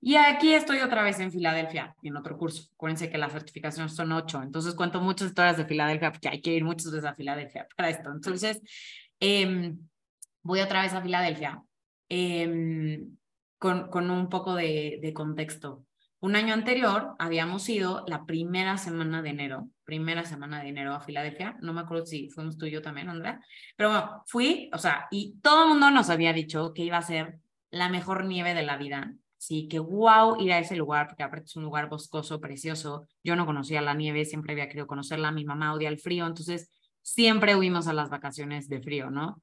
Y 0.00 0.16
aquí 0.16 0.52
estoy 0.52 0.80
otra 0.80 1.02
vez 1.02 1.18
en 1.18 1.32
Filadelfia, 1.32 1.96
en 2.02 2.16
otro 2.16 2.36
curso. 2.38 2.68
Acuérdense 2.74 3.10
que 3.10 3.18
las 3.18 3.32
certificaciones 3.32 3.94
son 3.94 4.12
ocho, 4.12 4.42
entonces 4.42 4.74
cuento 4.74 5.00
muchas 5.00 5.28
historias 5.28 5.56
de 5.56 5.64
Filadelfia, 5.64 6.12
porque 6.12 6.28
hay 6.28 6.42
que 6.42 6.52
ir 6.52 6.64
muchas 6.64 6.92
veces 6.92 7.06
a 7.06 7.14
Filadelfia 7.14 7.66
para 7.76 7.90
esto. 7.90 8.10
Entonces, 8.12 8.60
eh, 9.20 9.74
voy 10.42 10.60
otra 10.60 10.82
vez 10.82 10.92
a 10.92 11.02
Filadelfia 11.02 11.62
eh, 12.10 13.00
con, 13.58 13.88
con 13.88 14.10
un 14.10 14.28
poco 14.28 14.54
de, 14.54 14.98
de 15.02 15.12
contexto. 15.14 15.87
Un 16.20 16.34
año 16.34 16.52
anterior 16.52 17.14
habíamos 17.20 17.68
ido 17.68 18.04
la 18.08 18.26
primera 18.26 18.76
semana 18.76 19.22
de 19.22 19.30
enero, 19.30 19.68
primera 19.84 20.24
semana 20.24 20.60
de 20.60 20.68
enero 20.68 20.92
a 20.92 21.00
Filadelfia. 21.00 21.56
No 21.60 21.72
me 21.72 21.80
acuerdo 21.80 22.06
si 22.06 22.28
fuimos 22.28 22.58
tú 22.58 22.66
y 22.66 22.72
yo 22.72 22.82
también, 22.82 23.08
Andrea. 23.08 23.40
Pero 23.76 23.90
bueno, 23.90 24.24
fui, 24.26 24.68
o 24.72 24.78
sea, 24.78 25.06
y 25.12 25.38
todo 25.40 25.62
el 25.62 25.68
mundo 25.68 25.92
nos 25.92 26.10
había 26.10 26.32
dicho 26.32 26.72
que 26.74 26.82
iba 26.82 26.96
a 26.96 27.02
ser 27.02 27.38
la 27.70 27.88
mejor 27.88 28.24
nieve 28.24 28.52
de 28.54 28.64
la 28.64 28.76
vida. 28.76 29.14
Sí, 29.36 29.68
que 29.68 29.78
wow 29.78 30.40
ir 30.40 30.52
a 30.52 30.58
ese 30.58 30.74
lugar, 30.74 31.06
porque 31.06 31.22
aparte 31.22 31.46
es 31.46 31.54
un 31.54 31.62
lugar 31.62 31.88
boscoso, 31.88 32.40
precioso. 32.40 33.06
Yo 33.22 33.36
no 33.36 33.46
conocía 33.46 33.80
la 33.80 33.94
nieve, 33.94 34.24
siempre 34.24 34.54
había 34.54 34.66
querido 34.66 34.88
conocerla. 34.88 35.30
Mi 35.30 35.44
mamá 35.44 35.72
odia 35.72 35.88
el 35.88 36.00
frío, 36.00 36.26
entonces 36.26 36.72
siempre 37.00 37.54
huimos 37.54 37.86
a 37.86 37.92
las 37.92 38.10
vacaciones 38.10 38.68
de 38.68 38.80
frío, 38.80 39.10
¿no? 39.10 39.40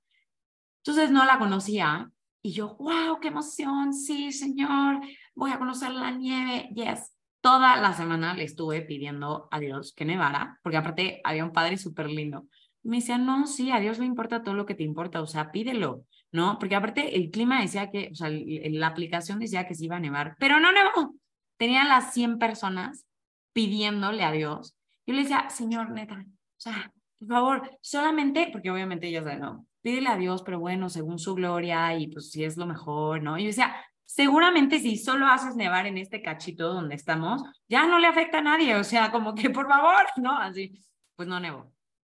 Entonces 0.83 1.09
no 1.09 1.23
la 1.23 1.39
conocía 1.39 2.11
y 2.45 2.51
yo, 2.51 2.75
wow, 2.77 3.19
qué 3.19 3.29
emoción, 3.29 3.91
sí, 3.91 4.31
señor, 4.31 4.99
voy 5.33 5.49
a 5.49 5.57
conocer 5.57 5.89
la 5.89 6.11
nieve, 6.11 6.69
yes. 6.75 7.11
Toda 7.41 7.75
la 7.77 7.91
semana 7.93 8.35
le 8.35 8.43
estuve 8.43 8.81
pidiendo 8.83 9.47
a 9.49 9.59
Dios 9.59 9.93
que 9.93 10.05
nevara, 10.05 10.59
porque 10.61 10.77
aparte 10.77 11.21
había 11.23 11.43
un 11.43 11.51
padre 11.51 11.77
súper 11.77 12.07
lindo. 12.07 12.45
Me 12.83 12.97
decía, 12.97 13.17
no, 13.17 13.47
sí, 13.47 13.71
a 13.71 13.79
Dios 13.79 13.97
le 13.97 14.05
importa 14.05 14.43
todo 14.43 14.53
lo 14.53 14.67
que 14.67 14.75
te 14.75 14.83
importa, 14.83 15.23
o 15.23 15.25
sea, 15.25 15.51
pídelo. 15.51 16.05
¿no? 16.31 16.59
Porque 16.59 16.75
aparte 16.75 17.15
el 17.15 17.31
clima 17.31 17.61
decía 17.61 17.89
que, 17.89 18.09
o 18.11 18.15
sea, 18.15 18.29
la 18.29 18.87
aplicación 18.87 19.39
decía 19.39 19.67
que 19.67 19.73
se 19.73 19.85
iba 19.85 19.95
a 19.95 19.99
nevar, 19.99 20.35
pero 20.37 20.59
no 20.59 20.71
nevó. 20.71 21.15
Tenían 21.57 21.87
las 21.87 22.13
100 22.13 22.37
personas 22.37 23.07
pidiéndole 23.53 24.23
a 24.23 24.31
Dios. 24.31 24.75
Yo 25.07 25.15
le 25.15 25.23
decía, 25.23 25.49
Señor, 25.49 25.89
neta, 25.89 26.23
o 26.27 26.59
sea, 26.59 26.93
por 27.17 27.27
favor, 27.27 27.77
solamente, 27.81 28.49
porque 28.51 28.69
obviamente 28.69 29.07
ella 29.07 29.23
sabe, 29.23 29.39
no, 29.39 29.65
pídele 29.85 30.09
a 30.09 30.17
Dios, 30.17 30.41
pero 30.41 30.59
bueno, 30.59 30.89
según 30.89 31.19
su 31.19 31.35
gloria 31.35 31.95
y 31.95 32.07
pues 32.07 32.31
si 32.31 32.43
es 32.43 32.57
lo 32.57 32.65
mejor, 32.65 33.21
¿no? 33.21 33.37
Y 33.37 33.43
yo 33.43 33.47
decía, 33.49 33.75
seguramente 34.03 34.79
si 34.79 34.97
solo 34.97 35.27
haces 35.27 35.55
nevar 35.55 35.85
en 35.85 35.99
este 35.99 36.23
cachito 36.23 36.73
donde 36.73 36.95
estamos, 36.95 37.43
ya 37.69 37.85
no 37.85 37.99
le 37.99 38.07
afecta 38.07 38.39
a 38.39 38.41
nadie, 38.41 38.75
o 38.75 38.83
sea, 38.83 39.11
como 39.11 39.35
que 39.35 39.51
por 39.51 39.67
favor, 39.67 40.03
¿no? 40.17 40.39
Así, 40.39 40.83
pues 41.15 41.29
no 41.29 41.39
nevó. 41.39 41.71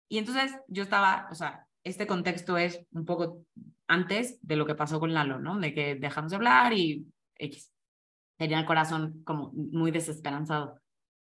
Y 0.07 0.17
entonces 0.17 0.57
yo 0.69 0.83
estaba, 0.83 1.27
o 1.29 1.35
sea, 1.35 1.67
este 1.83 2.07
contexto 2.07 2.57
es 2.57 2.85
un 2.91 3.03
poco 3.03 3.43
antes 3.85 4.39
de 4.41 4.55
lo 4.55 4.65
que 4.65 4.75
pasó 4.75 5.01
con 5.01 5.13
Lalo, 5.13 5.39
¿no? 5.39 5.59
De 5.59 5.73
que 5.73 5.95
dejamos 5.95 6.31
de 6.31 6.37
hablar 6.37 6.71
y 6.71 7.05
X. 7.35 7.73
Tenía 8.37 8.59
el 8.59 8.65
corazón 8.65 9.23
como 9.25 9.51
muy 9.51 9.91
desesperanzado. 9.91 10.79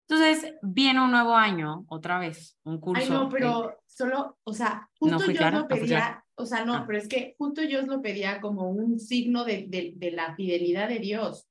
Entonces, 0.08 0.52
viene 0.62 1.00
un 1.00 1.12
nuevo 1.12 1.36
año, 1.36 1.84
otra 1.88 2.18
vez, 2.18 2.58
un 2.64 2.80
curso. 2.80 3.04
Ay, 3.04 3.08
no, 3.08 3.28
pero 3.28 3.78
solo, 3.86 4.38
o 4.42 4.52
sea, 4.52 4.90
justo 4.98 5.30
yo 5.30 5.50
lo 5.50 5.68
pedía, 5.68 6.23
o 6.36 6.46
sea, 6.46 6.64
no, 6.64 6.74
ah. 6.74 6.84
pero 6.86 6.98
es 6.98 7.08
que 7.08 7.34
justo 7.38 7.62
yo 7.62 7.82
lo 7.82 8.02
pedía 8.02 8.40
como 8.40 8.70
un 8.70 8.98
signo 8.98 9.44
de, 9.44 9.66
de, 9.68 9.92
de 9.96 10.10
la 10.10 10.34
fidelidad 10.34 10.88
de 10.88 10.98
Dios. 10.98 11.46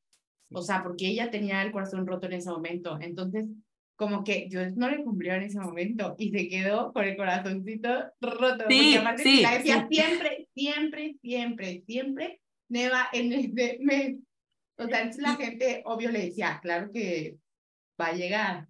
O 0.51 0.61
sea, 0.61 0.83
porque 0.83 1.07
ella 1.07 1.31
tenía 1.31 1.61
el 1.63 1.71
corazón 1.71 2.05
roto 2.05 2.27
en 2.27 2.33
ese 2.33 2.49
momento. 2.49 2.99
Entonces, 3.01 3.47
como 3.95 4.23
que 4.23 4.47
Dios 4.49 4.75
no 4.75 4.89
le 4.89 5.03
cumplió 5.03 5.33
en 5.33 5.43
ese 5.43 5.59
momento 5.59 6.15
y 6.17 6.31
se 6.31 6.47
quedó 6.47 6.91
con 6.93 7.05
el 7.05 7.15
corazoncito 7.15 7.89
roto. 8.21 8.65
Sí, 8.67 8.97
porque 9.03 9.23
sí, 9.23 9.41
la 9.41 9.57
decía 9.57 9.87
siempre, 9.89 10.47
siempre, 10.53 11.15
siempre, 11.21 11.83
siempre 11.85 12.41
neva 12.69 13.07
en 13.13 13.33
este 13.33 13.77
mes. 13.81 14.17
O 14.77 14.87
sea, 14.87 15.09
la 15.17 15.35
gente, 15.35 15.83
obvio, 15.85 16.11
le 16.11 16.25
decía, 16.25 16.59
claro 16.61 16.91
que 16.91 17.37
va 17.99 18.07
a 18.07 18.13
llegar. 18.13 18.67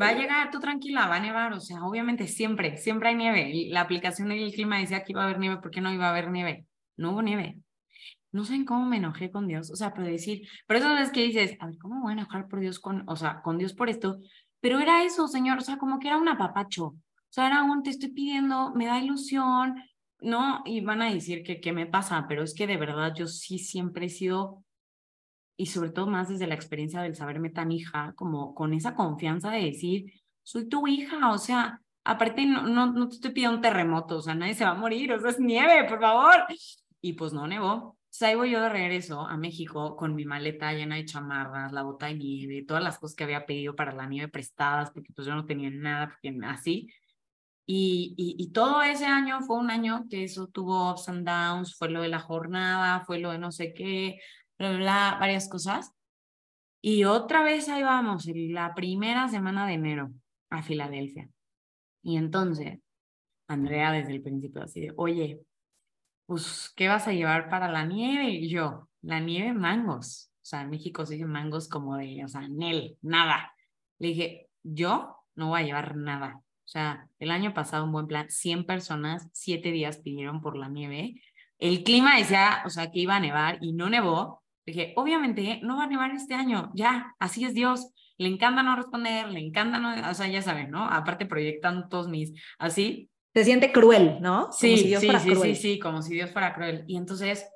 Va 0.00 0.08
a 0.08 0.14
llegar, 0.14 0.50
tú 0.50 0.60
tranquila, 0.60 1.08
va 1.08 1.16
a 1.16 1.20
nevar, 1.20 1.52
o 1.52 1.60
sea, 1.60 1.84
obviamente 1.84 2.26
siempre, 2.28 2.76
siempre 2.76 3.10
hay 3.10 3.16
nieve. 3.16 3.66
La 3.68 3.80
aplicación 3.80 4.28
del 4.28 4.52
clima 4.52 4.78
decía 4.78 5.02
que 5.04 5.12
iba 5.12 5.22
a 5.22 5.24
haber 5.24 5.38
nieve, 5.38 5.58
¿por 5.58 5.70
qué 5.70 5.80
no 5.80 5.92
iba 5.92 6.06
a 6.06 6.10
haber 6.10 6.30
nieve? 6.30 6.66
No 6.96 7.12
hubo 7.12 7.22
nieve. 7.22 7.58
No 8.30 8.44
sé 8.44 8.64
cómo 8.64 8.86
me 8.86 8.96
enojé 8.96 9.30
con 9.30 9.46
Dios, 9.46 9.70
o 9.70 9.76
sea, 9.76 9.92
pero 9.92 10.06
decir, 10.06 10.48
pero 10.66 10.80
eso 10.80 10.96
es 10.96 11.10
que 11.10 11.22
dices, 11.22 11.56
a 11.60 11.66
ver, 11.66 11.76
¿cómo 11.78 12.00
voy 12.00 12.12
a 12.12 12.14
enojar 12.14 12.48
por 12.48 12.60
Dios 12.60 12.78
con, 12.80 13.04
o 13.08 13.16
sea, 13.16 13.42
con 13.42 13.58
Dios 13.58 13.74
por 13.74 13.90
esto? 13.90 14.18
Pero 14.60 14.78
era 14.80 15.04
eso, 15.04 15.28
señor, 15.28 15.58
o 15.58 15.60
sea, 15.60 15.76
como 15.76 15.98
que 15.98 16.08
era 16.08 16.16
un 16.16 16.28
apapacho. 16.28 16.84
O 16.86 16.96
sea, 17.28 17.48
era 17.48 17.62
un, 17.62 17.82
te 17.82 17.90
estoy 17.90 18.10
pidiendo, 18.12 18.72
me 18.74 18.86
da 18.86 19.00
ilusión, 19.00 19.82
¿no? 20.20 20.62
Y 20.64 20.80
van 20.82 21.02
a 21.02 21.12
decir 21.12 21.42
que 21.42 21.60
qué 21.60 21.72
me 21.72 21.86
pasa, 21.86 22.26
pero 22.28 22.42
es 22.42 22.54
que 22.54 22.66
de 22.66 22.76
verdad 22.76 23.12
yo 23.14 23.26
sí 23.26 23.58
siempre 23.58 24.06
he 24.06 24.08
sido, 24.08 24.64
y 25.62 25.66
sobre 25.66 25.90
todo 25.90 26.08
más 26.08 26.28
desde 26.28 26.48
la 26.48 26.56
experiencia 26.56 27.02
del 27.02 27.14
saberme 27.14 27.48
tan 27.48 27.70
hija, 27.70 28.14
como 28.16 28.52
con 28.52 28.74
esa 28.74 28.96
confianza 28.96 29.52
de 29.52 29.66
decir, 29.66 30.12
soy 30.42 30.68
tu 30.68 30.88
hija, 30.88 31.30
o 31.30 31.38
sea, 31.38 31.80
aparte 32.02 32.44
no, 32.46 32.64
no, 32.64 32.92
no 32.92 33.06
te 33.06 33.14
estoy 33.14 33.30
pidiendo 33.30 33.58
un 33.58 33.62
terremoto, 33.62 34.16
o 34.16 34.22
sea, 34.22 34.34
nadie 34.34 34.54
se 34.54 34.64
va 34.64 34.72
a 34.72 34.74
morir, 34.74 35.12
o 35.12 35.20
sea, 35.20 35.30
es 35.30 35.38
nieve, 35.38 35.84
por 35.88 36.00
favor. 36.00 36.34
y 37.00 37.12
pues 37.12 37.32
no 37.32 37.46
nevó. 37.46 37.96
Entonces 38.06 38.22
ahí 38.22 38.34
voy 38.34 38.50
yo 38.50 38.60
de 38.60 38.70
regreso 38.70 39.20
a 39.20 39.36
México 39.36 39.94
con 39.94 40.16
mi 40.16 40.24
maleta 40.24 40.72
llena 40.72 40.96
de 40.96 41.04
chamarras, 41.04 41.70
la 41.70 41.84
bota 41.84 42.06
de 42.06 42.14
nieve, 42.14 42.64
todas 42.66 42.82
las 42.82 42.98
cosas 42.98 43.14
que 43.14 43.22
había 43.22 43.46
pedido 43.46 43.76
para 43.76 43.92
la 43.92 44.06
nieve 44.08 44.26
prestadas, 44.26 44.90
porque 44.90 45.12
pues 45.14 45.28
yo 45.28 45.36
no 45.36 45.46
tenía 45.46 45.70
nada, 45.70 46.08
porque 46.08 46.36
así. 46.44 46.88
Y, 47.66 48.14
y, 48.16 48.34
y, 48.36 48.50
todo 48.50 48.82
ese 48.82 49.06
año 49.06 49.40
fue 49.42 49.56
un 49.58 49.70
año 49.70 50.06
que 50.10 50.24
eso 50.24 50.48
tuvo 50.48 50.90
ups 50.90 51.08
and 51.08 51.24
downs, 51.24 51.76
fue 51.76 51.88
lo 51.88 52.02
de 52.02 52.08
la 52.08 52.18
jornada, 52.18 53.04
fue 53.06 53.20
lo 53.20 53.30
de 53.30 53.38
no 53.38 53.52
sé 53.52 53.72
qué, 53.72 54.18
varias 54.58 55.48
cosas. 55.48 55.92
Y 56.80 57.04
otra 57.04 57.42
vez 57.42 57.68
ahí 57.68 57.82
vamos, 57.82 58.26
la 58.26 58.74
primera 58.74 59.28
semana 59.28 59.66
de 59.66 59.74
enero 59.74 60.12
a 60.50 60.62
Filadelfia. 60.62 61.28
Y 62.02 62.16
entonces, 62.16 62.80
Andrea 63.46 63.92
desde 63.92 64.12
el 64.12 64.22
principio 64.22 64.62
así 64.62 64.80
de, 64.80 64.92
oye, 64.96 65.40
pues, 66.26 66.72
¿qué 66.76 66.88
vas 66.88 67.06
a 67.06 67.12
llevar 67.12 67.48
para 67.48 67.70
la 67.70 67.84
nieve? 67.84 68.30
Y 68.30 68.48
yo, 68.48 68.88
la 69.02 69.20
nieve 69.20 69.52
mangos. 69.52 70.30
O 70.36 70.44
sea, 70.44 70.62
en 70.62 70.70
México 70.70 71.06
se 71.06 71.14
dice 71.14 71.26
mangos 71.26 71.68
como 71.68 71.96
de, 71.96 72.24
o 72.24 72.28
sea, 72.28 72.48
Nel, 72.48 72.96
nada. 73.02 73.52
Le 73.98 74.08
dije, 74.08 74.48
yo 74.62 75.16
no 75.34 75.48
voy 75.48 75.60
a 75.60 75.64
llevar 75.64 75.96
nada. 75.96 76.40
O 76.64 76.68
sea, 76.68 77.08
el 77.18 77.30
año 77.30 77.54
pasado 77.54 77.84
un 77.84 77.92
buen 77.92 78.06
plan, 78.06 78.30
100 78.30 78.66
personas, 78.66 79.28
7 79.32 79.70
días 79.70 79.98
pidieron 79.98 80.40
por 80.40 80.56
la 80.56 80.68
nieve. 80.68 81.20
El 81.58 81.84
clima 81.84 82.16
decía, 82.16 82.62
o 82.66 82.70
sea, 82.70 82.90
que 82.90 83.00
iba 83.00 83.16
a 83.16 83.20
nevar 83.20 83.58
y 83.60 83.72
no 83.72 83.88
nevó. 83.88 84.41
Dije, 84.64 84.92
obviamente 84.96 85.60
no 85.62 85.76
va 85.76 85.84
a 85.84 85.88
nevar 85.88 86.12
este 86.12 86.34
año, 86.34 86.70
ya, 86.74 87.14
así 87.18 87.44
es 87.44 87.54
Dios. 87.54 87.92
Le 88.18 88.28
encanta 88.28 88.62
no 88.62 88.76
responder, 88.76 89.28
le 89.28 89.40
encanta 89.40 89.78
no, 89.78 90.10
o 90.10 90.14
sea, 90.14 90.28
ya 90.28 90.42
saben, 90.42 90.70
¿no? 90.70 90.84
Aparte 90.88 91.26
proyectan 91.26 91.88
todos 91.88 92.08
mis, 92.08 92.32
así, 92.58 93.10
se 93.34 93.44
siente 93.44 93.72
cruel, 93.72 94.18
¿no? 94.20 94.52
Sí, 94.52 94.76
sí, 94.76 94.96
sí, 94.96 95.34
sí, 95.34 95.54
sí, 95.54 95.78
como 95.78 96.02
si 96.02 96.14
Dios 96.14 96.30
fuera 96.30 96.54
cruel. 96.54 96.84
Y 96.86 96.96
entonces, 96.96 97.48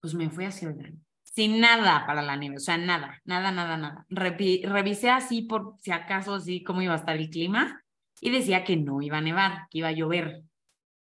pues 0.00 0.14
me 0.14 0.30
fui 0.30 0.46
hacia 0.46 0.68
el 0.68 0.98
sin 1.22 1.60
nada 1.60 2.04
para 2.06 2.22
la 2.22 2.36
nieve, 2.36 2.56
o 2.56 2.60
sea, 2.60 2.76
nada, 2.76 3.20
nada, 3.24 3.52
nada, 3.52 3.76
nada. 3.76 4.04
revisé 4.08 5.10
así 5.10 5.42
por 5.42 5.76
si 5.78 5.92
acaso, 5.92 6.34
así 6.34 6.64
cómo 6.64 6.82
iba 6.82 6.92
a 6.92 6.96
estar 6.96 7.16
el 7.16 7.30
clima 7.30 7.84
y 8.20 8.30
decía 8.30 8.64
que 8.64 8.76
no 8.76 9.00
iba 9.00 9.18
a 9.18 9.22
nevar, 9.22 9.68
que 9.70 9.78
iba 9.78 9.88
a 9.88 9.92
llover 9.92 10.42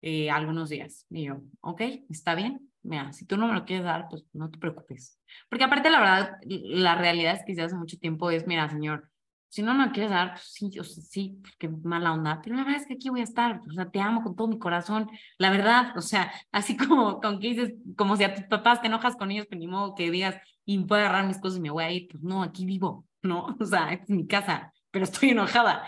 eh, 0.01 0.31
algunos 0.31 0.69
días. 0.69 1.05
Y 1.09 1.25
yo, 1.25 1.41
ok, 1.61 1.81
está 2.09 2.35
bien. 2.35 2.71
Mira, 2.83 3.13
si 3.13 3.25
tú 3.25 3.37
no 3.37 3.47
me 3.47 3.53
lo 3.53 3.65
quieres 3.65 3.85
dar, 3.85 4.07
pues 4.09 4.25
no 4.33 4.49
te 4.51 4.59
preocupes. 4.59 5.19
Porque 5.49 5.63
aparte, 5.63 5.89
la 5.89 5.99
verdad, 5.99 6.37
la 6.43 6.95
realidad 6.95 7.35
es 7.35 7.39
que 7.45 7.53
desde 7.53 7.63
hace 7.63 7.75
mucho 7.75 7.97
tiempo 7.97 8.29
es, 8.29 8.45
mira, 8.45 8.69
señor, 8.69 9.09
si 9.53 9.61
no 9.61 9.75
me 9.75 9.91
quieres 9.91 10.09
dar, 10.09 10.31
pues 10.31 10.51
sí, 10.51 10.79
o 10.79 10.83
sea, 10.83 11.03
sí, 11.03 11.37
pues, 11.41 11.55
qué 11.59 11.69
mala 11.69 12.11
onda, 12.11 12.41
pero 12.43 12.55
la 12.55 12.63
verdad 12.63 12.81
es 12.81 12.87
que 12.87 12.95
aquí 12.95 13.09
voy 13.09 13.21
a 13.21 13.23
estar, 13.23 13.61
o 13.69 13.71
sea, 13.71 13.89
te 13.89 14.01
amo 14.01 14.23
con 14.23 14.35
todo 14.35 14.47
mi 14.47 14.57
corazón, 14.57 15.11
la 15.37 15.51
verdad, 15.51 15.95
o 15.95 16.01
sea, 16.01 16.33
así 16.51 16.75
como 16.75 17.21
con 17.21 17.39
que 17.39 17.49
dices, 17.49 17.73
como 17.95 18.17
si 18.17 18.23
a 18.23 18.33
tus 18.33 18.45
papás 18.45 18.81
te 18.81 18.87
enojas 18.87 19.15
con 19.15 19.29
ellos, 19.29 19.45
pero 19.45 19.59
pues 19.59 19.67
ni 19.67 19.67
modo 19.67 19.93
que 19.93 20.09
digas, 20.09 20.37
y 20.65 20.79
puedo 20.85 21.01
agarrar 21.01 21.27
mis 21.27 21.39
cosas 21.39 21.59
y 21.59 21.61
me 21.61 21.69
voy 21.69 21.83
a 21.83 21.91
ir, 21.91 22.07
pues 22.09 22.23
no, 22.23 22.41
aquí 22.41 22.65
vivo, 22.65 23.05
¿no? 23.21 23.45
O 23.59 23.65
sea, 23.65 23.93
es 23.93 24.09
mi 24.09 24.25
casa, 24.25 24.73
pero 24.89 25.05
estoy 25.05 25.29
enojada. 25.29 25.87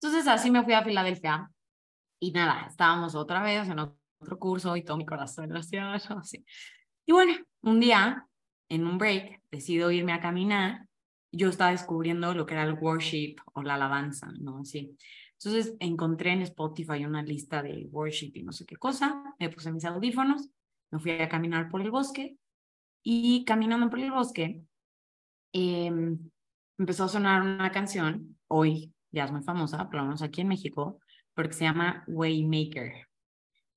Entonces 0.00 0.26
así 0.26 0.50
me 0.50 0.64
fui 0.64 0.72
a 0.72 0.82
Filadelfia 0.82 1.50
y 2.18 2.32
nada, 2.32 2.66
estábamos 2.66 3.14
otra 3.14 3.42
vez 3.42 3.68
en 3.68 3.78
otro 3.78 4.01
curso 4.38 4.76
y 4.76 4.84
todo 4.84 4.96
mi 4.96 5.06
corazón 5.06 5.48
gracias 5.48 6.10
así. 6.10 6.44
Y 7.06 7.12
bueno, 7.12 7.34
un 7.62 7.80
día, 7.80 8.26
en 8.68 8.86
un 8.86 8.98
break, 8.98 9.42
decido 9.50 9.90
irme 9.90 10.12
a 10.12 10.20
caminar 10.20 10.86
yo 11.32 11.48
estaba 11.48 11.70
descubriendo 11.70 12.34
lo 12.34 12.46
que 12.46 12.54
era 12.54 12.64
el 12.64 12.74
worship 12.74 13.36
o 13.54 13.62
la 13.62 13.74
alabanza, 13.74 14.30
¿no? 14.38 14.58
Así. 14.58 14.96
Entonces 15.32 15.74
encontré 15.80 16.32
en 16.32 16.42
Spotify 16.42 17.04
una 17.04 17.22
lista 17.22 17.62
de 17.62 17.88
worship 17.90 18.32
y 18.34 18.42
no 18.42 18.52
sé 18.52 18.64
qué 18.66 18.76
cosa, 18.76 19.34
me 19.40 19.48
puse 19.48 19.72
mis 19.72 19.84
audífonos, 19.84 20.48
me 20.90 21.00
fui 21.00 21.12
a 21.12 21.28
caminar 21.28 21.70
por 21.70 21.80
el 21.80 21.90
bosque 21.90 22.36
y 23.02 23.44
caminando 23.44 23.90
por 23.90 23.98
el 23.98 24.12
bosque 24.12 24.62
eh, 25.52 25.90
empezó 26.78 27.04
a 27.04 27.08
sonar 27.08 27.42
una 27.42 27.72
canción, 27.72 28.38
hoy 28.46 28.92
ya 29.10 29.24
es 29.24 29.32
muy 29.32 29.42
famosa, 29.42 29.86
por 29.86 29.96
lo 29.96 30.04
menos 30.04 30.22
aquí 30.22 30.42
en 30.42 30.48
México, 30.48 31.00
porque 31.34 31.54
se 31.54 31.64
llama 31.64 32.04
Waymaker. 32.06 33.08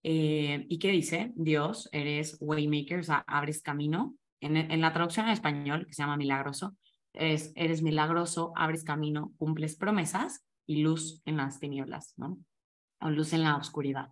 Eh, 0.07 0.67
¿Y 0.69 0.77
qué 0.77 0.91
dice? 0.91 1.31
Dios, 1.35 1.89
eres 1.91 2.37
Waymaker, 2.39 2.99
o 2.99 3.03
sea, 3.03 3.23
abres 3.25 3.63
camino. 3.63 4.15
En, 4.39 4.55
en 4.55 4.79
la 4.79 4.93
traducción 4.93 5.25
en 5.25 5.31
español, 5.31 5.87
que 5.87 5.93
se 5.93 6.03
llama 6.03 6.15
Milagroso, 6.15 6.75
es, 7.13 7.51
eres 7.55 7.81
milagroso, 7.81 8.53
abres 8.55 8.83
camino, 8.83 9.33
cumples 9.37 9.75
promesas 9.75 10.45
y 10.67 10.83
luz 10.83 11.23
en 11.25 11.37
las 11.37 11.59
tinieblas, 11.59 12.13
¿no? 12.17 12.37
O 13.01 13.09
luz 13.09 13.33
en 13.33 13.41
la 13.41 13.57
oscuridad. 13.57 14.09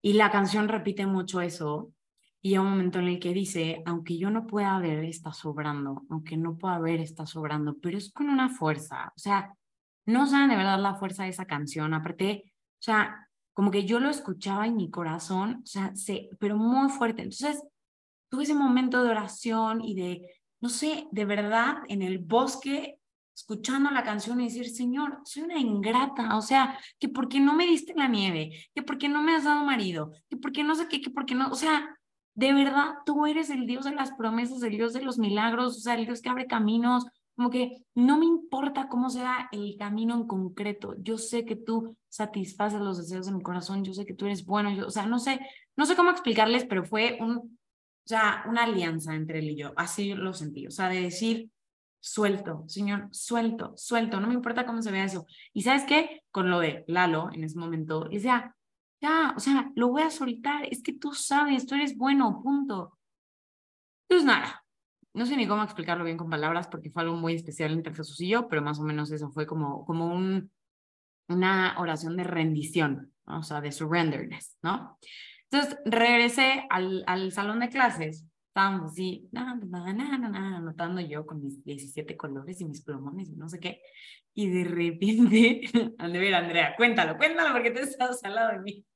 Y 0.00 0.14
la 0.14 0.30
canción 0.30 0.68
repite 0.68 1.04
mucho 1.04 1.42
eso 1.42 1.92
y 2.40 2.54
hay 2.54 2.58
un 2.58 2.70
momento 2.70 2.98
en 2.98 3.08
el 3.08 3.18
que 3.18 3.34
dice, 3.34 3.82
aunque 3.84 4.16
yo 4.16 4.30
no 4.30 4.46
pueda 4.46 4.78
ver, 4.78 5.04
está 5.04 5.34
sobrando, 5.34 6.04
aunque 6.08 6.38
no 6.38 6.56
pueda 6.56 6.78
ver, 6.78 7.00
está 7.00 7.26
sobrando, 7.26 7.76
pero 7.82 7.98
es 7.98 8.10
con 8.10 8.30
una 8.30 8.48
fuerza, 8.48 9.12
o 9.14 9.18
sea, 9.18 9.54
no 10.06 10.26
saben 10.26 10.48
de 10.48 10.56
verdad 10.56 10.80
la 10.80 10.94
fuerza 10.94 11.24
de 11.24 11.28
esa 11.28 11.44
canción, 11.44 11.92
aparte, 11.92 12.44
o 12.46 12.82
sea, 12.82 13.28
como 13.52 13.70
que 13.70 13.84
yo 13.84 14.00
lo 14.00 14.10
escuchaba 14.10 14.66
en 14.66 14.76
mi 14.76 14.90
corazón, 14.90 15.60
o 15.62 15.66
sea, 15.66 15.94
se, 15.94 16.30
pero 16.38 16.56
muy 16.56 16.88
fuerte. 16.90 17.22
Entonces, 17.22 17.62
tuve 18.30 18.44
ese 18.44 18.54
momento 18.54 19.02
de 19.02 19.10
oración 19.10 19.82
y 19.82 19.94
de 19.94 20.42
no 20.62 20.68
sé, 20.68 21.08
de 21.10 21.24
verdad, 21.24 21.78
en 21.88 22.02
el 22.02 22.18
bosque, 22.18 23.00
escuchando 23.34 23.90
la 23.90 24.04
canción 24.04 24.40
y 24.40 24.44
decir, 24.44 24.70
Señor, 24.70 25.20
soy 25.24 25.42
una 25.42 25.58
ingrata, 25.58 26.36
o 26.36 26.40
sea, 26.40 26.78
que 27.00 27.08
por 27.08 27.28
qué 27.28 27.40
no 27.40 27.52
me 27.52 27.66
diste 27.66 27.94
la 27.96 28.06
nieve, 28.06 28.68
que 28.72 28.82
por 28.82 28.96
qué 28.96 29.08
no 29.08 29.22
me 29.22 29.34
has 29.34 29.42
dado 29.42 29.64
marido, 29.64 30.12
que 30.30 30.36
por 30.36 30.52
qué 30.52 30.62
no 30.62 30.76
sé 30.76 30.86
qué, 30.86 31.00
que 31.00 31.10
por 31.10 31.26
qué 31.26 31.34
no, 31.34 31.48
o 31.50 31.56
sea, 31.56 31.98
de 32.34 32.52
verdad, 32.52 32.94
tú 33.04 33.26
eres 33.26 33.50
el 33.50 33.66
Dios 33.66 33.84
de 33.86 33.94
las 33.96 34.12
promesas, 34.12 34.62
el 34.62 34.76
Dios 34.76 34.92
de 34.92 35.02
los 35.02 35.18
milagros, 35.18 35.78
o 35.78 35.80
sea, 35.80 35.94
el 35.96 36.06
Dios 36.06 36.22
que 36.22 36.28
abre 36.28 36.46
caminos, 36.46 37.06
como 37.42 37.50
que 37.50 37.84
no 37.96 38.18
me 38.18 38.24
importa 38.24 38.88
cómo 38.88 39.10
sea 39.10 39.48
el 39.50 39.76
camino 39.76 40.14
en 40.14 40.28
concreto, 40.28 40.94
yo 40.98 41.18
sé 41.18 41.44
que 41.44 41.56
tú 41.56 41.96
satisfaces 42.08 42.80
los 42.80 42.98
deseos 42.98 43.26
de 43.26 43.32
mi 43.32 43.42
corazón, 43.42 43.82
yo 43.82 43.92
sé 43.92 44.06
que 44.06 44.14
tú 44.14 44.26
eres 44.26 44.46
bueno, 44.46 44.70
yo, 44.70 44.86
o 44.86 44.90
sea, 44.90 45.06
no 45.06 45.18
sé, 45.18 45.40
no 45.74 45.84
sé 45.84 45.96
cómo 45.96 46.12
explicarles, 46.12 46.64
pero 46.64 46.84
fue 46.84 47.18
un 47.20 47.58
o 48.10 48.48
una 48.48 48.62
alianza 48.62 49.14
entre 49.16 49.40
él 49.40 49.50
y 49.50 49.56
yo, 49.56 49.72
así 49.76 50.14
lo 50.14 50.32
sentí, 50.32 50.68
o 50.68 50.70
sea, 50.70 50.88
de 50.88 51.00
decir, 51.00 51.50
suelto, 51.98 52.62
Señor, 52.68 53.08
suelto, 53.10 53.72
suelto, 53.76 54.20
no 54.20 54.28
me 54.28 54.34
importa 54.34 54.64
cómo 54.64 54.80
se 54.80 54.92
vea 54.92 55.04
eso. 55.04 55.26
Y 55.52 55.62
sabes 55.62 55.84
qué, 55.84 56.22
con 56.30 56.48
lo 56.48 56.60
de 56.60 56.84
Lalo 56.86 57.28
en 57.32 57.42
ese 57.42 57.58
momento, 57.58 58.04
decía, 58.08 58.54
ya, 59.00 59.34
o 59.36 59.40
sea, 59.40 59.72
lo 59.74 59.88
voy 59.88 60.02
a 60.02 60.10
soltar, 60.10 60.64
es 60.70 60.80
que 60.80 60.92
tú 60.92 61.12
sabes, 61.12 61.66
tú 61.66 61.74
eres 61.74 61.96
bueno, 61.96 62.40
punto. 62.40 62.96
Entonces, 64.08 64.26
nada, 64.26 64.61
no 65.14 65.26
sé 65.26 65.36
ni 65.36 65.46
cómo 65.46 65.62
explicarlo 65.62 66.04
bien 66.04 66.16
con 66.16 66.30
palabras 66.30 66.68
porque 66.68 66.90
fue 66.90 67.02
algo 67.02 67.16
muy 67.16 67.34
especial 67.34 67.72
entre 67.72 67.94
Jesús 67.94 68.20
y 68.20 68.28
yo, 68.28 68.48
pero 68.48 68.62
más 68.62 68.78
o 68.80 68.82
menos 68.82 69.10
eso 69.12 69.30
fue 69.30 69.46
como, 69.46 69.84
como 69.84 70.06
un, 70.06 70.50
una 71.28 71.74
oración 71.78 72.16
de 72.16 72.24
rendición, 72.24 73.12
o 73.26 73.42
sea, 73.42 73.60
de 73.60 73.72
surrenderness, 73.72 74.58
¿no? 74.62 74.98
Entonces 75.50 75.78
regresé 75.84 76.66
al, 76.70 77.04
al 77.06 77.30
salón 77.30 77.60
de 77.60 77.68
clases, 77.68 78.26
estábamos 78.48 78.92
así, 78.92 79.28
anotando 79.34 81.00
yo 81.00 81.26
con 81.26 81.42
mis 81.42 81.62
17 81.64 82.16
colores 82.16 82.60
y 82.60 82.64
mis 82.64 82.82
plumones 82.82 83.28
y 83.30 83.36
no 83.36 83.48
sé 83.48 83.60
qué. 83.60 83.82
Y 84.34 84.48
de 84.48 84.64
repente, 84.64 85.62
ande 85.98 86.18
ver, 86.18 86.34
Andrea, 86.34 86.74
cuéntalo, 86.76 87.16
cuéntalo 87.18 87.52
porque 87.52 87.70
tú 87.70 87.80
estás 87.80 88.22
al 88.24 88.34
lado 88.34 88.52
de 88.52 88.58
mí. 88.60 88.86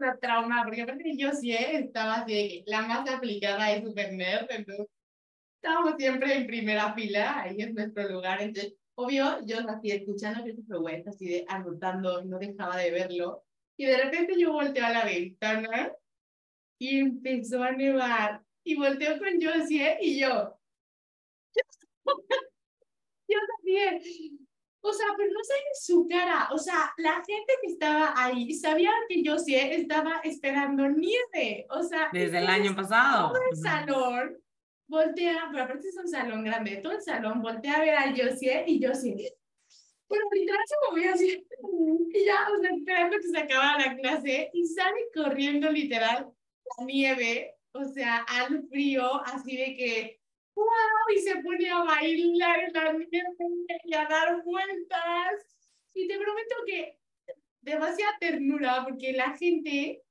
Sea, 0.00 0.16
trauma, 0.18 0.62
porque 0.64 0.80
aparte 0.80 1.14
yo 1.14 1.30
sí 1.32 1.52
estaba 1.52 2.22
así, 2.22 2.64
la 2.66 2.80
más 2.82 3.06
aplicada 3.10 3.70
es 3.70 3.84
super 3.84 4.10
nerd, 4.14 4.46
entonces 4.48 4.86
estábamos 5.56 5.96
siempre 5.98 6.34
en 6.34 6.46
primera 6.46 6.94
fila, 6.94 7.42
ahí 7.42 7.56
es 7.60 7.74
nuestro 7.74 8.08
lugar, 8.08 8.40
entonces, 8.40 8.76
obvio, 8.94 9.44
yo 9.44 9.58
así 9.68 9.90
escuchando 9.90 10.42
que 10.42 10.54
se 10.54 10.62
así 11.06 11.28
de 11.28 11.44
anotando, 11.48 12.24
no 12.24 12.38
dejaba 12.38 12.78
de 12.78 12.90
verlo, 12.92 13.44
y 13.76 13.84
de 13.84 13.96
repente 13.96 14.38
yo 14.38 14.52
volteo 14.52 14.86
a 14.86 14.90
la 14.90 15.04
ventana 15.04 15.92
y 16.78 16.98
empezó 17.00 17.62
a 17.62 17.72
nevar. 17.72 18.42
Y 18.64 18.76
volteo 18.76 19.18
con 19.18 19.40
Josie 19.40 19.98
y 20.00 20.20
yo. 20.20 20.58
Yo 23.28 23.38
también. 23.56 24.39
O 24.82 24.92
sea, 24.92 25.06
pero 25.16 25.30
no 25.32 25.44
sé 25.44 25.54
su 25.74 26.08
cara. 26.08 26.48
O 26.52 26.58
sea, 26.58 26.92
la 26.96 27.16
gente 27.16 27.54
que 27.60 27.72
estaba 27.72 28.14
ahí 28.16 28.54
sabía 28.54 28.92
que 29.08 29.22
Josie 29.24 29.74
estaba 29.74 30.20
esperando 30.24 30.88
nieve. 30.88 31.66
O 31.70 31.82
sea, 31.82 32.08
desde 32.12 32.38
el 32.38 32.46
año 32.46 32.74
pasado. 32.74 33.32
Todo 33.32 33.42
el 33.50 33.56
salón 33.56 34.38
voltea, 34.88 35.48
pero 35.52 35.64
aparte 35.64 35.88
es 35.88 35.96
un 35.96 36.08
salón 36.08 36.44
grande, 36.44 36.78
todo 36.78 36.94
el 36.94 37.02
salón 37.02 37.42
voltea 37.42 37.74
a 37.74 37.80
ver 37.80 37.94
a 37.94 38.10
Josie 38.10 38.64
y 38.66 38.84
Josie 38.84 39.36
pero 40.10 40.24
literal 40.32 40.64
se 40.66 40.90
movía 40.90 41.12
así. 41.14 41.46
Y 42.12 42.24
ya, 42.24 42.48
o 42.52 42.60
sea, 42.60 42.70
esperando 42.70 43.16
que 43.16 43.28
se 43.28 43.38
acabara 43.38 43.86
la 43.86 43.96
clase 43.96 44.50
y 44.52 44.66
sale 44.66 45.00
corriendo 45.14 45.70
literal 45.70 46.28
la 46.78 46.84
nieve, 46.84 47.54
o 47.72 47.84
sea, 47.84 48.24
al 48.28 48.66
frío, 48.68 49.22
así 49.24 49.56
de 49.56 49.76
que, 49.76 50.19
Y 51.14 51.18
se 51.20 51.36
pone 51.36 51.70
a 51.70 51.82
bailar 51.82 52.60
en 52.60 52.72
la 52.72 52.92
nieve 52.92 53.24
y 53.84 53.94
a 53.94 54.06
dar 54.06 54.42
vueltas. 54.44 55.56
Y 55.94 56.06
te 56.06 56.18
prometo 56.18 56.54
que 56.66 56.98
demasiada 57.60 58.16
ternura, 58.20 58.84
porque 58.84 59.12
la 59.12 59.36
gente 59.36 60.02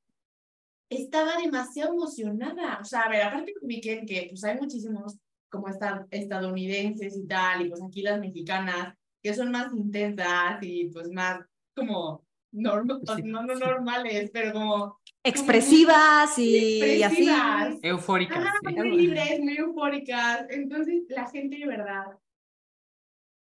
estaba 0.89 1.37
demasiado 1.37 1.93
emocionada. 1.93 2.79
O 2.81 2.85
sea, 2.85 3.01
a 3.01 3.09
ver, 3.09 3.21
aparte 3.21 3.53
vi 3.61 3.81
que, 3.81 4.27
pues 4.29 4.43
hay 4.43 4.57
muchísimos 4.57 5.17
como 5.49 5.67
están 5.67 6.07
estadounidenses 6.11 7.17
y 7.17 7.25
tal, 7.25 7.65
y 7.65 7.69
pues 7.69 7.81
aquí 7.81 8.01
las 8.01 8.19
mexicanas, 8.19 8.95
que 9.21 9.33
son 9.33 9.51
más 9.51 9.73
intensas 9.73 10.59
y 10.61 10.89
pues 10.89 11.09
más 11.09 11.39
como 11.75 12.23
normal, 12.51 13.01
pues 13.05 13.23
no, 13.23 13.43
no 13.43 13.55
normales, 13.55 14.29
pero 14.33 14.53
como 14.53 14.99
expresivas 15.23 16.37
y, 16.37 16.81
expresivas. 16.81 17.67
así. 17.67 17.79
Eufóricas. 17.83 18.43
muy 18.63 18.91
libres, 18.97 19.39
muy 19.39 19.57
eufóricas. 19.57 20.45
Entonces, 20.49 21.03
la 21.09 21.29
gente 21.29 21.57
de 21.57 21.67
verdad 21.67 22.17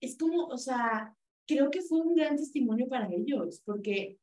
es 0.01 0.17
como, 0.17 0.45
o 0.45 0.57
sea, 0.57 1.15
creo 1.47 1.71
que 1.71 1.81
fue 1.81 2.01
un 2.01 2.15
gran 2.15 2.35
testimonio 2.35 2.87
para 2.87 3.07
ellos, 3.09 3.61
porque, 3.65 4.17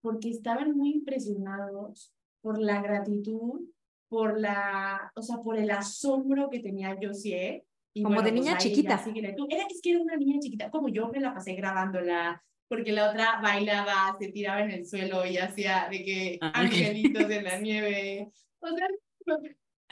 porque 0.00 0.30
estaban 0.30 0.76
muy 0.76 0.90
impresionados 0.90 2.14
por 2.40 2.60
la 2.60 2.80
gratitud, 2.80 3.60
por 4.08 4.38
la, 4.38 5.12
o 5.14 5.22
sea, 5.22 5.38
por 5.38 5.58
el 5.58 5.70
asombro 5.70 6.48
que 6.48 6.60
tenía 6.60 6.96
Josie. 7.00 7.64
Y 7.94 8.02
como 8.02 8.22
de 8.22 8.30
pues, 8.30 8.34
niña 8.34 8.58
chiquita. 8.58 9.02
Era, 9.14 9.66
es 9.68 9.80
que 9.82 9.90
era 9.90 10.00
una 10.00 10.16
niña 10.16 10.38
chiquita, 10.40 10.70
como 10.70 10.88
yo 10.88 11.08
me 11.08 11.20
la 11.20 11.34
pasé 11.34 11.54
grabándola, 11.54 12.42
porque 12.68 12.92
la 12.92 13.10
otra 13.10 13.40
bailaba, 13.40 14.16
se 14.18 14.28
tiraba 14.28 14.62
en 14.62 14.70
el 14.70 14.86
suelo 14.86 15.24
y 15.26 15.38
hacía 15.38 15.88
de 15.90 16.04
que 16.04 16.38
ah, 16.40 16.52
angelitos 16.54 17.30
en 17.30 17.44
la 17.44 17.58
nieve. 17.60 18.30
O 18.60 18.68
sea, 18.68 18.88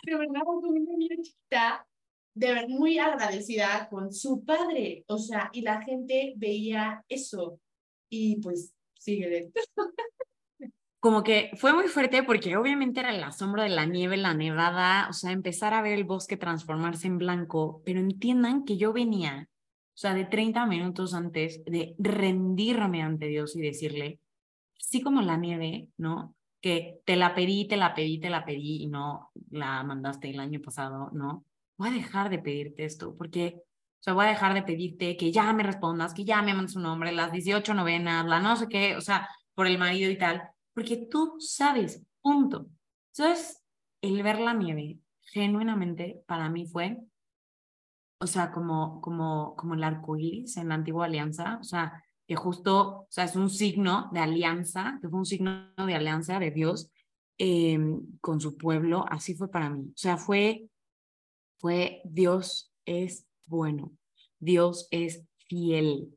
de 0.03 0.14
verdad, 0.14 0.41
como 0.45 0.68
una 0.68 0.97
niña 0.97 1.16
chiquita, 1.22 1.87
de 2.35 2.49
verdad, 2.49 2.68
muy 2.68 2.99
agradecida 2.99 3.89
con 3.89 4.12
su 4.12 4.45
padre. 4.45 5.05
O 5.09 5.18
sea, 5.18 5.51
y 5.53 5.62
la 5.62 5.81
gente 5.83 6.35
veía 6.37 7.05
eso. 7.09 7.61
Y 8.11 8.41
pues, 8.41 8.74
sigue 8.99 9.51
como 11.07 11.22
que 11.22 11.51
fue 11.55 11.72
muy 11.72 11.87
fuerte 11.87 12.24
porque 12.24 12.57
obviamente 12.57 12.99
era 12.99 13.14
el 13.14 13.22
asombro 13.22 13.62
de 13.62 13.68
la 13.68 13.87
nieve, 13.87 14.16
la 14.16 14.35
nevada, 14.35 15.07
o 15.09 15.12
sea, 15.12 15.31
empezar 15.31 15.72
a 15.72 15.81
ver 15.81 15.93
el 15.93 16.03
bosque 16.03 16.37
transformarse 16.37 17.07
en 17.07 17.18
blanco, 17.18 17.81
pero 17.85 18.01
entiendan 18.01 18.64
que 18.64 18.77
yo 18.77 18.93
venía, 18.93 19.49
o 19.97 19.99
sea, 19.99 20.14
de 20.14 20.26
30 20.26 20.66
minutos 20.66 21.14
antes 21.14 21.64
de 21.64 21.94
rendirme 21.99 23.03
ante 23.03 23.28
Dios 23.28 23.57
y 23.57 23.62
decirle, 23.62 24.20
así 24.78 25.01
como 25.01 25.22
la 25.22 25.36
nieve, 25.36 25.88
¿no? 25.97 26.34
Que 26.61 27.01
te 27.05 27.16
la 27.16 27.34
pedí, 27.34 27.66
te 27.66 27.76
la 27.76 27.94
pedí, 27.94 28.20
te 28.20 28.30
la 28.30 28.44
pedí 28.44 28.82
y 28.82 28.86
no 28.86 29.30
la 29.51 29.82
mandaste 29.82 30.30
el 30.30 30.38
año 30.38 30.61
pasado, 30.61 31.11
¿no? 31.12 31.44
Voy 31.78 31.88
a 31.88 31.92
dejar 31.92 32.30
de 32.30 32.38
pedirte 32.38 32.84
esto 32.84 33.16
porque 33.16 33.57
o 33.59 34.03
sea, 34.07 34.12
voy 34.12 34.26
a 34.26 34.28
dejar 34.28 34.55
de 34.55 34.62
pedirte 34.62 35.16
que 35.16 35.32
ya 35.32 35.53
me 35.53 35.64
respondas, 35.64 36.14
que 36.14 36.24
ya 36.24 36.40
me 36.42 36.55
mandes 36.55 36.76
un 36.76 36.84
nombre, 36.84 37.11
las 37.11 37.32
18 37.32 37.74
novenas, 37.74 38.26
la 38.26 38.38
no 38.38 38.55
sé 38.55 38.68
qué, 38.68 38.94
o 38.94 39.01
sea, 39.01 39.28
por 39.55 39.66
el 39.66 39.78
marido 39.78 40.11
y 40.11 40.18
tal 40.18 40.42
porque 40.76 40.99
tú 41.11 41.36
sabes, 41.38 42.05
punto. 42.20 42.66
Entonces, 43.14 43.62
el 44.03 44.22
ver 44.22 44.38
la 44.38 44.53
nieve, 44.53 44.99
genuinamente, 45.22 46.22
para 46.26 46.51
mí 46.51 46.66
fue, 46.66 46.99
o 48.19 48.27
sea, 48.27 48.51
como, 48.51 49.01
como, 49.01 49.55
como 49.57 49.75
el 49.75 49.85
arco 49.85 50.17
iris 50.17 50.57
en 50.57 50.69
la 50.69 50.75
antigua 50.75 51.07
alianza, 51.07 51.59
o 51.61 51.64
sea, 51.64 52.03
que 52.27 52.35
justo, 52.35 53.01
o 53.01 53.07
sea, 53.09 53.25
es 53.25 53.37
un 53.37 53.51
signo 53.51 54.11
de 54.12 54.21
alianza, 54.21 54.99
que 55.01 55.09
fue 55.09 55.19
un 55.19 55.27
signo 55.27 55.73
de 55.77 55.95
alianza 55.95 56.39
de 56.39 56.51
Dios 56.51 56.91
em, 57.39 58.01
con 58.21 58.41
su 58.41 58.57
pueblo, 58.57 59.05
así 59.09 59.35
fue 59.35 59.51
para 59.51 59.71
mí. 59.71 59.89
O 59.89 59.97
sea, 59.97 60.17
fue, 60.17 60.69
fue 61.59 62.01
Dios 62.05 62.73
es 62.85 63.27
bueno, 63.47 63.93
Dios 64.39 64.89
es 64.91 65.25
fiel. 65.49 66.17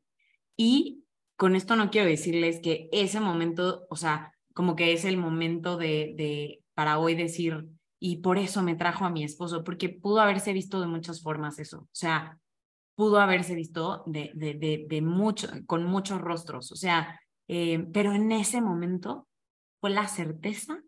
Y 0.56 1.04
con 1.36 1.54
esto 1.54 1.76
no 1.76 1.90
quiero 1.90 2.08
decirles 2.08 2.60
que 2.60 2.88
ese 2.92 3.20
momento, 3.20 3.86
o 3.88 3.96
sea, 3.96 4.34
como 4.52 4.74
que 4.74 4.92
es 4.92 5.04
el 5.04 5.16
momento 5.16 5.76
de, 5.76 6.14
de, 6.16 6.62
para 6.74 6.98
hoy 6.98 7.14
decir, 7.14 7.68
y 8.00 8.16
por 8.16 8.38
eso 8.38 8.62
me 8.62 8.74
trajo 8.74 9.04
a 9.04 9.10
mi 9.10 9.22
esposo, 9.22 9.62
porque 9.62 9.90
pudo 9.90 10.20
haberse 10.20 10.54
visto 10.54 10.80
de 10.80 10.86
muchas 10.86 11.22
formas 11.22 11.58
eso, 11.58 11.80
o 11.80 11.88
sea, 11.92 12.38
pudo 12.96 13.20
haberse 13.20 13.54
visto 13.54 14.02
de, 14.06 14.32
de, 14.34 14.86
de, 14.88 15.02
mucho, 15.02 15.48
con 15.66 15.84
muchos 15.84 16.20
rostros, 16.20 16.72
o 16.72 16.76
sea, 16.76 17.20
eh, 17.46 17.86
pero 17.92 18.12
en 18.12 18.32
ese 18.32 18.60
momento 18.60 19.28
fue 19.80 19.90
la 19.90 20.08
certeza 20.08 20.82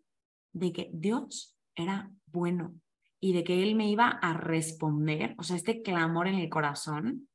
de 0.53 0.73
que 0.73 0.91
Dios 0.93 1.57
era 1.75 2.11
bueno 2.27 2.75
y 3.21 3.35
de 3.35 3.45
que 3.45 3.63
Él 3.63 3.75
me 3.75 3.89
iba 3.89 4.09
a 4.09 4.33
responder, 4.33 5.35
o 5.39 5.43
sea, 5.43 5.57
este 5.57 5.83
clamor 5.83 6.29
en 6.29 6.37
el 6.37 6.49
corazón, 6.49 7.29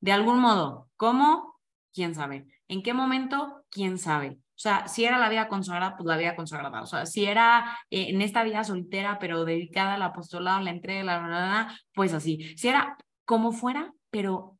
de 0.00 0.12
algún 0.12 0.40
modo, 0.40 0.90
¿cómo? 0.96 1.60
¿Quién 1.92 2.14
sabe? 2.14 2.46
¿En 2.68 2.82
qué 2.82 2.94
momento? 2.94 3.64
¿Quién 3.70 3.98
sabe? 3.98 4.38
O 4.60 4.62
sea, 4.62 4.86
si 4.88 5.06
era 5.06 5.16
la 5.16 5.30
vida 5.30 5.48
consagrada, 5.48 5.96
pues 5.96 6.06
la 6.06 6.18
vida 6.18 6.36
consagrada. 6.36 6.82
O 6.82 6.86
sea, 6.86 7.06
si 7.06 7.24
era 7.24 7.78
eh, 7.88 8.10
en 8.10 8.20
esta 8.20 8.44
vida 8.44 8.62
soltera, 8.62 9.18
pero 9.18 9.46
dedicada 9.46 9.94
al 9.94 10.02
apostolado, 10.02 10.60
la 10.60 10.70
entrega, 10.70 11.02
la 11.02 11.18
verdad, 11.18 11.68
pues 11.94 12.12
así. 12.12 12.54
Si 12.58 12.68
era 12.68 12.98
como 13.24 13.52
fuera, 13.52 13.94
pero 14.10 14.58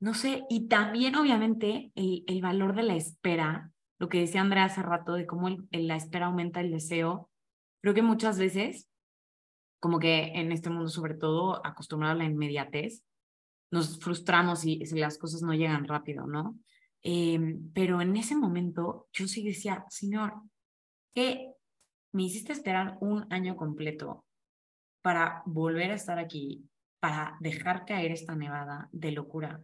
no 0.00 0.14
sé. 0.14 0.44
Y 0.48 0.68
también, 0.68 1.16
obviamente, 1.16 1.92
el, 1.94 2.40
valor 2.40 2.74
de 2.74 2.84
la 2.84 2.94
espera, 2.94 3.72
lo 3.98 4.08
que 4.08 4.20
decía 4.20 4.40
Andrea 4.40 4.64
hace 4.64 4.80
rato, 4.80 5.12
de 5.12 5.26
cómo 5.26 5.48
el, 5.48 5.86
la 5.86 5.96
espera 5.96 6.28
aumenta 6.28 6.62
el 6.62 6.70
deseo. 6.70 7.28
Creo 7.82 7.92
que 7.92 8.00
muchas 8.00 8.38
veces, 8.38 8.88
como 9.80 9.98
que 9.98 10.32
en 10.34 10.50
este 10.50 10.70
mundo, 10.70 10.88
sobre 10.88 11.12
todo, 11.12 11.60
acostumbrado 11.62 12.14
a 12.14 12.16
la 12.16 12.24
inmediatez, 12.24 13.04
nos 13.70 14.00
frustramos 14.00 14.60
si, 14.60 14.86
si 14.86 14.98
las 14.98 15.18
cosas 15.18 15.42
no 15.42 15.52
llegan 15.52 15.86
rápido, 15.86 16.26
¿no? 16.26 16.58
Em, 17.08 17.70
pero 17.72 18.00
en 18.00 18.16
ese 18.16 18.34
momento 18.34 19.06
yo 19.12 19.28
sí 19.28 19.44
decía, 19.44 19.84
Señor, 19.88 20.42
que 21.14 21.52
me 22.10 22.24
hiciste 22.24 22.52
esperar 22.52 22.98
un 23.00 23.32
año 23.32 23.54
completo 23.54 24.24
para 25.02 25.40
volver 25.46 25.92
a 25.92 25.94
estar 25.94 26.18
aquí, 26.18 26.68
para 26.98 27.36
dejar 27.38 27.84
caer 27.84 28.10
esta 28.10 28.34
nevada 28.34 28.88
de 28.90 29.12
locura. 29.12 29.62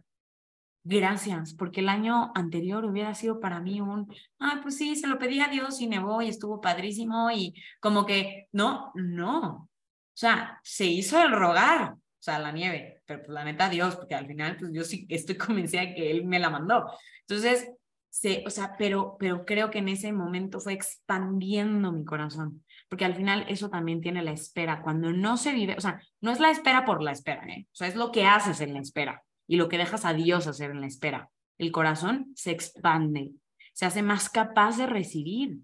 Gracias, 0.85 1.53
porque 1.53 1.81
el 1.81 1.89
año 1.89 2.31
anterior 2.33 2.85
hubiera 2.85 3.13
sido 3.13 3.41
para 3.41 3.59
mí 3.59 3.81
un, 3.81 4.07
ah, 4.39 4.59
pues 4.63 4.77
sí, 4.77 4.95
se 4.95 5.07
lo 5.07 5.19
pedí 5.19 5.41
a 5.41 5.49
Dios 5.49 5.81
y 5.81 5.87
nevó 5.87 6.21
y 6.21 6.29
estuvo 6.29 6.61
padrísimo 6.61 7.29
y 7.29 7.53
como 7.81 8.05
que, 8.05 8.47
no, 8.53 8.93
no. 8.95 9.53
O 9.55 9.69
sea, 10.15 10.61
se 10.63 10.85
hizo 10.85 11.21
el 11.21 11.33
rogar, 11.33 11.91
o 11.91 11.99
sea, 12.19 12.39
la 12.39 12.53
nieve, 12.53 12.92
pero 13.13 13.25
pues 13.25 13.35
la 13.35 13.43
neta 13.43 13.69
Dios, 13.69 13.95
porque 13.95 14.15
al 14.15 14.27
final 14.27 14.57
pues 14.57 14.71
yo 14.73 14.83
sí 14.83 15.05
estoy 15.09 15.35
convencida 15.37 15.81
de 15.81 15.95
que 15.95 16.11
Él 16.11 16.25
me 16.25 16.39
la 16.39 16.49
mandó. 16.49 16.91
Entonces, 17.21 17.71
se, 18.09 18.43
o 18.45 18.49
sea, 18.49 18.75
pero, 18.77 19.15
pero 19.19 19.45
creo 19.45 19.71
que 19.71 19.79
en 19.79 19.89
ese 19.89 20.11
momento 20.11 20.59
fue 20.59 20.73
expandiendo 20.73 21.91
mi 21.91 22.05
corazón, 22.05 22.63
porque 22.87 23.05
al 23.05 23.15
final 23.15 23.45
eso 23.49 23.69
también 23.69 24.01
tiene 24.01 24.21
la 24.21 24.31
espera. 24.31 24.81
Cuando 24.81 25.11
no 25.11 25.37
se 25.37 25.51
vive, 25.51 25.75
o 25.77 25.81
sea, 25.81 25.99
no 26.21 26.31
es 26.31 26.39
la 26.39 26.51
espera 26.51 26.85
por 26.85 27.01
la 27.01 27.11
espera, 27.11 27.43
¿eh? 27.47 27.67
o 27.71 27.75
sea, 27.75 27.87
es 27.87 27.95
lo 27.95 28.11
que 28.11 28.25
haces 28.25 28.61
en 28.61 28.73
la 28.73 28.81
espera 28.81 29.23
y 29.47 29.55
lo 29.55 29.67
que 29.67 29.77
dejas 29.77 30.05
a 30.05 30.13
Dios 30.13 30.45
hacer 30.47 30.71
en 30.71 30.81
la 30.81 30.87
espera. 30.87 31.29
El 31.57 31.71
corazón 31.71 32.31
se 32.35 32.51
expande, 32.51 33.31
se 33.73 33.85
hace 33.85 34.03
más 34.03 34.29
capaz 34.29 34.77
de 34.77 34.85
recibir 34.85 35.57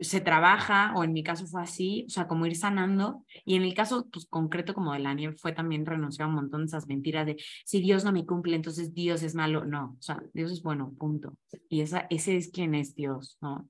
se 0.00 0.20
trabaja, 0.20 0.92
o 0.96 1.04
en 1.04 1.12
mi 1.12 1.22
caso 1.22 1.46
fue 1.46 1.62
así, 1.62 2.04
o 2.08 2.10
sea, 2.10 2.26
como 2.26 2.46
ir 2.46 2.56
sanando, 2.56 3.24
y 3.44 3.54
en 3.54 3.62
el 3.62 3.74
caso 3.74 4.08
pues, 4.10 4.26
concreto 4.26 4.74
como 4.74 4.92
de 4.92 4.98
la 4.98 5.14
nieve 5.14 5.36
fue 5.36 5.52
también 5.52 5.86
renunciar 5.86 6.26
a 6.26 6.28
un 6.28 6.34
montón 6.34 6.62
de 6.62 6.66
esas 6.66 6.86
mentiras 6.88 7.26
de 7.26 7.36
si 7.64 7.80
Dios 7.80 8.04
no 8.04 8.12
me 8.12 8.26
cumple, 8.26 8.56
entonces 8.56 8.92
Dios 8.92 9.22
es 9.22 9.34
malo, 9.34 9.64
no, 9.64 9.96
o 9.98 10.02
sea, 10.02 10.22
Dios 10.32 10.50
es 10.50 10.62
bueno, 10.62 10.92
punto. 10.98 11.36
Y 11.68 11.80
esa, 11.82 12.06
ese 12.10 12.36
es 12.36 12.50
quien 12.50 12.74
es 12.74 12.94
Dios, 12.94 13.38
¿no? 13.40 13.68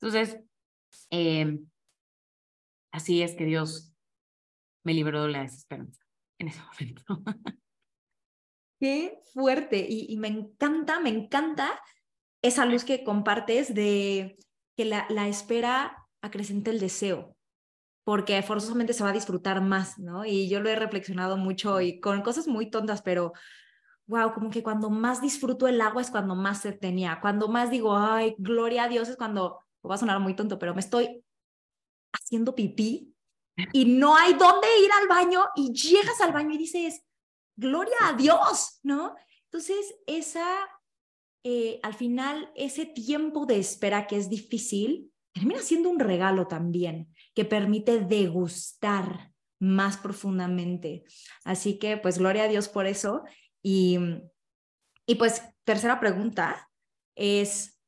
Entonces, 0.00 0.40
eh, 1.10 1.58
así 2.90 3.22
es 3.22 3.34
que 3.36 3.44
Dios 3.44 3.94
me 4.82 4.94
libró 4.94 5.22
de 5.22 5.30
la 5.30 5.42
desesperanza 5.42 6.02
en 6.38 6.48
ese 6.48 6.60
momento. 6.62 7.04
Qué 8.80 9.20
fuerte, 9.34 9.86
y, 9.88 10.06
y 10.12 10.16
me 10.16 10.28
encanta, 10.28 11.00
me 11.00 11.10
encanta 11.10 11.80
esa 12.42 12.64
luz 12.64 12.84
que 12.84 13.04
compartes 13.04 13.74
de 13.74 14.36
que 14.76 14.84
la, 14.84 15.06
la 15.08 15.28
espera 15.28 16.06
acrecente 16.22 16.70
el 16.70 16.80
deseo, 16.80 17.36
porque 18.04 18.42
forzosamente 18.42 18.92
se 18.92 19.04
va 19.04 19.10
a 19.10 19.14
disfrutar 19.14 19.60
más, 19.60 19.98
¿no? 19.98 20.24
Y 20.24 20.48
yo 20.48 20.60
lo 20.60 20.68
he 20.68 20.76
reflexionado 20.76 21.36
mucho 21.36 21.80
y 21.80 22.00
con 22.00 22.22
cosas 22.22 22.46
muy 22.46 22.70
tontas, 22.70 23.02
pero 23.02 23.32
wow, 24.06 24.32
como 24.34 24.50
que 24.50 24.62
cuando 24.62 24.90
más 24.90 25.22
disfruto 25.22 25.68
el 25.68 25.80
agua 25.80 26.02
es 26.02 26.10
cuando 26.10 26.34
más 26.34 26.60
se 26.60 26.72
tenía, 26.72 27.20
cuando 27.20 27.48
más 27.48 27.70
digo, 27.70 27.96
ay, 27.96 28.34
gloria 28.38 28.84
a 28.84 28.88
Dios 28.88 29.08
es 29.08 29.16
cuando, 29.16 29.60
va 29.88 29.94
a 29.94 29.98
sonar 29.98 30.18
muy 30.18 30.34
tonto, 30.34 30.58
pero 30.58 30.74
me 30.74 30.80
estoy 30.80 31.24
haciendo 32.12 32.54
pipí 32.54 33.14
y 33.72 33.84
no 33.84 34.16
hay 34.16 34.34
dónde 34.34 34.66
ir 34.82 34.90
al 35.00 35.08
baño 35.08 35.44
y 35.54 35.72
llegas 35.72 36.20
al 36.20 36.32
baño 36.32 36.54
y 36.54 36.58
dices, 36.58 37.02
gloria 37.56 37.96
a 38.02 38.12
Dios, 38.14 38.80
¿no? 38.82 39.14
Entonces, 39.44 39.94
esa 40.06 40.44
eh, 41.44 41.80
al 41.82 41.94
final 41.94 42.50
ese 42.54 42.86
tiempo 42.86 43.46
de 43.46 43.58
espera 43.58 44.06
que 44.06 44.16
es 44.16 44.28
difícil 44.28 45.10
termina 45.32 45.60
siendo 45.60 45.88
un 45.88 45.98
regalo 45.98 46.46
también 46.46 47.14
que 47.34 47.44
permite 47.44 48.00
degustar 48.00 49.32
más 49.60 49.96
profundamente. 49.96 51.04
Así 51.44 51.78
que 51.78 51.96
pues 51.96 52.18
gloria 52.18 52.44
a 52.44 52.48
Dios 52.48 52.68
por 52.68 52.86
eso. 52.86 53.22
Y, 53.62 53.98
y 55.06 55.14
pues 55.16 55.42
tercera 55.64 56.00
pregunta 56.00 56.70
es, 57.14 57.78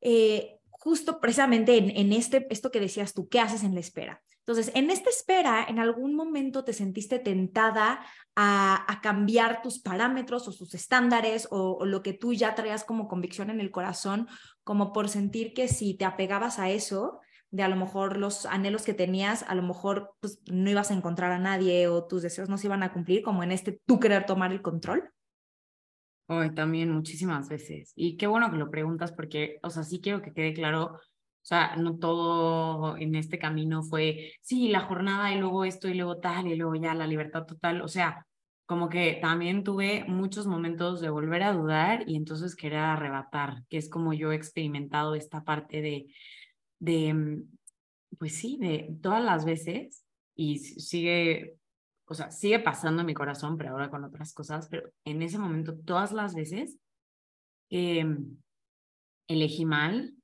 eh, 0.00 0.58
justo 0.70 1.20
precisamente 1.20 1.76
en, 1.76 1.90
en, 1.90 2.12
este, 2.12 2.46
esto 2.50 2.70
que 2.70 2.80
decías 2.80 3.14
tú, 3.14 3.28
¿qué 3.28 3.40
haces 3.40 3.64
en 3.64 3.74
la 3.74 3.80
espera? 3.80 4.22
Entonces, 4.48 4.74
en 4.74 4.88
esta 4.90 5.10
espera, 5.10 5.66
¿en 5.68 5.78
algún 5.78 6.14
momento 6.14 6.64
te 6.64 6.72
sentiste 6.72 7.18
tentada 7.18 8.00
a, 8.34 8.98
cambiar 9.02 9.60
tus 9.60 9.78
parámetros 9.78 10.48
o 10.48 10.52
sus 10.52 10.72
estándares 10.72 11.46
o, 11.50 11.84
lo 11.84 12.02
que 12.02 12.14
tú 12.14 12.32
ya 12.32 12.54
traías 12.54 12.82
como 12.82 13.08
convicción 13.08 13.50
en 13.50 13.60
el 13.60 13.70
corazón, 13.70 14.26
como 14.64 14.94
por 14.94 15.10
sentir 15.10 15.52
que 15.52 15.68
si 15.68 15.98
te 15.98 16.06
apegabas 16.06 16.58
a 16.58 16.70
eso, 16.70 17.20
de 17.50 17.62
a 17.62 17.68
lo 17.68 17.76
mejor 17.76 18.16
los 18.16 18.46
anhelos 18.46 18.84
que 18.84 18.94
tenías, 18.94 19.42
a 19.42 19.54
lo 19.54 19.60
mejor 19.60 20.14
pues, 20.20 20.40
no 20.50 20.70
ibas 20.70 20.90
a 20.90 20.94
encontrar 20.94 21.30
a 21.30 21.38
nadie 21.38 21.86
o 21.88 22.06
tus 22.06 22.22
deseos 22.22 22.48
no 22.48 22.56
se 22.56 22.68
iban 22.68 22.82
a 22.82 22.94
cumplir, 22.94 23.20
como 23.22 23.42
en 23.42 23.52
este 23.52 23.82
tú 23.84 24.00
querer 24.00 24.24
tomar 24.24 24.50
el 24.50 24.62
control? 24.62 25.10
Hoy 26.26 26.54
también 26.54 26.90
muchísimas 26.90 27.50
veces. 27.50 27.92
Y 27.94 28.16
qué 28.16 28.26
bueno 28.26 28.50
que 28.50 28.56
lo 28.56 28.70
preguntas 28.70 29.12
porque, 29.12 29.58
o 29.62 29.68
sea, 29.68 29.82
sí 29.82 30.00
quiero 30.00 30.22
que 30.22 30.32
quede 30.32 30.54
claro, 30.54 30.98
sea, 31.48 31.76
no 31.76 31.98
todo 31.98 32.96
en 32.98 33.14
este 33.14 33.38
camino 33.38 33.82
fue, 33.82 34.32
sí, 34.42 34.68
la 34.68 34.80
jornada 34.80 35.32
y 35.32 35.38
luego 35.38 35.64
esto 35.64 35.88
y 35.88 35.94
luego 35.94 36.18
tal 36.18 36.46
y 36.46 36.56
luego 36.56 36.74
ya 36.74 36.94
la 36.94 37.06
libertad 37.06 37.46
total. 37.46 37.80
O 37.80 37.88
sea, 37.88 38.26
como 38.66 38.90
que 38.90 39.18
también 39.22 39.64
tuve 39.64 40.04
muchos 40.06 40.46
momentos 40.46 41.00
de 41.00 41.08
volver 41.08 41.42
a 41.42 41.54
dudar 41.54 42.04
y 42.06 42.16
entonces 42.16 42.54
querer 42.54 42.80
arrebatar, 42.80 43.64
que 43.70 43.78
es 43.78 43.88
como 43.88 44.12
yo 44.12 44.30
he 44.30 44.36
experimentado 44.36 45.14
esta 45.14 45.42
parte 45.42 45.80
de, 45.80 46.12
de, 46.78 47.44
pues 48.18 48.34
sí, 48.34 48.58
de 48.60 48.94
todas 49.02 49.24
las 49.24 49.46
veces 49.46 50.04
y 50.34 50.58
sigue, 50.58 51.56
o 52.04 52.12
sea, 52.12 52.30
sigue 52.30 52.58
pasando 52.58 53.00
en 53.00 53.06
mi 53.06 53.14
corazón, 53.14 53.56
pero 53.56 53.70
ahora 53.70 53.88
con 53.88 54.04
otras 54.04 54.34
cosas, 54.34 54.68
pero 54.68 54.90
en 55.06 55.22
ese 55.22 55.38
momento, 55.38 55.74
todas 55.78 56.12
las 56.12 56.34
veces 56.34 56.76
eh, 57.70 58.04
elegí 59.28 59.64
mal 59.64 60.17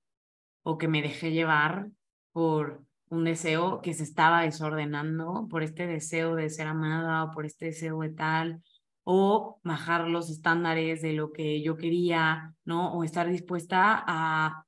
o 0.65 0.77
que 0.79 0.89
me 0.89 1.03
dejé 1.03 1.31
llevar 1.31 1.89
por 2.33 2.83
un 3.11 3.25
deseo 3.25 3.81
que 3.81 3.95
se 3.95 4.03
estaba 4.03 4.43
desordenando, 4.43 5.47
por 5.49 5.62
este 5.62 5.87
deseo 5.87 6.35
de 6.35 6.51
ser 6.51 6.67
amada 6.67 7.25
o 7.25 7.31
por 7.31 7.47
este 7.47 7.67
deseo 7.67 8.01
de 8.01 8.11
tal, 8.11 8.62
o 9.05 9.61
bajar 9.62 10.09
los 10.09 10.31
estándares 10.31 11.03
de 11.03 11.12
lo 11.12 11.31
que 11.31 11.62
yo 11.62 11.77
quería, 11.77 12.55
¿no? 12.65 12.95
O 12.95 13.05
estar 13.05 13.29
dispuesta 13.29 14.03
a, 14.07 14.65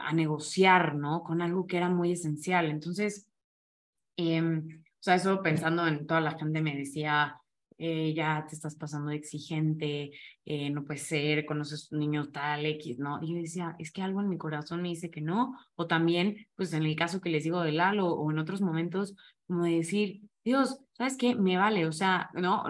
a 0.00 0.12
negociar, 0.12 0.96
¿no? 0.96 1.22
Con 1.22 1.42
algo 1.42 1.66
que 1.66 1.76
era 1.76 1.90
muy 1.90 2.12
esencial. 2.12 2.70
Entonces, 2.70 3.28
eh, 4.16 4.40
o 4.42 5.04
sea, 5.04 5.16
eso 5.16 5.42
pensando 5.42 5.86
en 5.86 6.06
toda 6.06 6.20
la 6.22 6.38
gente 6.38 6.62
me 6.62 6.76
decía, 6.76 7.41
eh, 7.78 8.12
ya 8.14 8.46
te 8.48 8.54
estás 8.54 8.76
pasando 8.76 9.10
de 9.10 9.16
exigente, 9.16 10.10
eh, 10.44 10.70
no 10.70 10.84
puede 10.84 10.98
ser, 10.98 11.44
conoces 11.46 11.90
un 11.92 12.00
niño 12.00 12.30
tal 12.30 12.66
X, 12.66 12.98
¿no? 12.98 13.18
Y 13.22 13.34
yo 13.34 13.40
decía, 13.40 13.76
es 13.78 13.92
que 13.92 14.02
algo 14.02 14.20
en 14.20 14.28
mi 14.28 14.38
corazón 14.38 14.82
me 14.82 14.88
dice 14.88 15.10
que 15.10 15.20
no, 15.20 15.56
o 15.74 15.86
también, 15.86 16.46
pues 16.56 16.72
en 16.72 16.84
el 16.84 16.96
caso 16.96 17.20
que 17.20 17.30
les 17.30 17.44
digo 17.44 17.60
de 17.62 17.72
Lalo, 17.72 18.08
o 18.08 18.30
en 18.30 18.38
otros 18.38 18.60
momentos, 18.60 19.14
como 19.46 19.64
de 19.64 19.76
decir, 19.76 20.22
Dios, 20.44 20.80
¿sabes 20.92 21.16
qué? 21.16 21.34
Me 21.34 21.56
vale, 21.56 21.86
o 21.86 21.92
sea, 21.92 22.30
¿no? 22.34 22.64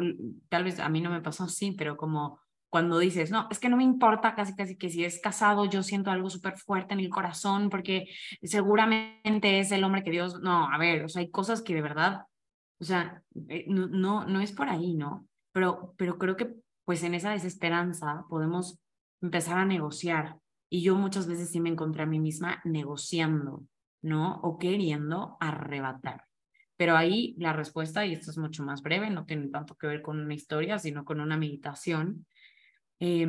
Tal 0.49 0.65
vez 0.65 0.79
a 0.79 0.89
mí 0.89 1.01
no 1.01 1.11
me 1.11 1.23
pasó 1.23 1.45
así, 1.45 1.73
pero 1.73 1.97
como 1.97 2.41
cuando 2.73 2.99
dices, 2.99 3.31
no, 3.31 3.49
es 3.51 3.59
que 3.59 3.69
no 3.69 3.77
me 3.77 3.85
importa 3.85 4.35
casi, 4.35 4.57
casi 4.57 4.79
que 4.79 4.89
si 4.89 5.05
es 5.05 5.21
casado, 5.21 5.67
yo 5.67 5.83
siento 5.83 6.11
algo 6.11 6.31
súper 6.31 6.57
fuerte 6.57 6.95
en 6.95 7.01
el 7.01 7.11
corazón 7.11 7.69
porque 7.69 8.07
seguramente 8.43 9.61
es 9.61 9.73
el 9.73 9.85
hombre 9.85 10.03
que 10.03 10.11
Dios, 10.11 10.41
no, 10.41 10.73
a 10.73 10.79
ver, 10.79 11.05
o 11.05 11.09
sea, 11.11 11.21
hay 11.21 11.31
cosas 11.31 11.61
que 11.61 11.75
de 11.75 11.83
verdad 11.83 12.23
o 12.83 12.85
sea, 12.85 13.23
eh, 13.49 13.65
no, 13.69 14.27
no, 14.27 14.41
es 14.41 14.51
por 14.51 14.69
ahí, 14.69 14.95
¿no? 14.95 15.29
Pero, 15.53 15.95
pero 15.97 16.19
creo 16.19 16.37
que 16.37 16.53
pues 16.85 17.05
en 17.05 17.15
esa 17.15 17.31
desesperanza 17.31 18.25
podemos 18.29 18.81
empezar 19.21 19.57
a 19.57 19.65
negociar. 19.65 20.37
Y 20.69 20.83
yo 20.83 20.97
muchas 20.97 21.29
veces 21.29 21.51
sí 21.51 21.61
me 21.61 21.71
encontré 21.71 22.03
a 22.03 22.07
mí 22.07 22.19
misma 22.19 22.61
negociando, 22.65 23.63
¿no? 24.03 24.41
O 24.41 24.59
queriendo 24.59 25.37
arrebatar. 25.39 26.25
Pero 26.77 26.97
ahí 26.97 27.37
la 27.39 27.53
respuesta, 27.53 28.05
y 28.05 28.15
esto 28.15 28.33
es 28.33 28.39
mucho 28.39 28.65
más 28.65 28.83
breve, 28.83 29.11
no 29.11 29.27
tiene 29.27 29.47
tanto 29.47 29.77
que 29.77 29.87
ver 29.87 30.03
con 30.03 30.19
una 30.19 30.35
historia, 30.35 30.81
sino 30.81 31.05
con 31.05 31.21
una 31.21 31.37
meditación, 31.37 32.27
eh, 32.99 33.29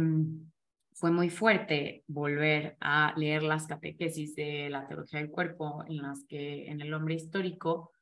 fue 0.94 1.12
muy 1.12 1.30
fuerte 1.30 2.04
volver 2.08 2.76
a 2.80 3.14
leer 3.18 3.44
las 3.44 3.68
catequesis 3.68 4.34
de 4.34 4.70
la 4.72 4.88
teología 4.88 5.20
del 5.20 5.30
cuerpo 5.30 5.84
en 5.88 6.02
las 6.02 6.26
que 6.26 6.66
en 6.72 6.82
el 6.82 6.92
hombre 6.92 7.14
histórico 7.16 7.93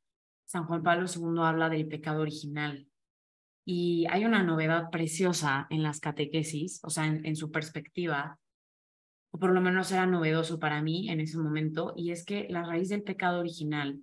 San 0.46 0.66
Juan 0.66 0.84
Pablo 0.84 1.06
II 1.08 1.42
habla 1.44 1.70
del 1.70 1.88
pecado 1.88 2.22
original. 2.22 2.88
Y 3.66 4.06
hay 4.10 4.26
una 4.26 4.44
novedad 4.44 4.90
preciosa 4.90 5.68
en 5.70 5.84
las 5.84 6.00
catequesis, 6.00 6.80
o 6.84 6.90
sea, 6.90 7.06
en, 7.06 7.36
su 7.36 7.52
perspectiva, 7.52 8.40
o 9.32 9.40
por 9.40 9.52
lo 9.52 9.62
menos 9.62 9.92
era 9.92 10.06
novedoso 10.06 10.60
para 10.60 10.82
mí 10.82 11.10
en 11.10 11.22
ese 11.22 11.38
momento, 11.38 11.94
y 11.96 12.12
es 12.12 12.26
que 12.26 12.48
la 12.50 12.64
raíz 12.64 12.90
del 12.90 13.04
pecado 13.04 13.40
original, 13.40 14.02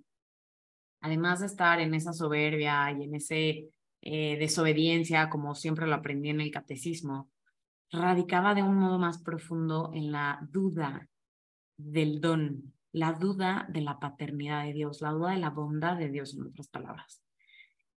además 1.01 1.41
de 1.41 1.47
estar 1.47 1.79
en 1.81 1.93
esa 1.93 2.13
soberbia 2.13 2.91
y 2.91 3.03
en 3.03 3.15
esa 3.15 3.35
eh, 3.35 4.37
desobediencia, 4.39 5.29
como 5.29 5.55
siempre 5.55 5.87
lo 5.87 5.95
aprendí 5.95 6.29
en 6.29 6.41
el 6.41 6.51
catecismo, 6.51 7.29
radicaba 7.91 8.55
de 8.55 8.63
un 8.63 8.75
modo 8.75 8.97
más 8.97 9.21
profundo 9.21 9.91
en 9.93 10.11
la 10.11 10.39
duda 10.49 11.07
del 11.77 12.21
don, 12.21 12.73
la 12.91 13.13
duda 13.13 13.67
de 13.69 13.81
la 13.81 13.99
paternidad 13.99 14.65
de 14.65 14.73
Dios, 14.73 15.01
la 15.01 15.11
duda 15.11 15.31
de 15.31 15.37
la 15.37 15.49
bondad 15.49 15.97
de 15.97 16.09
Dios, 16.09 16.33
en 16.35 16.47
otras 16.47 16.67
palabras. 16.67 17.23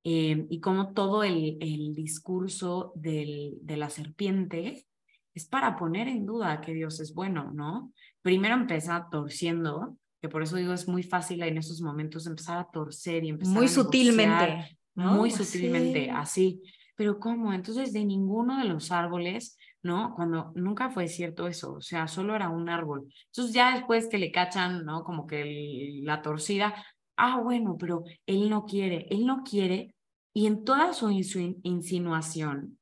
Eh, 0.03 0.47
y 0.49 0.59
como 0.59 0.93
todo 0.93 1.23
el, 1.23 1.57
el 1.59 1.93
discurso 1.93 2.93
del, 2.95 3.57
de 3.61 3.77
la 3.77 3.89
serpiente 3.89 4.87
es 5.33 5.45
para 5.45 5.77
poner 5.77 6.07
en 6.07 6.25
duda 6.25 6.61
que 6.61 6.73
Dios 6.73 6.99
es 6.99 7.13
bueno, 7.13 7.51
¿no? 7.53 7.93
Primero 8.21 8.55
empieza 8.55 9.07
torciendo, 9.11 9.97
que 10.21 10.29
por 10.29 10.41
eso 10.41 10.55
digo 10.55 10.73
es 10.73 10.87
muy 10.87 11.03
fácil 11.03 11.43
en 11.43 11.57
esos 11.57 11.81
momentos 11.81 12.27
empezar 12.27 12.57
a 12.57 12.69
torcer 12.71 13.23
y 13.23 13.29
empezar 13.29 13.53
muy 13.53 13.65
a 13.65 13.69
sutilmente, 13.69 14.77
muy 14.95 15.31
sutilmente, 15.31 16.09
así. 16.09 16.61
Pero 16.95 17.19
¿cómo? 17.19 17.53
Entonces 17.53 17.93
de 17.93 18.03
ninguno 18.03 18.57
de 18.57 18.65
los 18.65 18.91
árboles 18.91 19.57
¿no? 19.83 20.13
Cuando 20.15 20.51
nunca 20.55 20.89
fue 20.89 21.07
cierto 21.07 21.47
eso, 21.47 21.73
o 21.73 21.81
sea, 21.81 22.07
solo 22.07 22.35
era 22.35 22.49
un 22.49 22.69
árbol. 22.69 23.11
Entonces 23.27 23.53
ya 23.53 23.75
después 23.75 24.07
que 24.07 24.17
le 24.17 24.31
cachan, 24.31 24.85
¿no? 24.85 25.03
Como 25.03 25.25
que 25.27 26.01
la 26.03 26.21
torcida, 26.21 26.75
ah, 27.17 27.39
bueno, 27.41 27.77
pero 27.79 28.03
él 28.25 28.49
no 28.49 28.65
quiere, 28.65 29.07
él 29.09 29.25
no 29.25 29.43
quiere, 29.43 29.95
y 30.33 30.47
en 30.47 30.63
toda 30.63 30.93
su, 30.93 31.09
insinuación, 31.09 32.79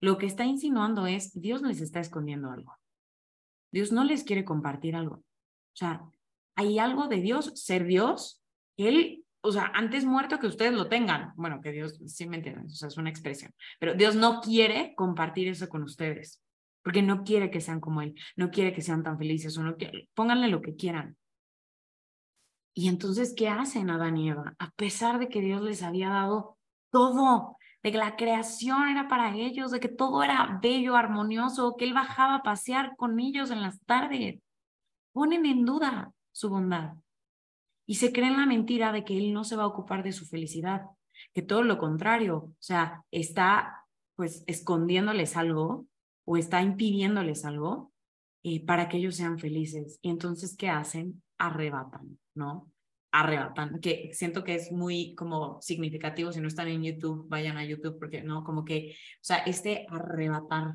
lo 0.00 0.18
que 0.18 0.26
está 0.26 0.44
insinuando 0.44 1.06
es, 1.06 1.32
Dios 1.40 1.62
les 1.62 1.80
está 1.80 2.00
escondiendo 2.00 2.50
algo. 2.50 2.76
Dios 3.72 3.92
no 3.92 4.04
les 4.04 4.24
quiere 4.24 4.44
compartir 4.44 4.96
algo. 4.96 5.16
O 5.16 5.76
sea, 5.76 6.02
hay 6.56 6.78
algo 6.78 7.08
de 7.08 7.20
Dios, 7.20 7.52
ser 7.54 7.84
Dios, 7.84 8.42
Él, 8.76 9.24
o 9.48 9.52
sea, 9.52 9.72
antes 9.74 10.04
muerto 10.04 10.38
que 10.38 10.46
ustedes 10.46 10.74
lo 10.74 10.88
tengan. 10.88 11.32
Bueno, 11.36 11.60
que 11.60 11.72
Dios, 11.72 11.98
sí 12.06 12.26
me 12.28 12.36
entienden, 12.36 12.66
o 12.66 12.70
sea, 12.70 12.88
es 12.88 12.96
una 12.98 13.10
expresión. 13.10 13.52
Pero 13.80 13.94
Dios 13.94 14.14
no 14.14 14.40
quiere 14.40 14.94
compartir 14.94 15.48
eso 15.48 15.68
con 15.68 15.82
ustedes, 15.82 16.42
porque 16.82 17.02
no 17.02 17.24
quiere 17.24 17.50
que 17.50 17.60
sean 17.60 17.80
como 17.80 18.02
Él, 18.02 18.14
no 18.36 18.50
quiere 18.50 18.72
que 18.72 18.82
sean 18.82 19.02
tan 19.02 19.18
felices, 19.18 19.56
o 19.56 19.62
no 19.62 19.76
quiere, 19.76 20.08
pónganle 20.14 20.48
lo 20.48 20.60
que 20.60 20.76
quieran. 20.76 21.16
Y 22.74 22.88
entonces, 22.88 23.34
¿qué 23.36 23.48
hacen 23.48 23.90
Adán 23.90 24.16
y 24.18 24.30
Eva? 24.30 24.54
A 24.58 24.70
pesar 24.72 25.18
de 25.18 25.28
que 25.28 25.40
Dios 25.40 25.62
les 25.62 25.82
había 25.82 26.10
dado 26.10 26.58
todo, 26.90 27.56
de 27.82 27.90
que 27.90 27.98
la 27.98 28.16
creación 28.16 28.88
era 28.88 29.08
para 29.08 29.34
ellos, 29.34 29.70
de 29.70 29.80
que 29.80 29.88
todo 29.88 30.22
era 30.22 30.58
bello, 30.62 30.94
armonioso, 30.94 31.74
que 31.76 31.86
Él 31.86 31.94
bajaba 31.94 32.36
a 32.36 32.42
pasear 32.42 32.94
con 32.96 33.18
ellos 33.18 33.50
en 33.50 33.62
las 33.62 33.80
tardes, 33.84 34.40
ponen 35.12 35.46
en 35.46 35.64
duda 35.64 36.12
su 36.32 36.50
bondad 36.50 36.94
y 37.88 37.94
se 37.94 38.12
creen 38.12 38.36
la 38.36 38.44
mentira 38.44 38.92
de 38.92 39.02
que 39.02 39.16
él 39.16 39.32
no 39.32 39.44
se 39.44 39.56
va 39.56 39.62
a 39.62 39.66
ocupar 39.66 40.02
de 40.04 40.12
su 40.12 40.26
felicidad, 40.26 40.82
que 41.32 41.40
todo 41.40 41.62
lo 41.62 41.78
contrario, 41.78 42.36
o 42.36 42.56
sea, 42.58 43.02
está 43.10 43.86
pues 44.14 44.44
escondiéndoles 44.46 45.38
algo 45.38 45.86
o 46.26 46.36
está 46.36 46.60
impidiéndoles 46.60 47.46
algo 47.46 47.90
eh, 48.42 48.62
para 48.66 48.90
que 48.90 48.98
ellos 48.98 49.16
sean 49.16 49.38
felices. 49.38 49.98
Y 50.02 50.10
entonces, 50.10 50.54
¿qué 50.54 50.68
hacen? 50.68 51.22
Arrebatan, 51.38 52.18
¿no? 52.34 52.70
Arrebatan, 53.10 53.80
que 53.80 54.10
siento 54.12 54.44
que 54.44 54.56
es 54.56 54.70
muy 54.70 55.14
como 55.14 55.58
significativo, 55.62 56.30
si 56.30 56.40
no 56.40 56.48
están 56.48 56.68
en 56.68 56.82
YouTube, 56.82 57.26
vayan 57.28 57.56
a 57.56 57.64
YouTube, 57.64 57.98
porque 57.98 58.22
no, 58.22 58.44
como 58.44 58.66
que, 58.66 58.90
o 58.92 59.24
sea, 59.24 59.38
este 59.38 59.86
arrebatar, 59.88 60.74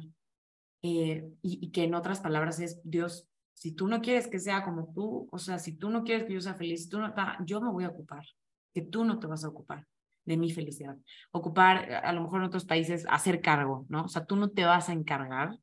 eh, 0.82 1.30
y, 1.44 1.68
y 1.68 1.70
que 1.70 1.84
en 1.84 1.94
otras 1.94 2.22
palabras 2.22 2.60
es 2.60 2.82
Dios 2.84 3.30
si 3.54 3.72
tú 3.74 3.88
no 3.88 4.02
quieres 4.02 4.28
que 4.28 4.40
sea 4.40 4.64
como 4.64 4.92
tú, 4.94 5.28
o 5.32 5.38
sea, 5.38 5.60
si 5.60 5.78
tú 5.78 5.90
no 5.90 6.04
quieres 6.04 6.26
que 6.26 6.34
yo 6.34 6.42
sea 6.42 6.56
feliz, 6.56 6.90
tú 6.90 7.00
no, 7.00 7.14
yo 7.46 7.62
me 7.62 7.72
voy 7.72 7.84
a 7.84 7.90
ocupar, 7.90 8.26
que 8.74 8.82
tú 8.82 9.06
no 9.06 9.20
te 9.20 9.28
vas 9.28 9.44
a 9.44 9.50
ocupar 9.50 9.86
de 10.26 10.38
mi 10.38 10.52
felicidad. 10.52 10.98
Ocupar, 11.32 11.92
a 11.94 12.14
lo 12.14 12.22
mejor 12.22 12.42
en 12.42 12.48
otros 12.48 12.66
países, 12.66 13.06
hacer 13.10 13.42
cargo, 13.42 13.86
¿no? 13.90 14.06
O 14.06 14.08
sea, 14.08 14.26
tú 14.26 14.36
no 14.36 14.50
te 14.50 14.64
vas 14.64 14.90
a 14.90 14.94
encargar 14.94 15.58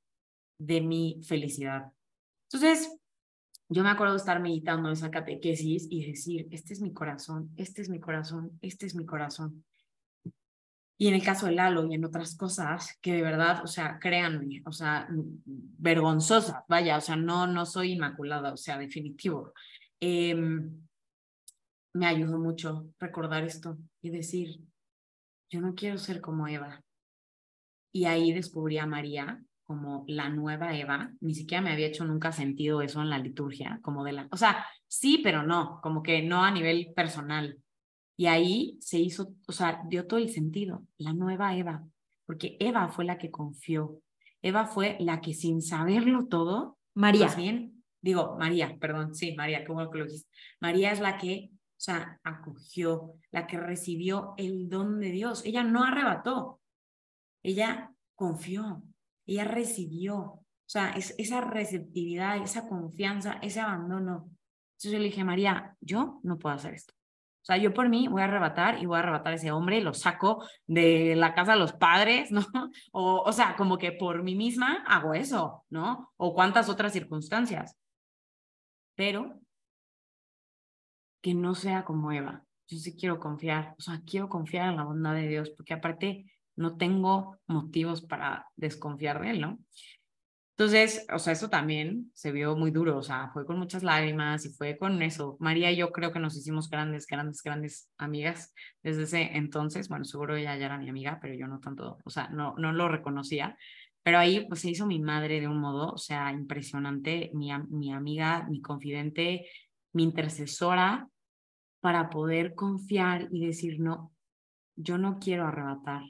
de 0.58 0.80
mi 0.80 1.20
felicidad. 1.24 1.92
Entonces, 2.52 2.94
yo 3.68 3.82
me 3.82 3.90
acuerdo 3.90 4.14
de 4.14 4.18
estar 4.18 4.40
meditando 4.40 4.90
esa 4.90 5.10
catequesis 5.10 5.86
y 5.90 6.10
decir, 6.10 6.48
este 6.50 6.72
es 6.72 6.80
mi 6.80 6.92
corazón, 6.92 7.50
este 7.56 7.82
es 7.82 7.88
mi 7.88 8.00
corazón, 8.00 8.58
este 8.62 8.86
es 8.86 8.94
mi 8.94 9.06
corazón. 9.06 9.64
Y 11.00 11.08
en 11.08 11.14
el 11.14 11.22
caso 11.22 11.46
de 11.46 11.52
Lalo 11.52 11.86
y 11.86 11.94
en 11.94 12.04
otras 12.04 12.36
cosas 12.36 12.98
que 13.00 13.14
de 13.14 13.22
verdad, 13.22 13.64
o 13.64 13.66
sea, 13.66 13.98
créanme, 13.98 14.62
o 14.66 14.70
sea, 14.70 15.08
vergonzosas, 15.46 16.62
vaya, 16.68 16.98
o 16.98 17.00
sea, 17.00 17.16
no, 17.16 17.46
no 17.46 17.64
soy 17.64 17.92
inmaculada, 17.92 18.52
o 18.52 18.58
sea, 18.58 18.76
definitivo. 18.76 19.54
Em, 19.98 20.86
me 21.94 22.06
ayudó 22.06 22.38
mucho 22.38 22.90
recordar 22.98 23.44
esto 23.44 23.78
y 24.02 24.10
decir, 24.10 24.60
yo 25.50 25.62
no 25.62 25.74
quiero 25.74 25.96
ser 25.96 26.20
como 26.20 26.46
Eva. 26.46 26.82
Y 27.94 28.04
ahí 28.04 28.34
descubrí 28.34 28.76
a 28.76 28.84
María 28.84 29.42
como 29.64 30.04
la 30.06 30.28
nueva 30.28 30.76
Eva. 30.76 31.12
Ni 31.22 31.34
siquiera 31.34 31.62
me 31.62 31.72
había 31.72 31.86
hecho 31.86 32.04
nunca 32.04 32.30
sentido 32.30 32.82
eso 32.82 33.00
en 33.00 33.08
la 33.08 33.18
liturgia, 33.18 33.80
como 33.80 34.04
de 34.04 34.12
la, 34.12 34.28
o 34.30 34.36
sea, 34.36 34.66
sí, 34.86 35.22
pero 35.24 35.44
no, 35.44 35.80
como 35.82 36.02
que 36.02 36.20
no 36.20 36.44
a 36.44 36.50
nivel 36.50 36.92
personal. 36.94 37.58
Y 38.20 38.26
ahí 38.26 38.76
se 38.82 38.98
hizo, 38.98 39.34
o 39.46 39.52
sea, 39.52 39.82
dio 39.88 40.06
todo 40.06 40.20
el 40.20 40.28
sentido, 40.28 40.86
la 40.98 41.14
nueva 41.14 41.56
Eva, 41.56 41.82
porque 42.26 42.58
Eva 42.60 42.90
fue 42.90 43.06
la 43.06 43.16
que 43.16 43.30
confió. 43.30 44.02
Eva 44.42 44.66
fue 44.66 44.98
la 45.00 45.22
que 45.22 45.32
sin 45.32 45.62
saberlo 45.62 46.26
todo, 46.26 46.76
María. 46.92 47.28
Más 47.28 47.36
bien, 47.38 47.82
digo, 48.02 48.36
María, 48.38 48.76
perdón, 48.78 49.14
sí, 49.14 49.34
María, 49.34 49.64
¿cómo 49.64 49.90
que 49.90 50.00
lo 50.00 50.04
dijiste? 50.04 50.28
María 50.60 50.92
es 50.92 51.00
la 51.00 51.16
que 51.16 51.48
o 51.54 51.56
sea, 51.78 52.20
acogió, 52.22 53.14
la 53.30 53.46
que 53.46 53.56
recibió 53.56 54.34
el 54.36 54.68
don 54.68 55.00
de 55.00 55.12
Dios. 55.12 55.42
Ella 55.46 55.64
no 55.64 55.82
arrebató, 55.82 56.60
ella 57.42 57.90
confió, 58.14 58.82
ella 59.24 59.44
recibió. 59.44 60.18
O 60.18 60.44
sea, 60.66 60.90
es, 60.90 61.14
esa 61.16 61.40
receptividad, 61.40 62.36
esa 62.42 62.68
confianza, 62.68 63.38
ese 63.40 63.60
abandono. 63.60 64.28
Entonces 64.72 64.92
yo 64.92 64.98
le 64.98 65.04
dije, 65.04 65.24
María, 65.24 65.74
yo 65.80 66.20
no 66.22 66.38
puedo 66.38 66.54
hacer 66.54 66.74
esto. 66.74 66.92
O 67.42 67.44
sea, 67.44 67.56
yo 67.56 67.72
por 67.72 67.88
mí 67.88 68.06
voy 68.06 68.22
a 68.22 68.26
arrebatar 68.26 68.82
y 68.82 68.86
voy 68.86 68.96
a 68.96 69.00
arrebatar 69.00 69.32
a 69.32 69.36
ese 69.36 69.50
hombre, 69.50 69.80
lo 69.80 69.94
saco 69.94 70.44
de 70.66 71.14
la 71.16 71.34
casa 71.34 71.52
de 71.52 71.58
los 71.58 71.72
padres, 71.72 72.30
¿no? 72.30 72.42
O, 72.92 73.22
o 73.24 73.32
sea, 73.32 73.56
como 73.56 73.78
que 73.78 73.92
por 73.92 74.22
mí 74.22 74.34
misma 74.34 74.84
hago 74.86 75.14
eso, 75.14 75.64
¿no? 75.70 76.12
O 76.16 76.34
cuántas 76.34 76.68
otras 76.68 76.92
circunstancias. 76.92 77.76
Pero 78.94 79.40
que 81.22 81.34
no 81.34 81.54
sea 81.54 81.84
como 81.84 82.12
Eva. 82.12 82.44
Yo 82.68 82.78
sí 82.78 82.96
quiero 82.96 83.18
confiar, 83.18 83.74
o 83.78 83.80
sea, 83.82 84.00
quiero 84.06 84.28
confiar 84.28 84.68
en 84.70 84.76
la 84.76 84.84
bondad 84.84 85.14
de 85.14 85.28
Dios, 85.28 85.50
porque 85.50 85.74
aparte 85.74 86.32
no 86.56 86.76
tengo 86.76 87.38
motivos 87.46 88.02
para 88.02 88.46
desconfiar 88.56 89.20
de 89.20 89.30
Él, 89.30 89.40
¿no? 89.40 89.58
Entonces, 90.60 91.06
o 91.10 91.18
sea, 91.18 91.32
eso 91.32 91.48
también 91.48 92.10
se 92.12 92.32
vio 92.32 92.54
muy 92.54 92.70
duro, 92.70 92.98
o 92.98 93.02
sea, 93.02 93.30
fue 93.32 93.46
con 93.46 93.58
muchas 93.58 93.82
lágrimas 93.82 94.44
y 94.44 94.50
fue 94.50 94.76
con 94.76 95.00
eso. 95.00 95.38
María 95.40 95.72
y 95.72 95.76
yo 95.76 95.90
creo 95.90 96.12
que 96.12 96.18
nos 96.18 96.36
hicimos 96.36 96.68
grandes, 96.68 97.06
grandes, 97.06 97.42
grandes 97.42 97.88
amigas 97.96 98.52
desde 98.82 99.04
ese 99.04 99.22
entonces. 99.38 99.88
Bueno, 99.88 100.04
seguro 100.04 100.36
ella 100.36 100.58
ya 100.58 100.66
era 100.66 100.76
mi 100.76 100.90
amiga, 100.90 101.18
pero 101.22 101.32
yo 101.32 101.46
no 101.46 101.60
tanto, 101.60 101.96
o 102.04 102.10
sea, 102.10 102.28
no, 102.28 102.56
no 102.58 102.72
lo 102.72 102.90
reconocía. 102.90 103.56
Pero 104.02 104.18
ahí 104.18 104.46
pues 104.48 104.60
se 104.60 104.68
hizo 104.68 104.84
mi 104.86 105.00
madre 105.00 105.40
de 105.40 105.48
un 105.48 105.58
modo, 105.58 105.92
o 105.92 105.98
sea, 105.98 106.30
impresionante, 106.30 107.30
mi, 107.32 107.50
mi 107.70 107.94
amiga, 107.94 108.46
mi 108.50 108.60
confidente, 108.60 109.46
mi 109.94 110.02
intercesora 110.02 111.08
para 111.80 112.10
poder 112.10 112.54
confiar 112.54 113.28
y 113.32 113.46
decir, 113.46 113.80
no, 113.80 114.12
yo 114.76 114.98
no 114.98 115.18
quiero 115.20 115.46
arrebatar. 115.46 116.02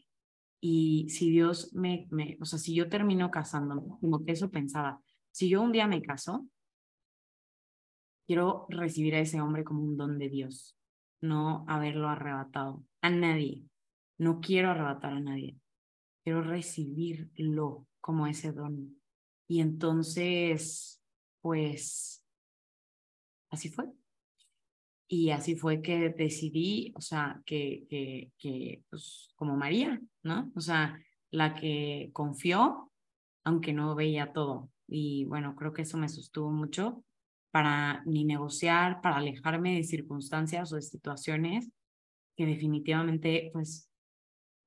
Y 0.61 1.09
si 1.09 1.31
Dios 1.31 1.73
me, 1.75 2.07
me, 2.11 2.37
o 2.41 2.45
sea, 2.45 2.59
si 2.59 2.75
yo 2.75 2.89
termino 2.89 3.31
casándome, 3.31 3.83
como 4.01 4.25
que 4.25 4.33
eso 4.33 4.51
pensaba, 4.51 5.01
si 5.31 5.49
yo 5.49 5.63
un 5.63 5.73
día 5.73 5.87
me 5.87 6.03
caso, 6.03 6.47
quiero 8.27 8.67
recibir 8.69 9.15
a 9.15 9.21
ese 9.21 9.41
hombre 9.41 9.65
como 9.65 9.83
un 9.83 9.97
don 9.97 10.19
de 10.19 10.29
Dios, 10.29 10.77
no 11.21 11.65
haberlo 11.69 12.09
arrebatado 12.09 12.85
a 13.01 13.11
nadie. 13.11 13.65
No 14.19 14.41
quiero 14.41 14.71
arrebatar 14.71 15.15
a 15.15 15.21
nadie, 15.21 15.57
quiero 16.23 16.43
recibirlo 16.43 17.87
como 18.03 18.27
ese 18.27 18.53
don. 18.53 19.01
Y 19.49 19.61
entonces, 19.61 21.03
pues, 21.41 22.23
así 23.51 23.71
fue. 23.71 23.87
Y 25.13 25.31
así 25.31 25.57
fue 25.57 25.83
que 25.83 26.11
decidí, 26.11 26.93
o 26.95 27.01
sea, 27.01 27.43
que, 27.45 27.85
que, 27.91 28.31
que 28.39 28.85
pues, 28.89 29.33
como 29.35 29.57
María, 29.57 30.01
¿no? 30.23 30.53
O 30.55 30.61
sea, 30.61 31.03
la 31.33 31.57
que 31.57 32.11
confió, 32.13 32.93
aunque 33.43 33.73
no 33.73 33.97
veía 33.97 34.33
todo. 34.33 34.71
Y 34.87 35.25
bueno, 35.25 35.57
creo 35.57 35.73
que 35.73 35.83
eso 35.83 35.99
me 35.99 36.09
sostuvo 36.09 36.53
mucho 36.53 37.03
para 37.51 38.05
ni 38.05 38.25
negociar, 38.25 39.01
para 39.01 39.17
alejarme 39.17 39.75
de 39.75 39.83
circunstancias 39.83 40.73
o 40.73 40.77
de 40.77 40.83
situaciones 40.83 41.73
que 42.37 42.47
definitivamente, 42.47 43.51
pues, 43.53 43.91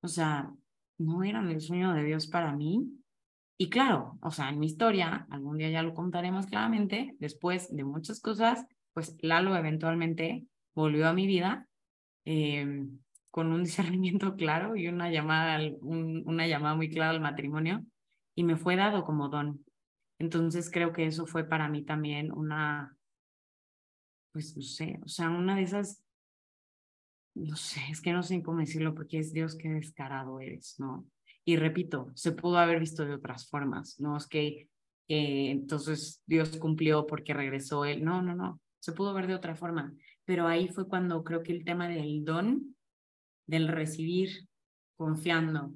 o 0.02 0.08
sea, 0.08 0.52
no 0.98 1.24
eran 1.24 1.48
el 1.48 1.62
sueño 1.62 1.94
de 1.94 2.04
Dios 2.04 2.26
para 2.26 2.54
mí. 2.54 2.86
Y 3.56 3.70
claro, 3.70 4.18
o 4.20 4.30
sea, 4.30 4.50
en 4.50 4.58
mi 4.58 4.66
historia, 4.66 5.26
algún 5.30 5.56
día 5.56 5.70
ya 5.70 5.82
lo 5.82 5.94
contaré 5.94 6.30
más 6.30 6.46
claramente, 6.48 7.16
después 7.18 7.74
de 7.74 7.84
muchas 7.84 8.20
cosas, 8.20 8.66
pues 8.94 9.16
Lalo 9.20 9.56
eventualmente 9.56 10.46
volvió 10.74 11.08
a 11.08 11.12
mi 11.12 11.26
vida 11.26 11.68
eh, 12.24 12.86
con 13.30 13.52
un 13.52 13.64
discernimiento 13.64 14.36
claro 14.36 14.76
y 14.76 14.88
una 14.88 15.10
llamada, 15.10 15.60
una 15.82 16.46
llamada 16.46 16.74
muy 16.74 16.88
clara 16.88 17.10
al 17.10 17.20
matrimonio 17.20 17.84
y 18.34 18.44
me 18.44 18.56
fue 18.56 18.76
dado 18.76 19.04
como 19.04 19.28
don. 19.28 19.64
Entonces 20.18 20.70
creo 20.70 20.92
que 20.92 21.06
eso 21.06 21.26
fue 21.26 21.44
para 21.44 21.68
mí 21.68 21.84
también 21.84 22.32
una, 22.32 22.96
pues 24.32 24.56
no 24.56 24.62
sé, 24.62 25.00
o 25.04 25.08
sea, 25.08 25.28
una 25.28 25.56
de 25.56 25.62
esas, 25.62 26.02
no 27.34 27.56
sé, 27.56 27.80
es 27.90 28.00
que 28.00 28.12
no 28.12 28.22
sé 28.22 28.40
cómo 28.42 28.60
decirlo 28.60 28.94
porque 28.94 29.18
es 29.18 29.32
Dios 29.32 29.56
qué 29.56 29.68
descarado 29.68 30.38
eres, 30.38 30.76
¿no? 30.78 31.04
Y 31.44 31.56
repito, 31.56 32.10
se 32.14 32.32
pudo 32.32 32.58
haber 32.58 32.78
visto 32.78 33.04
de 33.04 33.14
otras 33.14 33.48
formas, 33.48 33.98
no 34.00 34.16
es 34.16 34.26
que 34.28 34.68
entonces 35.08 36.22
Dios 36.26 36.56
cumplió 36.56 37.06
porque 37.06 37.34
regresó 37.34 37.84
él, 37.84 38.04
no, 38.04 38.22
no, 38.22 38.34
no, 38.34 38.60
se 38.84 38.92
pudo 38.92 39.14
ver 39.14 39.26
de 39.26 39.34
otra 39.34 39.56
forma, 39.56 39.94
pero 40.26 40.46
ahí 40.46 40.68
fue 40.68 40.86
cuando 40.86 41.24
creo 41.24 41.42
que 41.42 41.52
el 41.52 41.64
tema 41.64 41.88
del 41.88 42.22
don, 42.22 42.76
del 43.46 43.66
recibir 43.68 44.46
confiando, 44.94 45.72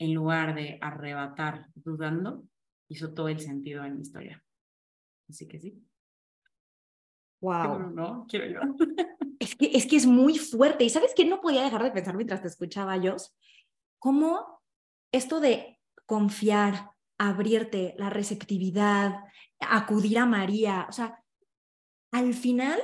en 0.00 0.12
lugar 0.12 0.56
de 0.56 0.78
arrebatar 0.80 1.68
dudando, 1.76 2.42
hizo 2.88 3.14
todo 3.14 3.28
el 3.28 3.38
sentido 3.38 3.84
en 3.84 3.94
mi 3.94 4.02
historia. 4.02 4.42
Así 5.28 5.46
que 5.46 5.60
sí. 5.60 5.80
Wow. 7.40 7.90
No, 7.90 8.26
quiero 8.28 8.46
yo. 8.46 8.60
Es 9.38 9.56
que, 9.56 9.72
es 9.76 9.86
que 9.88 9.96
es 9.96 10.06
muy 10.06 10.38
fuerte. 10.38 10.84
¿Y 10.84 10.88
sabes 10.88 11.14
qué 11.16 11.24
no 11.24 11.40
podía 11.40 11.64
dejar 11.64 11.82
de 11.82 11.90
pensar 11.90 12.14
mientras 12.14 12.42
te 12.42 12.46
escuchaba, 12.46 12.96
yo? 12.96 13.16
Cómo 13.98 14.62
esto 15.10 15.40
de 15.40 15.80
confiar, 16.06 16.92
abrirte, 17.18 17.96
la 17.98 18.08
receptividad, 18.08 19.16
acudir 19.58 20.18
a 20.18 20.26
María, 20.26 20.86
o 20.88 20.92
sea, 20.92 21.21
al 22.12 22.34
final, 22.34 22.78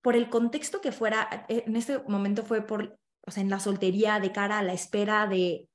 por 0.00 0.16
el 0.16 0.30
contexto 0.30 0.80
que 0.80 0.92
fuera, 0.92 1.44
eh, 1.48 1.64
en 1.66 1.76
este 1.76 1.98
momento 2.08 2.44
fue 2.44 2.62
por, 2.62 2.98
o 3.26 3.30
sea, 3.30 3.42
en 3.42 3.50
la 3.50 3.60
soltería, 3.60 4.20
de 4.20 4.32
cara 4.32 4.58
a 4.58 4.62
la 4.62 4.72
espera 4.72 5.26
de, 5.26 5.68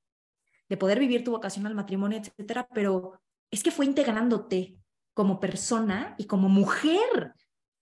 de 0.68 0.76
poder 0.76 0.98
vivir 0.98 1.22
tu 1.22 1.30
vocación 1.30 1.66
al 1.66 1.74
matrimonio, 1.74 2.18
etcétera, 2.18 2.66
pero 2.74 3.20
es 3.50 3.62
que 3.62 3.70
fue 3.70 3.86
integrándote 3.86 4.76
como 5.12 5.38
persona 5.38 6.14
y 6.18 6.26
como 6.26 6.48
mujer, 6.48 7.34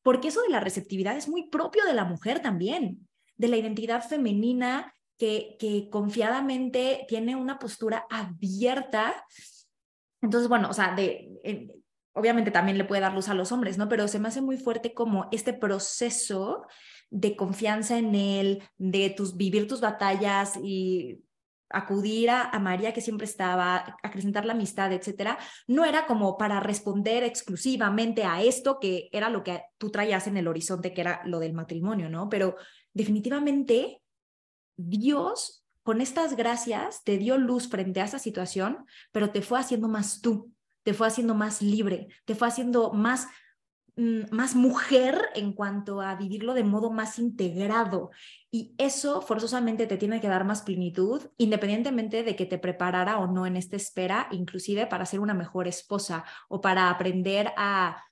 porque 0.03 0.29
eso 0.29 0.43
de 0.43 0.51
la 0.51 0.61
receptividad 0.61 1.17
es 1.17 1.29
muy 1.29 1.49
propio 1.49 1.85
de 1.87 1.95
la 1.95 2.05
mujer 2.05 2.41
también, 2.41 3.09
de 3.37 3.49
la 3.49 3.57
identidad 3.57 4.07
femenina 4.07 4.95
que, 5.17 5.57
que 5.59 5.89
confiadamente 5.91 7.07
tiene 7.09 7.37
una 7.37 7.59
postura 7.59 8.07
abierta. 8.11 9.25
Entonces, 10.21 10.49
bueno, 10.49 10.69
o 10.69 10.73
sea, 10.75 10.95
de, 10.95 11.82
obviamente 12.13 12.51
también 12.51 12.79
le 12.79 12.85
puede 12.85 13.01
dar 13.01 13.15
luz 13.15 13.29
a 13.29 13.35
los 13.35 13.53
hombres, 13.53 13.79
¿no? 13.79 13.89
Pero 13.89 14.09
se 14.09 14.19
me 14.19 14.29
hace 14.29 14.41
muy 14.41 14.57
fuerte 14.57 14.95
como 14.95 15.29
este 15.33 15.53
proceso 15.53 16.67
de 17.11 17.37
confianza 17.37 17.99
en 17.99 18.15
él, 18.15 18.63
de 18.79 19.11
tus, 19.11 19.37
vivir 19.37 19.69
tus 19.69 19.81
batallas 19.81 20.57
y 20.63 21.23
acudir 21.73 22.31
a, 22.31 22.59
María 22.59 22.93
que 22.93 23.01
siempre 23.01 23.27
estaba, 23.27 23.97
acrecentar 24.03 24.45
la 24.45 24.53
amistad, 24.53 24.93
etcétera, 24.93 25.39
no 25.67 25.85
era 25.85 26.07
como 26.07 26.37
para 26.37 26.61
responder 26.61 27.25
exclusivamente 27.25 28.25
a 28.25 28.43
esto 28.43 28.79
que 28.79 29.09
era 29.13 29.31
lo 29.31 29.43
que 29.43 29.63
tú 29.79 29.91
traías 29.91 30.27
en 30.27 30.37
el 30.37 30.49
horizonte, 30.49 30.93
que 30.93 31.01
era 31.01 31.23
lo 31.25 31.39
del 31.39 31.55
matrimonio, 31.55 32.11
¿no? 32.11 32.29
Pero 32.29 32.57
definitivamente 32.93 34.03
Dios 34.77 35.65
con 35.83 36.01
estas 36.01 36.37
gracias 36.37 37.03
te 37.05 37.19
dio 37.19 37.39
luz 37.39 37.69
frente 37.69 38.01
a 38.01 38.05
esa 38.05 38.19
situación, 38.19 38.85
pero 39.11 39.31
te 39.31 39.43
fue 39.43 39.59
haciendo 39.59 39.89
más 39.89 40.21
tú 40.21 40.52
te 40.83 40.95
fue 40.95 41.07
haciendo 41.07 41.35
más 41.35 41.63
libre, 41.63 42.09
te 42.25 42.35
fue 42.35 42.49
haciendo 42.49 42.93
más, 42.93 43.29
mm, 43.97 44.23
más 44.31 44.55
mujer 44.55 45.19
en 45.35 45.53
cuanto 45.53 46.01
a 46.01 46.15
vivirlo 46.17 46.55
de 46.55 46.65
modo 46.65 46.91
más 46.91 47.19
integrado. 47.19 48.11
Y 48.51 48.75
eso 48.79 49.21
forzosamente 49.23 49.87
te 49.87 49.97
tiene 49.97 50.21
que 50.21 50.29
dar 50.29 50.45
más 50.45 50.63
plenitud, 50.63 51.23
independientemente 51.39 52.23
de 52.23 52.37
que 52.37 52.47
te 52.47 52.59
preparara 52.59 53.19
o 53.19 53.27
no 53.27 53.47
en 53.47 53.57
esta 53.57 53.77
espera, 53.77 54.29
inclusive 54.33 54.87
para 54.87 55.07
ser 55.07 55.21
una 55.21 55.35
mejor 55.35 55.69
esposa 55.69 56.25
o 56.49 56.61
para 56.61 56.91
aprender 56.91 57.53
a, 57.57 58.03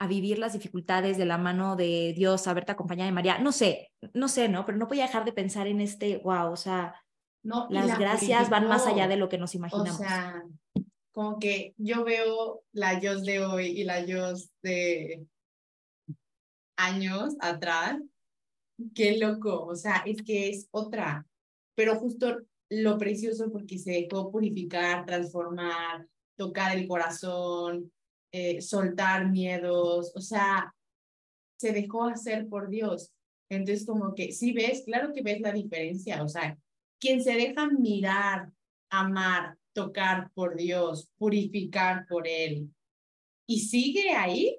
a 0.00 0.06
vivir 0.06 0.38
las 0.38 0.52
dificultades 0.52 1.18
de 1.18 1.26
la 1.26 1.38
mano 1.38 1.74
de 1.76 2.12
Dios, 2.16 2.46
a 2.46 2.54
verte 2.54 2.72
acompañada 2.72 3.06
de 3.06 3.12
María. 3.14 3.38
No 3.38 3.50
sé, 3.52 3.92
no 4.14 4.28
sé, 4.28 4.48
¿no? 4.48 4.64
Pero 4.66 4.78
no 4.78 4.86
podía 4.88 5.04
dejar 5.06 5.24
de 5.24 5.32
pensar 5.32 5.66
en 5.66 5.80
este, 5.80 6.18
wow, 6.18 6.52
o 6.52 6.56
sea, 6.56 6.94
No, 7.42 7.66
Las 7.70 7.86
la 7.86 7.96
gracias 7.96 8.50
van 8.50 8.68
más 8.68 8.86
allá 8.86 9.08
de 9.08 9.16
lo 9.16 9.28
que 9.28 9.38
nos 9.38 9.54
O 9.54 9.58
imaginamos. 9.58 9.96
sea, 9.96 10.42
como 11.18 11.40
que 11.40 11.74
yo 11.78 12.04
veo 12.04 12.62
la 12.70 13.00
Jos 13.02 13.24
de 13.24 13.44
hoy 13.44 13.66
y 13.66 13.82
la 13.82 14.06
Jos 14.06 14.52
de 14.62 15.26
años 16.76 17.34
atrás. 17.40 18.00
Qué 18.94 19.18
loco, 19.18 19.64
o 19.64 19.74
sea, 19.74 20.04
es 20.06 20.22
que 20.22 20.48
es 20.48 20.68
otra. 20.70 21.26
Pero 21.74 21.96
justo 21.96 22.38
lo 22.70 22.98
precioso 22.98 23.50
porque 23.50 23.78
se 23.78 23.90
dejó 23.90 24.30
purificar, 24.30 25.06
transformar, 25.06 26.06
tocar 26.36 26.78
el 26.78 26.86
corazón, 26.86 27.92
eh, 28.30 28.62
soltar 28.62 29.28
miedos, 29.28 30.12
o 30.14 30.20
sea, 30.20 30.72
se 31.58 31.72
dejó 31.72 32.04
hacer 32.04 32.48
por 32.48 32.68
Dios. 32.68 33.12
Entonces, 33.50 33.84
como 33.84 34.14
que 34.14 34.30
sí 34.30 34.52
ves, 34.52 34.84
claro 34.86 35.12
que 35.12 35.22
ves 35.22 35.40
la 35.40 35.50
diferencia, 35.50 36.22
o 36.22 36.28
sea, 36.28 36.56
quien 37.00 37.24
se 37.24 37.32
deja 37.32 37.66
mirar, 37.66 38.52
amar, 38.88 39.58
tocar 39.78 40.32
por 40.34 40.56
Dios, 40.56 41.08
purificar 41.18 42.04
por 42.08 42.26
Él 42.26 42.68
y 43.46 43.60
sigue 43.60 44.10
ahí, 44.10 44.58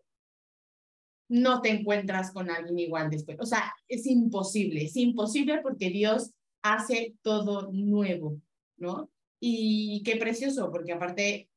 no 1.28 1.62
te 1.62 1.72
encuentras 1.72 2.32
con 2.32 2.50
alguien 2.50 2.80
igual 2.80 3.10
después. 3.10 3.38
O 3.42 3.46
sea, 3.46 3.74
es 3.90 4.08
imposible, 4.08 4.86
es 4.86 4.96
imposible 4.96 5.60
porque 5.62 5.90
Dios 5.90 6.32
hace 6.62 7.16
todo 7.22 7.70
nuevo, 7.74 8.42
¿no? 8.78 9.12
Y 9.42 10.04
qué 10.06 10.16
precioso, 10.16 10.72
porque 10.72 10.94
aparte 10.94 11.50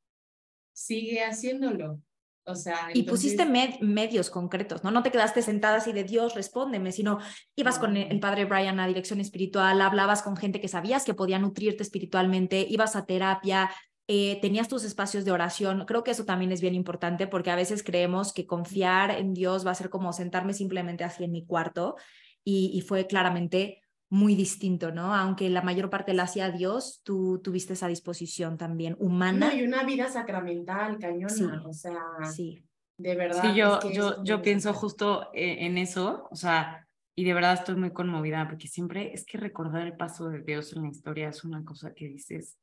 sigue 0.72 1.22
haciéndolo. 1.22 2.02
O 2.44 2.54
sea, 2.56 2.88
Y 2.92 3.04
pusiste 3.04 3.44
med- 3.46 3.78
medios 3.80 4.28
concretos, 4.28 4.82
¿no? 4.82 4.90
No 4.90 5.02
te 5.02 5.12
quedaste 5.12 5.42
sentada 5.42 5.76
así 5.76 5.92
de 5.92 6.02
Dios, 6.02 6.34
respóndeme, 6.34 6.90
sino 6.90 7.18
ibas 7.54 7.78
con 7.78 7.96
el, 7.96 8.10
el 8.10 8.18
padre 8.18 8.46
Brian 8.46 8.80
a 8.80 8.88
dirección 8.88 9.20
espiritual, 9.20 9.80
hablabas 9.80 10.22
con 10.22 10.36
gente 10.36 10.60
que 10.60 10.66
sabías 10.68 11.04
que 11.04 11.14
podía 11.14 11.38
nutrirte 11.38 11.84
espiritualmente, 11.84 12.66
ibas 12.68 12.96
a 12.96 13.06
terapia, 13.06 13.70
eh, 14.08 14.40
tenías 14.40 14.66
tus 14.66 14.82
espacios 14.82 15.24
de 15.24 15.30
oración. 15.30 15.84
Creo 15.86 16.02
que 16.02 16.10
eso 16.10 16.24
también 16.24 16.50
es 16.50 16.60
bien 16.60 16.74
importante 16.74 17.28
porque 17.28 17.52
a 17.52 17.56
veces 17.56 17.84
creemos 17.84 18.32
que 18.32 18.44
confiar 18.46 19.12
en 19.12 19.34
Dios 19.34 19.64
va 19.64 19.70
a 19.70 19.76
ser 19.76 19.88
como 19.90 20.12
sentarme 20.12 20.52
simplemente 20.52 21.04
así 21.04 21.22
en 21.22 21.30
mi 21.30 21.46
cuarto 21.46 21.94
y, 22.42 22.72
y 22.74 22.80
fue 22.80 23.06
claramente 23.06 23.81
muy 24.12 24.34
distinto, 24.34 24.92
¿no? 24.92 25.14
Aunque 25.14 25.48
la 25.48 25.62
mayor 25.62 25.88
parte 25.88 26.12
la 26.12 26.24
hacía 26.24 26.50
Dios, 26.50 27.00
tú 27.02 27.40
tuviste 27.42 27.72
esa 27.72 27.88
disposición 27.88 28.58
también 28.58 28.94
humana. 29.00 29.48
No, 29.48 29.56
y 29.56 29.62
una 29.62 29.84
vida 29.84 30.10
sacramental, 30.10 30.98
cañona, 30.98 31.30
Sí. 31.30 31.44
o 31.64 31.72
sea, 31.72 31.98
Sí. 32.30 32.62
de 32.98 33.16
verdad. 33.16 33.40
Sí, 33.42 33.56
yo, 33.56 33.78
es 33.78 33.84
que 33.86 33.94
yo, 33.94 34.22
yo 34.22 34.42
pienso 34.42 34.74
justo 34.74 35.30
eh, 35.32 35.64
en 35.64 35.78
eso, 35.78 36.28
o 36.30 36.36
sea, 36.36 36.86
y 37.16 37.24
de 37.24 37.32
verdad 37.32 37.54
estoy 37.54 37.76
muy 37.76 37.90
conmovida 37.94 38.46
porque 38.46 38.68
siempre 38.68 39.14
es 39.14 39.24
que 39.24 39.38
recordar 39.38 39.86
el 39.86 39.96
paso 39.96 40.28
de 40.28 40.42
Dios 40.42 40.74
en 40.74 40.82
la 40.82 40.88
historia 40.88 41.30
es 41.30 41.42
una 41.42 41.64
cosa 41.64 41.94
que 41.94 42.06
dices, 42.08 42.58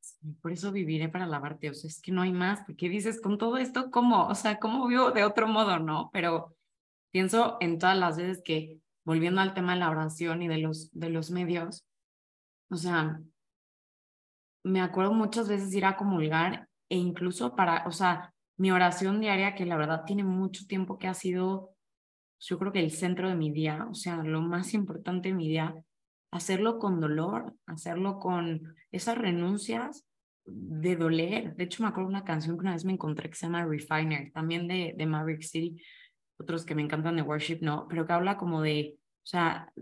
"Sí, 0.00 0.34
por 0.42 0.52
eso 0.52 0.70
viviré 0.70 1.08
para 1.08 1.24
alabarte, 1.24 1.70
o 1.70 1.74
sea, 1.74 1.88
es 1.88 1.98
que 2.02 2.12
no 2.12 2.20
hay 2.20 2.32
más, 2.32 2.60
porque 2.66 2.90
dices, 2.90 3.22
con 3.22 3.38
todo 3.38 3.56
esto, 3.56 3.90
¿cómo? 3.90 4.26
O 4.28 4.34
sea, 4.34 4.58
¿cómo 4.58 4.86
vivo 4.86 5.12
de 5.12 5.24
otro 5.24 5.48
modo, 5.48 5.78
no? 5.78 6.10
Pero 6.12 6.54
pienso 7.10 7.56
en 7.60 7.78
todas 7.78 7.96
las 7.96 8.18
veces 8.18 8.42
que, 8.44 8.81
volviendo 9.04 9.40
al 9.40 9.54
tema 9.54 9.74
de 9.74 9.80
la 9.80 9.90
oración 9.90 10.42
y 10.42 10.48
de 10.48 10.58
los, 10.58 10.90
de 10.92 11.10
los 11.10 11.30
medios, 11.30 11.86
o 12.70 12.76
sea, 12.76 13.20
me 14.64 14.80
acuerdo 14.80 15.12
muchas 15.12 15.48
veces 15.48 15.74
ir 15.74 15.84
a 15.84 15.96
comulgar 15.96 16.68
e 16.88 16.96
incluso 16.96 17.56
para, 17.56 17.86
o 17.86 17.92
sea, 17.92 18.32
mi 18.56 18.70
oración 18.70 19.20
diaria, 19.20 19.54
que 19.54 19.66
la 19.66 19.76
verdad 19.76 20.04
tiene 20.06 20.24
mucho 20.24 20.66
tiempo 20.66 20.98
que 20.98 21.08
ha 21.08 21.14
sido, 21.14 21.70
yo 22.38 22.58
creo 22.58 22.72
que 22.72 22.80
el 22.80 22.90
centro 22.90 23.28
de 23.28 23.34
mi 23.34 23.50
día, 23.50 23.86
o 23.90 23.94
sea, 23.94 24.22
lo 24.22 24.40
más 24.40 24.74
importante 24.74 25.30
de 25.30 25.34
mi 25.34 25.48
día, 25.48 25.74
hacerlo 26.30 26.78
con 26.78 27.00
dolor, 27.00 27.54
hacerlo 27.66 28.18
con 28.18 28.74
esas 28.90 29.18
renuncias 29.18 30.06
de 30.44 30.96
doler. 30.96 31.54
De 31.56 31.64
hecho, 31.64 31.82
me 31.82 31.88
acuerdo 31.88 32.08
una 32.08 32.24
canción 32.24 32.56
que 32.56 32.62
una 32.62 32.72
vez 32.72 32.84
me 32.84 32.92
encontré 32.92 33.28
que 33.28 33.36
se 33.36 33.46
llama 33.46 33.64
Refiner, 33.64 34.32
también 34.32 34.68
de, 34.68 34.94
de 34.96 35.06
Maverick 35.06 35.42
City, 35.42 35.82
otros 36.42 36.64
que 36.64 36.74
me 36.74 36.82
encantan 36.82 37.16
de 37.16 37.22
worship, 37.22 37.58
no, 37.60 37.86
pero 37.88 38.06
que 38.06 38.12
habla 38.12 38.36
como 38.36 38.62
de, 38.62 38.96
o 38.98 39.26
sea, 39.26 39.72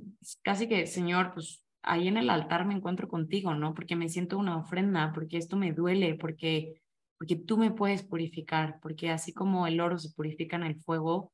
casi 0.42 0.68
que, 0.68 0.86
Señor, 0.86 1.32
pues 1.34 1.64
ahí 1.82 2.08
en 2.08 2.16
el 2.16 2.30
altar 2.30 2.66
me 2.66 2.74
encuentro 2.74 3.08
contigo, 3.08 3.54
¿no? 3.54 3.74
Porque 3.74 3.96
me 3.96 4.08
siento 4.08 4.38
una 4.38 4.58
ofrenda, 4.58 5.12
porque 5.12 5.38
esto 5.38 5.56
me 5.56 5.72
duele, 5.72 6.14
porque, 6.14 6.82
porque 7.18 7.36
tú 7.36 7.58
me 7.58 7.70
puedes 7.70 8.02
purificar, 8.02 8.78
porque 8.80 9.10
así 9.10 9.32
como 9.32 9.66
el 9.66 9.80
oro 9.80 9.98
se 9.98 10.10
purifica 10.10 10.56
en 10.56 10.64
el 10.64 10.76
fuego, 10.76 11.32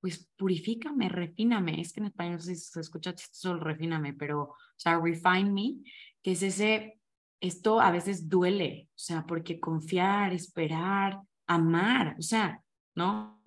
pues 0.00 0.28
purifícame, 0.36 1.08
refíname. 1.08 1.80
Es 1.80 1.92
que 1.92 2.00
en 2.00 2.06
español 2.06 2.40
se, 2.40 2.56
se 2.56 2.80
escucha 2.80 3.14
chistoso 3.14 3.56
refíname, 3.56 4.14
pero, 4.14 4.42
o 4.42 4.56
sea, 4.76 4.98
refine 4.98 5.50
me, 5.50 5.76
que 6.22 6.32
es 6.32 6.42
ese, 6.42 6.98
esto 7.40 7.80
a 7.80 7.90
veces 7.90 8.28
duele, 8.28 8.88
o 8.90 8.98
sea, 8.98 9.24
porque 9.26 9.60
confiar, 9.60 10.32
esperar, 10.32 11.20
amar, 11.46 12.16
o 12.18 12.22
sea, 12.22 12.62
¿no? 12.94 13.40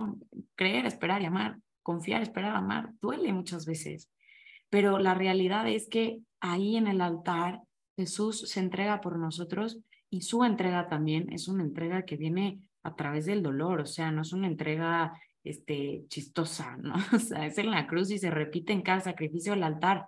Creer, 0.55 0.85
esperar 0.85 1.21
y 1.21 1.25
amar, 1.25 1.59
confiar, 1.83 2.21
esperar, 2.21 2.55
amar, 2.55 2.93
duele 3.01 3.31
muchas 3.33 3.65
veces. 3.65 4.11
Pero 4.69 4.99
la 4.99 5.13
realidad 5.13 5.67
es 5.67 5.87
que 5.87 6.19
ahí 6.39 6.77
en 6.77 6.87
el 6.87 7.01
altar 7.01 7.61
Jesús 7.95 8.49
se 8.49 8.59
entrega 8.59 9.01
por 9.01 9.17
nosotros 9.17 9.79
y 10.09 10.21
su 10.21 10.43
entrega 10.43 10.87
también 10.87 11.31
es 11.31 11.47
una 11.47 11.63
entrega 11.63 12.03
que 12.03 12.17
viene 12.17 12.59
a 12.83 12.95
través 12.95 13.25
del 13.25 13.41
dolor, 13.41 13.81
o 13.81 13.85
sea, 13.85 14.11
no 14.11 14.21
es 14.21 14.33
una 14.33 14.47
entrega 14.47 15.19
este, 15.43 16.05
chistosa, 16.07 16.77
¿no? 16.77 16.95
O 17.13 17.19
sea, 17.19 17.45
es 17.45 17.57
en 17.57 17.71
la 17.71 17.87
cruz 17.87 18.11
y 18.11 18.19
se 18.19 18.29
repite 18.29 18.73
en 18.73 18.81
cada 18.81 19.01
sacrificio 19.01 19.53
del 19.53 19.63
altar. 19.63 20.07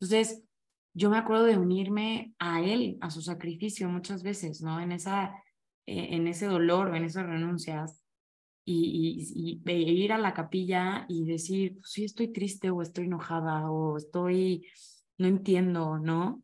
Entonces, 0.00 0.42
yo 0.94 1.08
me 1.10 1.18
acuerdo 1.18 1.44
de 1.44 1.56
unirme 1.56 2.34
a 2.38 2.62
él, 2.62 2.98
a 3.00 3.10
su 3.10 3.22
sacrificio 3.22 3.88
muchas 3.88 4.22
veces, 4.22 4.60
¿no? 4.62 4.80
En, 4.80 4.92
esa, 4.92 5.34
eh, 5.86 6.08
en 6.10 6.28
ese 6.28 6.46
dolor 6.46 6.94
en 6.94 7.04
esas 7.04 7.26
renuncias 7.26 8.01
y, 8.64 9.60
y, 9.64 9.70
y 9.70 10.04
ir 10.04 10.12
a 10.12 10.18
la 10.18 10.34
capilla 10.34 11.04
y 11.08 11.24
decir, 11.24 11.78
pues 11.78 11.90
sí, 11.92 12.04
estoy 12.04 12.32
triste 12.32 12.70
o 12.70 12.82
estoy 12.82 13.06
enojada 13.06 13.70
o 13.70 13.96
estoy, 13.96 14.66
no 15.18 15.26
entiendo, 15.26 15.98
¿no? 15.98 16.42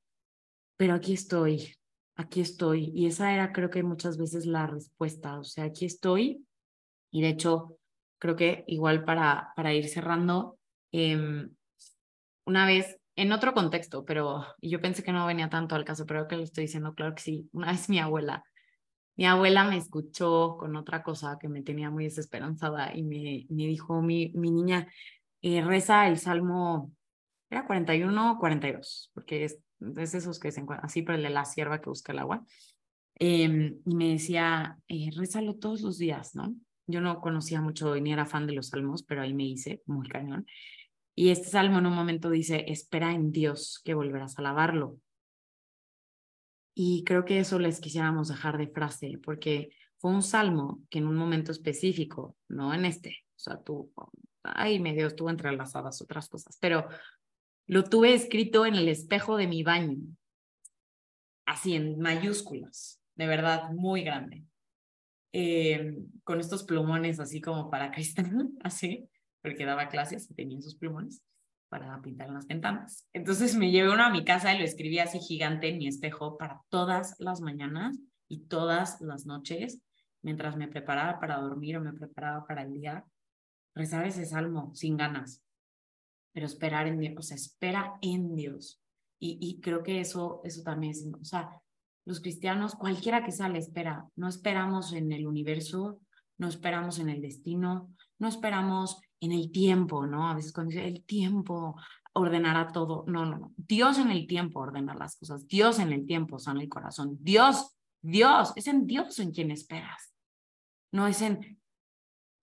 Pero 0.76 0.94
aquí 0.94 1.12
estoy, 1.12 1.76
aquí 2.16 2.40
estoy. 2.40 2.92
Y 2.94 3.06
esa 3.06 3.32
era 3.32 3.52
creo 3.52 3.70
que 3.70 3.82
muchas 3.82 4.18
veces 4.18 4.46
la 4.46 4.66
respuesta, 4.66 5.38
o 5.38 5.44
sea, 5.44 5.64
aquí 5.64 5.84
estoy. 5.84 6.44
Y 7.10 7.22
de 7.22 7.28
hecho, 7.28 7.78
creo 8.18 8.36
que 8.36 8.64
igual 8.66 9.04
para, 9.04 9.52
para 9.56 9.72
ir 9.74 9.88
cerrando, 9.88 10.58
eh, 10.92 11.48
una 12.44 12.66
vez, 12.66 12.98
en 13.16 13.32
otro 13.32 13.52
contexto, 13.52 14.04
pero 14.04 14.46
yo 14.62 14.80
pensé 14.80 15.02
que 15.02 15.12
no 15.12 15.26
venía 15.26 15.50
tanto 15.50 15.74
al 15.74 15.84
caso, 15.84 16.06
pero 16.06 16.28
que 16.28 16.36
lo 16.36 16.44
estoy 16.44 16.64
diciendo, 16.64 16.94
claro 16.94 17.14
que 17.16 17.22
sí, 17.22 17.48
una 17.52 17.72
vez 17.72 17.88
mi 17.88 17.98
abuela 17.98 18.44
mi 19.18 19.26
abuela 19.26 19.64
me 19.64 19.76
escuchó 19.76 20.56
con 20.60 20.76
otra 20.76 21.02
cosa 21.02 21.38
que 21.40 21.48
me 21.48 21.62
tenía 21.62 21.90
muy 21.90 22.04
desesperanzada 22.04 22.96
y 22.96 23.02
me, 23.02 23.46
dijo, 23.48 24.00
mi, 24.00 24.30
mi 24.36 24.52
niña, 24.52 24.86
eh, 25.42 25.60
reza 25.60 26.06
el 26.06 26.18
Salmo, 26.18 26.92
era 27.50 27.66
41 27.66 28.32
o 28.32 28.38
42, 28.38 29.10
porque 29.12 29.42
es, 29.42 29.58
es 29.96 30.14
esos 30.14 30.38
que 30.38 30.52
se 30.52 30.60
encuentran, 30.60 30.86
así, 30.86 31.02
pero 31.02 31.16
el 31.16 31.24
de 31.24 31.30
la 31.30 31.44
sierva 31.44 31.80
que 31.80 31.90
busca 31.90 32.12
el 32.12 32.20
agua. 32.20 32.44
Eh, 33.18 33.74
y 33.84 33.94
me 33.96 34.10
decía, 34.10 34.78
eh, 34.86 35.10
rézalo 35.16 35.56
todos 35.56 35.80
los 35.80 35.98
días, 35.98 36.36
¿no? 36.36 36.54
Yo 36.86 37.00
no 37.00 37.20
conocía 37.20 37.60
mucho 37.60 37.96
ni 37.96 38.12
era 38.12 38.24
fan 38.24 38.46
de 38.46 38.52
los 38.52 38.68
salmos, 38.68 39.02
pero 39.02 39.22
ahí 39.22 39.34
me 39.34 39.46
hice 39.46 39.82
muy 39.86 40.06
cañón. 40.06 40.46
Y 41.16 41.30
este 41.30 41.48
salmo 41.48 41.80
en 41.80 41.86
un 41.86 41.94
momento 41.94 42.30
dice, 42.30 42.66
espera 42.68 43.12
en 43.12 43.32
Dios 43.32 43.80
que 43.84 43.94
volverás 43.94 44.38
a 44.38 44.42
alabarlo. 44.42 44.96
Y 46.80 47.02
creo 47.02 47.24
que 47.24 47.40
eso 47.40 47.58
les 47.58 47.80
quisiéramos 47.80 48.28
dejar 48.28 48.56
de 48.56 48.68
frase, 48.68 49.18
porque 49.24 49.70
fue 49.96 50.12
un 50.12 50.22
salmo 50.22 50.80
que 50.88 51.00
en 51.00 51.08
un 51.08 51.16
momento 51.16 51.50
específico, 51.50 52.36
no 52.46 52.72
en 52.72 52.84
este, 52.84 53.24
o 53.34 53.38
sea, 53.40 53.60
tú, 53.60 53.92
ay, 54.44 54.78
medio 54.78 55.08
estuvo 55.08 55.28
entrelazadas 55.28 56.00
otras 56.00 56.28
cosas, 56.28 56.56
pero 56.60 56.86
lo 57.66 57.82
tuve 57.82 58.14
escrito 58.14 58.64
en 58.64 58.76
el 58.76 58.88
espejo 58.88 59.36
de 59.36 59.48
mi 59.48 59.64
baño, 59.64 59.96
así 61.46 61.74
en 61.74 61.98
mayúsculas, 61.98 63.02
de 63.16 63.26
verdad, 63.26 63.72
muy 63.72 64.04
grande, 64.04 64.44
eh, 65.32 65.96
con 66.22 66.38
estos 66.38 66.62
plumones 66.62 67.18
así 67.18 67.40
como 67.40 67.70
para 67.70 67.90
cristal, 67.90 68.50
así, 68.62 69.08
porque 69.42 69.64
daba 69.64 69.88
clases 69.88 70.30
y 70.30 70.34
tenía 70.34 70.60
esos 70.60 70.76
plumones 70.76 71.24
para 71.68 72.00
pintar 72.00 72.30
las 72.30 72.46
ventanas. 72.46 73.08
Entonces 73.12 73.56
me 73.56 73.70
llevé 73.70 73.92
uno 73.92 74.04
a 74.04 74.10
mi 74.10 74.24
casa 74.24 74.54
y 74.54 74.58
lo 74.58 74.64
escribí 74.64 74.98
así 74.98 75.20
gigante 75.20 75.68
en 75.68 75.78
mi 75.78 75.86
espejo 75.86 76.38
para 76.38 76.62
todas 76.68 77.14
las 77.18 77.40
mañanas 77.40 77.98
y 78.28 78.46
todas 78.46 79.00
las 79.00 79.26
noches, 79.26 79.80
mientras 80.22 80.56
me 80.56 80.68
preparaba 80.68 81.20
para 81.20 81.38
dormir 81.38 81.76
o 81.76 81.80
me 81.80 81.92
preparaba 81.92 82.46
para 82.46 82.62
el 82.62 82.74
día, 82.74 83.04
rezar 83.74 84.06
ese 84.06 84.24
salmo 84.26 84.74
sin 84.74 84.96
ganas, 84.96 85.42
pero 86.32 86.46
esperar 86.46 86.86
en 86.86 86.98
Dios, 86.98 87.14
o 87.16 87.22
sea, 87.22 87.36
espera 87.36 87.98
en 88.02 88.34
Dios. 88.34 88.82
Y, 89.20 89.38
y 89.40 89.60
creo 89.60 89.82
que 89.82 90.00
eso, 90.00 90.40
eso 90.44 90.62
también 90.62 90.92
es, 90.92 91.06
o 91.20 91.24
sea, 91.24 91.50
los 92.04 92.20
cristianos, 92.20 92.74
cualquiera 92.74 93.24
que 93.24 93.32
sea 93.32 93.48
la 93.48 93.58
espera, 93.58 94.06
no 94.16 94.28
esperamos 94.28 94.92
en 94.94 95.12
el 95.12 95.26
universo, 95.26 96.00
no 96.38 96.48
esperamos 96.48 96.98
en 96.98 97.10
el 97.10 97.20
destino, 97.20 97.94
no 98.18 98.28
esperamos 98.28 99.00
en 99.20 99.32
el 99.32 99.50
tiempo, 99.50 100.06
¿no? 100.06 100.28
A 100.28 100.34
veces 100.34 100.52
cuando 100.52 100.70
dice 100.70 100.86
el 100.86 101.04
tiempo, 101.04 101.76
ordenará 102.12 102.68
todo. 102.68 103.04
No, 103.06 103.24
no, 103.24 103.38
no. 103.38 103.52
Dios 103.56 103.98
en 103.98 104.10
el 104.10 104.26
tiempo 104.26 104.60
ordena 104.60 104.94
las 104.94 105.16
cosas. 105.16 105.46
Dios 105.46 105.78
en 105.78 105.92
el 105.92 106.06
tiempo 106.06 106.38
sana 106.38 106.62
el 106.62 106.68
corazón. 106.68 107.18
Dios, 107.20 107.76
Dios, 108.00 108.52
es 108.56 108.66
en 108.66 108.86
Dios 108.86 109.18
en 109.18 109.32
quien 109.32 109.50
esperas. 109.50 110.14
No 110.92 111.06
es 111.06 111.22
en 111.22 111.60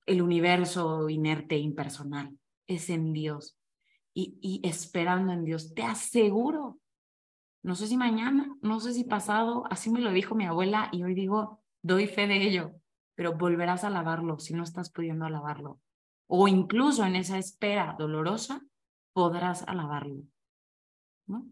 el 0.06 0.22
universo 0.22 1.10
inerte, 1.10 1.58
impersonal. 1.58 2.38
Es 2.68 2.90
en 2.90 3.14
Dios. 3.14 3.58
Y, 4.14 4.38
y 4.42 4.68
esperando 4.68 5.34
en 5.34 5.44
Dios. 5.44 5.74
Te 5.74 5.84
aseguro. 5.84 6.80
No 7.64 7.76
sé 7.76 7.88
si 7.88 7.98
mañana, 7.98 8.56
no 8.62 8.80
sé 8.80 8.94
si 8.94 9.06
pasado, 9.06 9.64
así 9.72 9.90
me 9.90 10.00
lo 10.00 10.12
dijo 10.12 10.36
mi 10.36 10.46
abuela 10.46 10.88
y 10.92 11.02
hoy 11.02 11.16
digo, 11.16 11.64
doy 11.82 12.06
fe 12.06 12.28
de 12.28 12.44
ello, 12.44 12.74
pero 13.16 13.36
volverás 13.38 13.84
a 13.84 13.88
alabarlo 13.88 14.38
si 14.38 14.54
no 14.54 14.62
estás 14.62 14.92
pudiendo 14.92 15.26
alabarlo. 15.26 15.80
O 16.28 16.48
incluso 16.48 17.06
en 17.06 17.16
esa 17.16 17.38
espera 17.38 17.96
dolorosa, 17.98 18.62
podrás 19.14 19.64
alabarlo. 19.68 20.24
¿no? 21.28 21.46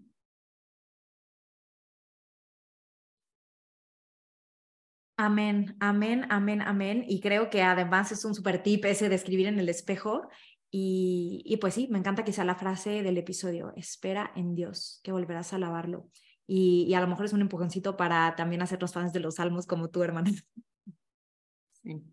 Amén, 5.15 5.77
amén, 5.79 6.25
amén, 6.29 6.61
amén. 6.61 7.05
Y 7.07 7.21
creo 7.21 7.49
que 7.49 7.61
además 7.61 8.11
es 8.11 8.25
un 8.25 8.33
super 8.33 8.63
tip 8.63 8.83
ese 8.85 9.09
de 9.09 9.15
escribir 9.15 9.47
en 9.47 9.59
el 9.59 9.69
espejo. 9.69 10.27
Y, 10.71 11.43
y, 11.45 11.57
pues 11.57 11.75
sí, 11.75 11.87
me 11.91 11.99
encanta 11.99 12.23
que 12.23 12.33
sea 12.33 12.45
la 12.45 12.55
frase 12.55 13.03
del 13.03 13.17
episodio, 13.17 13.73
espera 13.75 14.31
en 14.35 14.55
Dios, 14.55 14.99
que 15.03 15.11
volverás 15.11 15.53
a 15.53 15.57
alabarlo. 15.57 16.09
Y, 16.47 16.85
y 16.89 16.93
a 16.95 17.01
lo 17.01 17.07
mejor 17.07 17.25
es 17.25 17.33
un 17.33 17.41
empujoncito 17.41 17.95
para 17.95 18.35
también 18.35 18.63
hacer 18.63 18.81
los 18.81 18.91
fans 18.91 19.13
de 19.13 19.19
los 19.19 19.35
salmos 19.35 19.67
como 19.67 19.89
tú, 19.89 20.01
hermana. 20.03 20.31
Sí. 21.83 22.12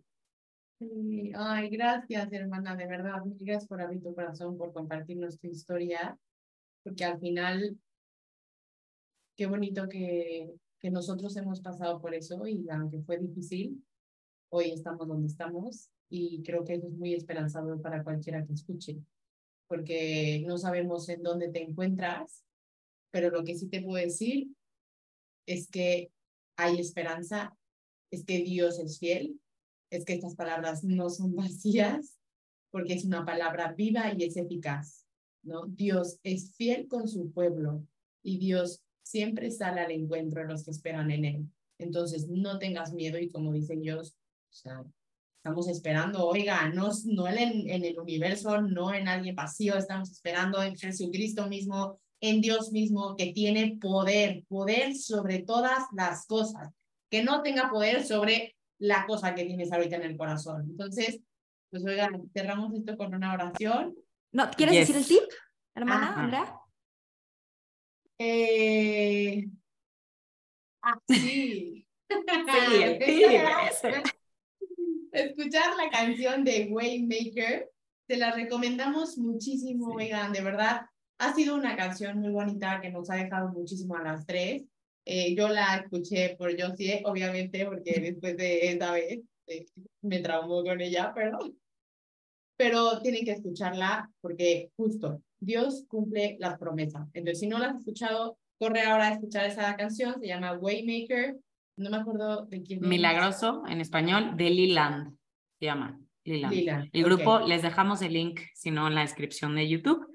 Ay, 1.35 1.68
gracias, 1.68 2.33
hermana, 2.33 2.74
de 2.74 2.87
verdad. 2.87 3.20
Gracias 3.39 3.68
por 3.68 3.83
abrir 3.83 4.03
tu 4.03 4.14
corazón, 4.14 4.57
por 4.57 4.72
compartirnos 4.72 5.39
tu 5.39 5.49
historia, 5.49 6.18
porque 6.83 7.05
al 7.05 7.20
final, 7.20 7.78
qué 9.37 9.47
bonito 9.47 9.89
que, 9.91 10.55
que 10.81 10.91
nosotros 10.91 11.37
hemos 11.37 11.61
pasado 11.61 12.01
por 12.01 12.14
eso 12.14 12.47
y 12.47 12.66
aunque 12.70 13.03
fue 13.03 13.18
difícil, 13.18 13.85
hoy 14.49 14.70
estamos 14.70 15.07
donde 15.07 15.26
estamos 15.26 15.91
y 16.09 16.43
creo 16.43 16.64
que 16.64 16.74
eso 16.74 16.87
es 16.87 16.95
muy 16.95 17.12
esperanzador 17.12 17.83
para 17.83 18.03
cualquiera 18.03 18.45
que 18.47 18.55
escuche, 18.55 18.97
porque 19.68 20.43
no 20.47 20.57
sabemos 20.57 21.11
en 21.11 21.22
dónde 21.22 21.51
te 21.51 21.62
encuentras, 21.62 22.43
pero 23.11 23.28
lo 23.28 23.45
que 23.45 23.55
sí 23.55 23.68
te 23.68 23.83
puedo 23.83 24.03
decir 24.03 24.49
es 25.45 25.68
que 25.68 26.11
hay 26.57 26.81
esperanza, 26.81 27.55
es 28.11 28.24
que 28.24 28.39
Dios 28.39 28.78
es 28.78 28.99
fiel, 28.99 29.39
es 29.91 30.05
que 30.05 30.14
estas 30.14 30.34
palabras 30.34 30.84
no 30.84 31.11
son 31.11 31.34
vacías, 31.36 32.16
porque 32.70 32.95
es 32.95 33.05
una 33.05 33.24
palabra 33.24 33.72
viva 33.72 34.12
y 34.16 34.24
es 34.24 34.36
eficaz, 34.36 35.05
¿no? 35.43 35.66
Dios 35.66 36.18
es 36.22 36.55
fiel 36.55 36.86
con 36.86 37.09
su 37.09 37.32
pueblo 37.32 37.84
y 38.22 38.38
Dios 38.38 38.82
siempre 39.03 39.51
sale 39.51 39.80
al 39.80 39.91
encuentro 39.91 40.43
de 40.43 40.49
los 40.49 40.64
que 40.64 40.70
esperan 40.70 41.11
en 41.11 41.24
Él. 41.24 41.47
Entonces, 41.78 42.28
no 42.28 42.59
tengas 42.59 42.93
miedo 42.93 43.18
y 43.18 43.28
como 43.30 43.53
dice 43.53 43.74
Dios, 43.74 44.14
estamos 45.38 45.66
esperando, 45.68 46.26
oiga, 46.26 46.68
no, 46.68 46.91
no 47.07 47.26
en, 47.26 47.68
en 47.68 47.84
el 47.84 47.99
universo, 47.99 48.61
no 48.61 48.95
en 48.95 49.09
alguien 49.09 49.34
vacío, 49.34 49.76
estamos 49.76 50.11
esperando 50.11 50.62
en 50.62 50.76
Jesucristo 50.76 51.49
mismo, 51.49 51.99
en 52.20 52.41
Dios 52.41 52.70
mismo, 52.70 53.16
que 53.16 53.32
tiene 53.32 53.78
poder, 53.80 54.45
poder 54.47 54.95
sobre 54.95 55.43
todas 55.43 55.84
las 55.93 56.26
cosas, 56.26 56.72
que 57.11 57.24
no 57.24 57.43
tenga 57.43 57.70
poder 57.70 58.05
sobre 58.05 58.55
la 58.81 59.07
cosa 59.07 59.35
que 59.35 59.45
tienes 59.45 59.72
ahorita 59.72 59.97
en 59.97 60.03
el 60.03 60.16
corazón. 60.16 60.62
Entonces, 60.70 61.20
pues 61.70 61.85
oigan, 61.85 62.28
cerramos 62.35 62.74
esto 62.74 62.97
con 62.97 63.14
una 63.14 63.33
oración. 63.35 63.95
No, 64.33 64.51
¿quieres 64.51 64.74
Yes. 64.74 64.89
decir 64.89 64.97
el 64.97 65.07
tip, 65.07 65.33
hermana, 65.74 66.11
Ajá. 66.11 66.20
Andrea? 66.22 66.55
Eh... 68.18 69.49
Ah, 70.83 70.99
sí. 71.09 71.87
Sí, 72.11 72.83
el 72.83 72.99
tip. 72.99 74.12
Escuchar 75.12 75.76
la 75.76 75.91
canción 75.91 76.45
de 76.45 76.68
Waymaker, 76.70 77.70
te 78.07 78.16
la 78.16 78.33
recomendamos 78.33 79.18
muchísimo, 79.18 79.91
Sí. 79.91 80.05
oigan, 80.07 80.33
de 80.33 80.41
verdad. 80.41 80.87
Ha 81.18 81.35
sido 81.35 81.55
una 81.55 81.76
canción 81.76 82.18
muy 82.18 82.31
bonita 82.31 82.81
que 82.81 82.91
nos 82.91 83.11
ha 83.11 83.16
dejado 83.16 83.51
muchísimo 83.51 83.95
a 83.97 84.03
las 84.03 84.24
tres. 84.26 84.64
Eh, 85.05 85.34
yo 85.34 85.48
la 85.48 85.76
escuché 85.76 86.36
por 86.36 86.59
Josie, 86.61 87.03
obviamente, 87.05 87.64
porque 87.64 88.01
después 88.01 88.36
de 88.36 88.72
esa 88.72 88.92
vez 88.92 89.20
eh, 89.46 89.66
me 90.03 90.20
traumó 90.20 90.62
con 90.62 90.80
ella, 90.80 91.12
perdón. 91.14 91.57
Pero 92.57 93.01
tienen 93.01 93.24
que 93.24 93.32
escucharla 93.32 94.11
porque 94.20 94.70
justo 94.76 95.22
Dios 95.38 95.84
cumple 95.88 96.36
las 96.38 96.59
promesas. 96.59 97.09
Entonces, 97.14 97.40
si 97.40 97.46
no 97.46 97.59
la 97.59 97.70
has 97.70 97.78
escuchado, 97.78 98.38
corre 98.59 98.82
ahora 98.82 99.09
a 99.09 99.12
escuchar 99.14 99.46
esa 99.46 99.74
canción. 99.76 100.20
Se 100.20 100.26
llama 100.26 100.53
Waymaker. 100.53 101.36
No 101.76 101.90
me 101.90 101.96
acuerdo 101.96 102.44
de 102.46 102.62
quién 102.62 102.84
es. 102.84 102.88
Milagroso 102.88 103.62
en 103.66 103.80
español 103.80 104.36
de 104.36 104.51
Liland 104.51 105.16
se 105.59 105.66
llama. 105.66 105.98
Liland. 106.24 106.55
Lila. 106.55 106.88
El 106.92 107.05
grupo, 107.05 107.40
les 107.40 107.62
dejamos 107.62 108.03
el 108.03 108.12
link, 108.12 108.40
si 108.55 108.70
no, 108.70 108.88
en 108.88 108.94
la 108.94 109.01
descripción 109.01 109.55
de 109.55 109.68
YouTube. 109.68 110.07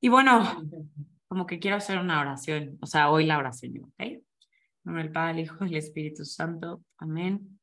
Y 0.00 0.08
bueno, 0.08 0.62
como 1.34 1.46
que 1.48 1.58
quiero 1.58 1.78
hacer 1.78 1.98
una 1.98 2.20
oración, 2.20 2.78
o 2.80 2.86
sea, 2.86 3.10
hoy 3.10 3.26
la 3.26 3.38
oración, 3.38 3.76
¿ok? 3.82 3.94
En 3.98 4.22
nombre 4.84 5.02
del 5.02 5.12
Padre, 5.12 5.32
el 5.32 5.40
Hijo 5.40 5.64
y 5.64 5.70
el 5.70 5.76
Espíritu 5.78 6.24
Santo. 6.24 6.84
Amén. 6.96 7.58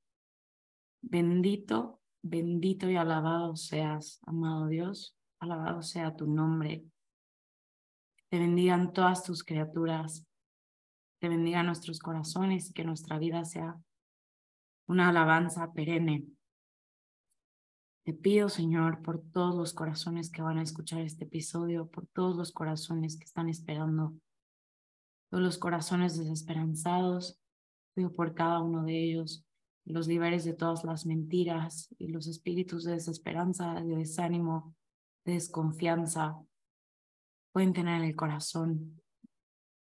Bendito, 1.02 2.02
bendito 2.22 2.90
y 2.90 2.98
alabado 2.98 3.56
seas, 3.56 4.20
amado 4.26 4.68
Dios. 4.68 5.16
Alabado 5.40 5.84
sea 5.84 6.14
tu 6.18 6.28
nombre. 6.28 6.84
Te 8.28 8.40
bendigan 8.40 8.92
todas 8.92 9.24
tus 9.24 9.42
criaturas. 9.42 10.28
Te 11.22 11.30
bendigan 11.30 11.66
nuestros 11.66 12.00
corazones 12.00 12.72
y 12.72 12.74
que 12.74 12.84
nuestra 12.84 13.20
vida 13.20 13.46
sea 13.46 13.80
una 14.86 15.08
alabanza 15.08 15.72
perenne. 15.72 16.26
Te 18.04 18.14
pido, 18.14 18.50
Señor, 18.50 19.04
por 19.04 19.22
todos 19.32 19.56
los 19.56 19.74
corazones 19.74 20.32
que 20.32 20.42
van 20.42 20.58
a 20.58 20.64
escuchar 20.64 21.02
este 21.02 21.26
episodio, 21.26 21.88
por 21.88 22.08
todos 22.08 22.36
los 22.36 22.52
corazones 22.52 23.16
que 23.16 23.26
están 23.26 23.48
esperando, 23.48 24.16
todos 25.30 25.44
los 25.44 25.60
corazones 25.60 26.18
desesperanzados, 26.18 27.40
pido 27.94 28.12
por 28.12 28.34
cada 28.34 28.60
uno 28.60 28.84
de 28.84 29.04
ellos, 29.04 29.46
los 29.86 30.08
liberes 30.08 30.46
de 30.46 30.54
todas 30.54 30.84
las 30.84 31.06
mentiras 31.06 31.94
y 32.00 32.08
los 32.08 32.28
espíritus 32.28 32.86
de 32.86 32.94
desesperanza, 32.94 33.76
de 33.76 33.96
desánimo, 33.96 34.76
de 35.24 35.34
desconfianza, 35.34 36.40
pueden 37.52 37.74
tener 37.74 38.02
en 38.02 38.08
el 38.08 38.16
corazón. 38.16 39.02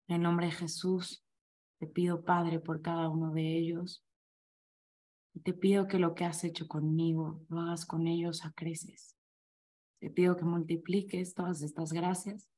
En 0.09 0.17
el 0.17 0.23
nombre 0.23 0.47
de 0.47 0.53
Jesús, 0.53 1.25
te 1.79 1.87
pido, 1.87 2.23
Padre, 2.23 2.61
por 2.61 2.83
cada 2.83 3.09
uno 3.09 3.33
de 3.33 3.57
ellos. 3.57 4.05
Y 5.35 5.41
te 5.41 5.53
pido 5.53 5.89
que 5.89 5.99
lo 5.99 6.15
que 6.15 6.25
has 6.25 6.45
hecho 6.45 6.69
conmigo 6.69 7.45
lo 7.49 7.61
hagas 7.61 7.85
con 7.85 8.07
ellos 8.07 8.45
a 8.45 8.53
creces. 8.53 9.17
Te 9.99 10.11
pido 10.11 10.37
que 10.37 10.45
multipliques 10.45 11.35
todas 11.35 11.63
estas 11.63 11.93
gracias 11.93 12.49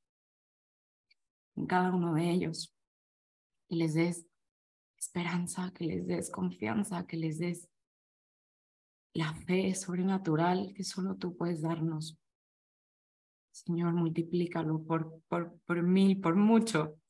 en 1.57 1.67
cada 1.67 1.95
uno 1.95 2.15
de 2.15 2.31
ellos 2.31 2.75
y 3.69 3.77
les 3.77 3.95
des 3.95 4.27
esperanza, 4.99 5.73
que 5.73 5.85
les 5.85 6.07
des 6.07 6.31
confianza, 6.31 7.07
que 7.07 7.17
les 7.17 7.39
des 7.39 7.69
la 9.15 9.33
fe 9.33 9.75
sobrenatural 9.75 10.75
que 10.75 10.85
solo 10.85 11.17
tú 11.17 11.37
puedes 11.37 11.63
darnos. 11.63 12.19
Señor, 13.51 13.95
multiplícalo 13.95 14.85
por, 14.85 15.23
por, 15.29 15.59
por 15.61 15.83
mil, 15.83 16.21
por 16.21 16.37
mucho. 16.37 17.01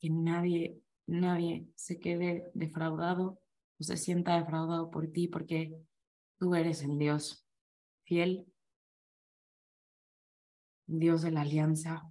Que 0.00 0.10
nadie 0.10 0.80
nadie 1.10 1.66
se 1.74 1.98
quede 1.98 2.50
defraudado 2.54 3.40
o 3.78 3.84
se 3.84 3.96
sienta 3.96 4.38
defraudado 4.38 4.90
por 4.90 5.08
ti, 5.08 5.28
porque 5.28 5.76
tú 6.38 6.54
eres 6.54 6.82
el 6.82 6.98
Dios 6.98 7.46
fiel, 8.04 8.46
Dios 10.86 11.22
de 11.22 11.30
la 11.30 11.42
alianza, 11.42 12.02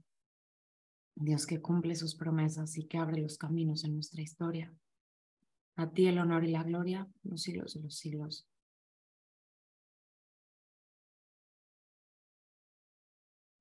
Dios 1.16 1.45
que 1.45 1.62
cumple 1.62 1.95
sus 1.95 2.16
promesas 2.16 2.78
y 2.78 2.88
que 2.88 2.97
abre 2.97 3.22
los 3.22 3.38
caminos 3.38 3.84
en 3.84 3.93
nuestra 3.93 4.22
historia. 4.22 4.74
A 5.76 5.89
ti 5.89 6.08
el 6.08 6.20
honor 6.20 6.43
y 6.43 6.52
la 6.52 6.64
gloria, 6.64 7.08
los 7.24 7.41
siglos 7.41 7.74
de 7.74 7.82
los 7.82 7.97
siglos. 7.97 8.47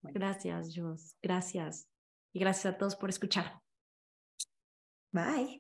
Gracias, 0.03 0.74
Jos. 0.74 1.16
Gracias. 1.22 1.89
Y 2.32 2.41
gracias 2.41 2.74
a 2.74 2.78
todos 2.78 2.97
por 2.97 3.11
escuchar. 3.11 3.61
Bye. 5.18 5.58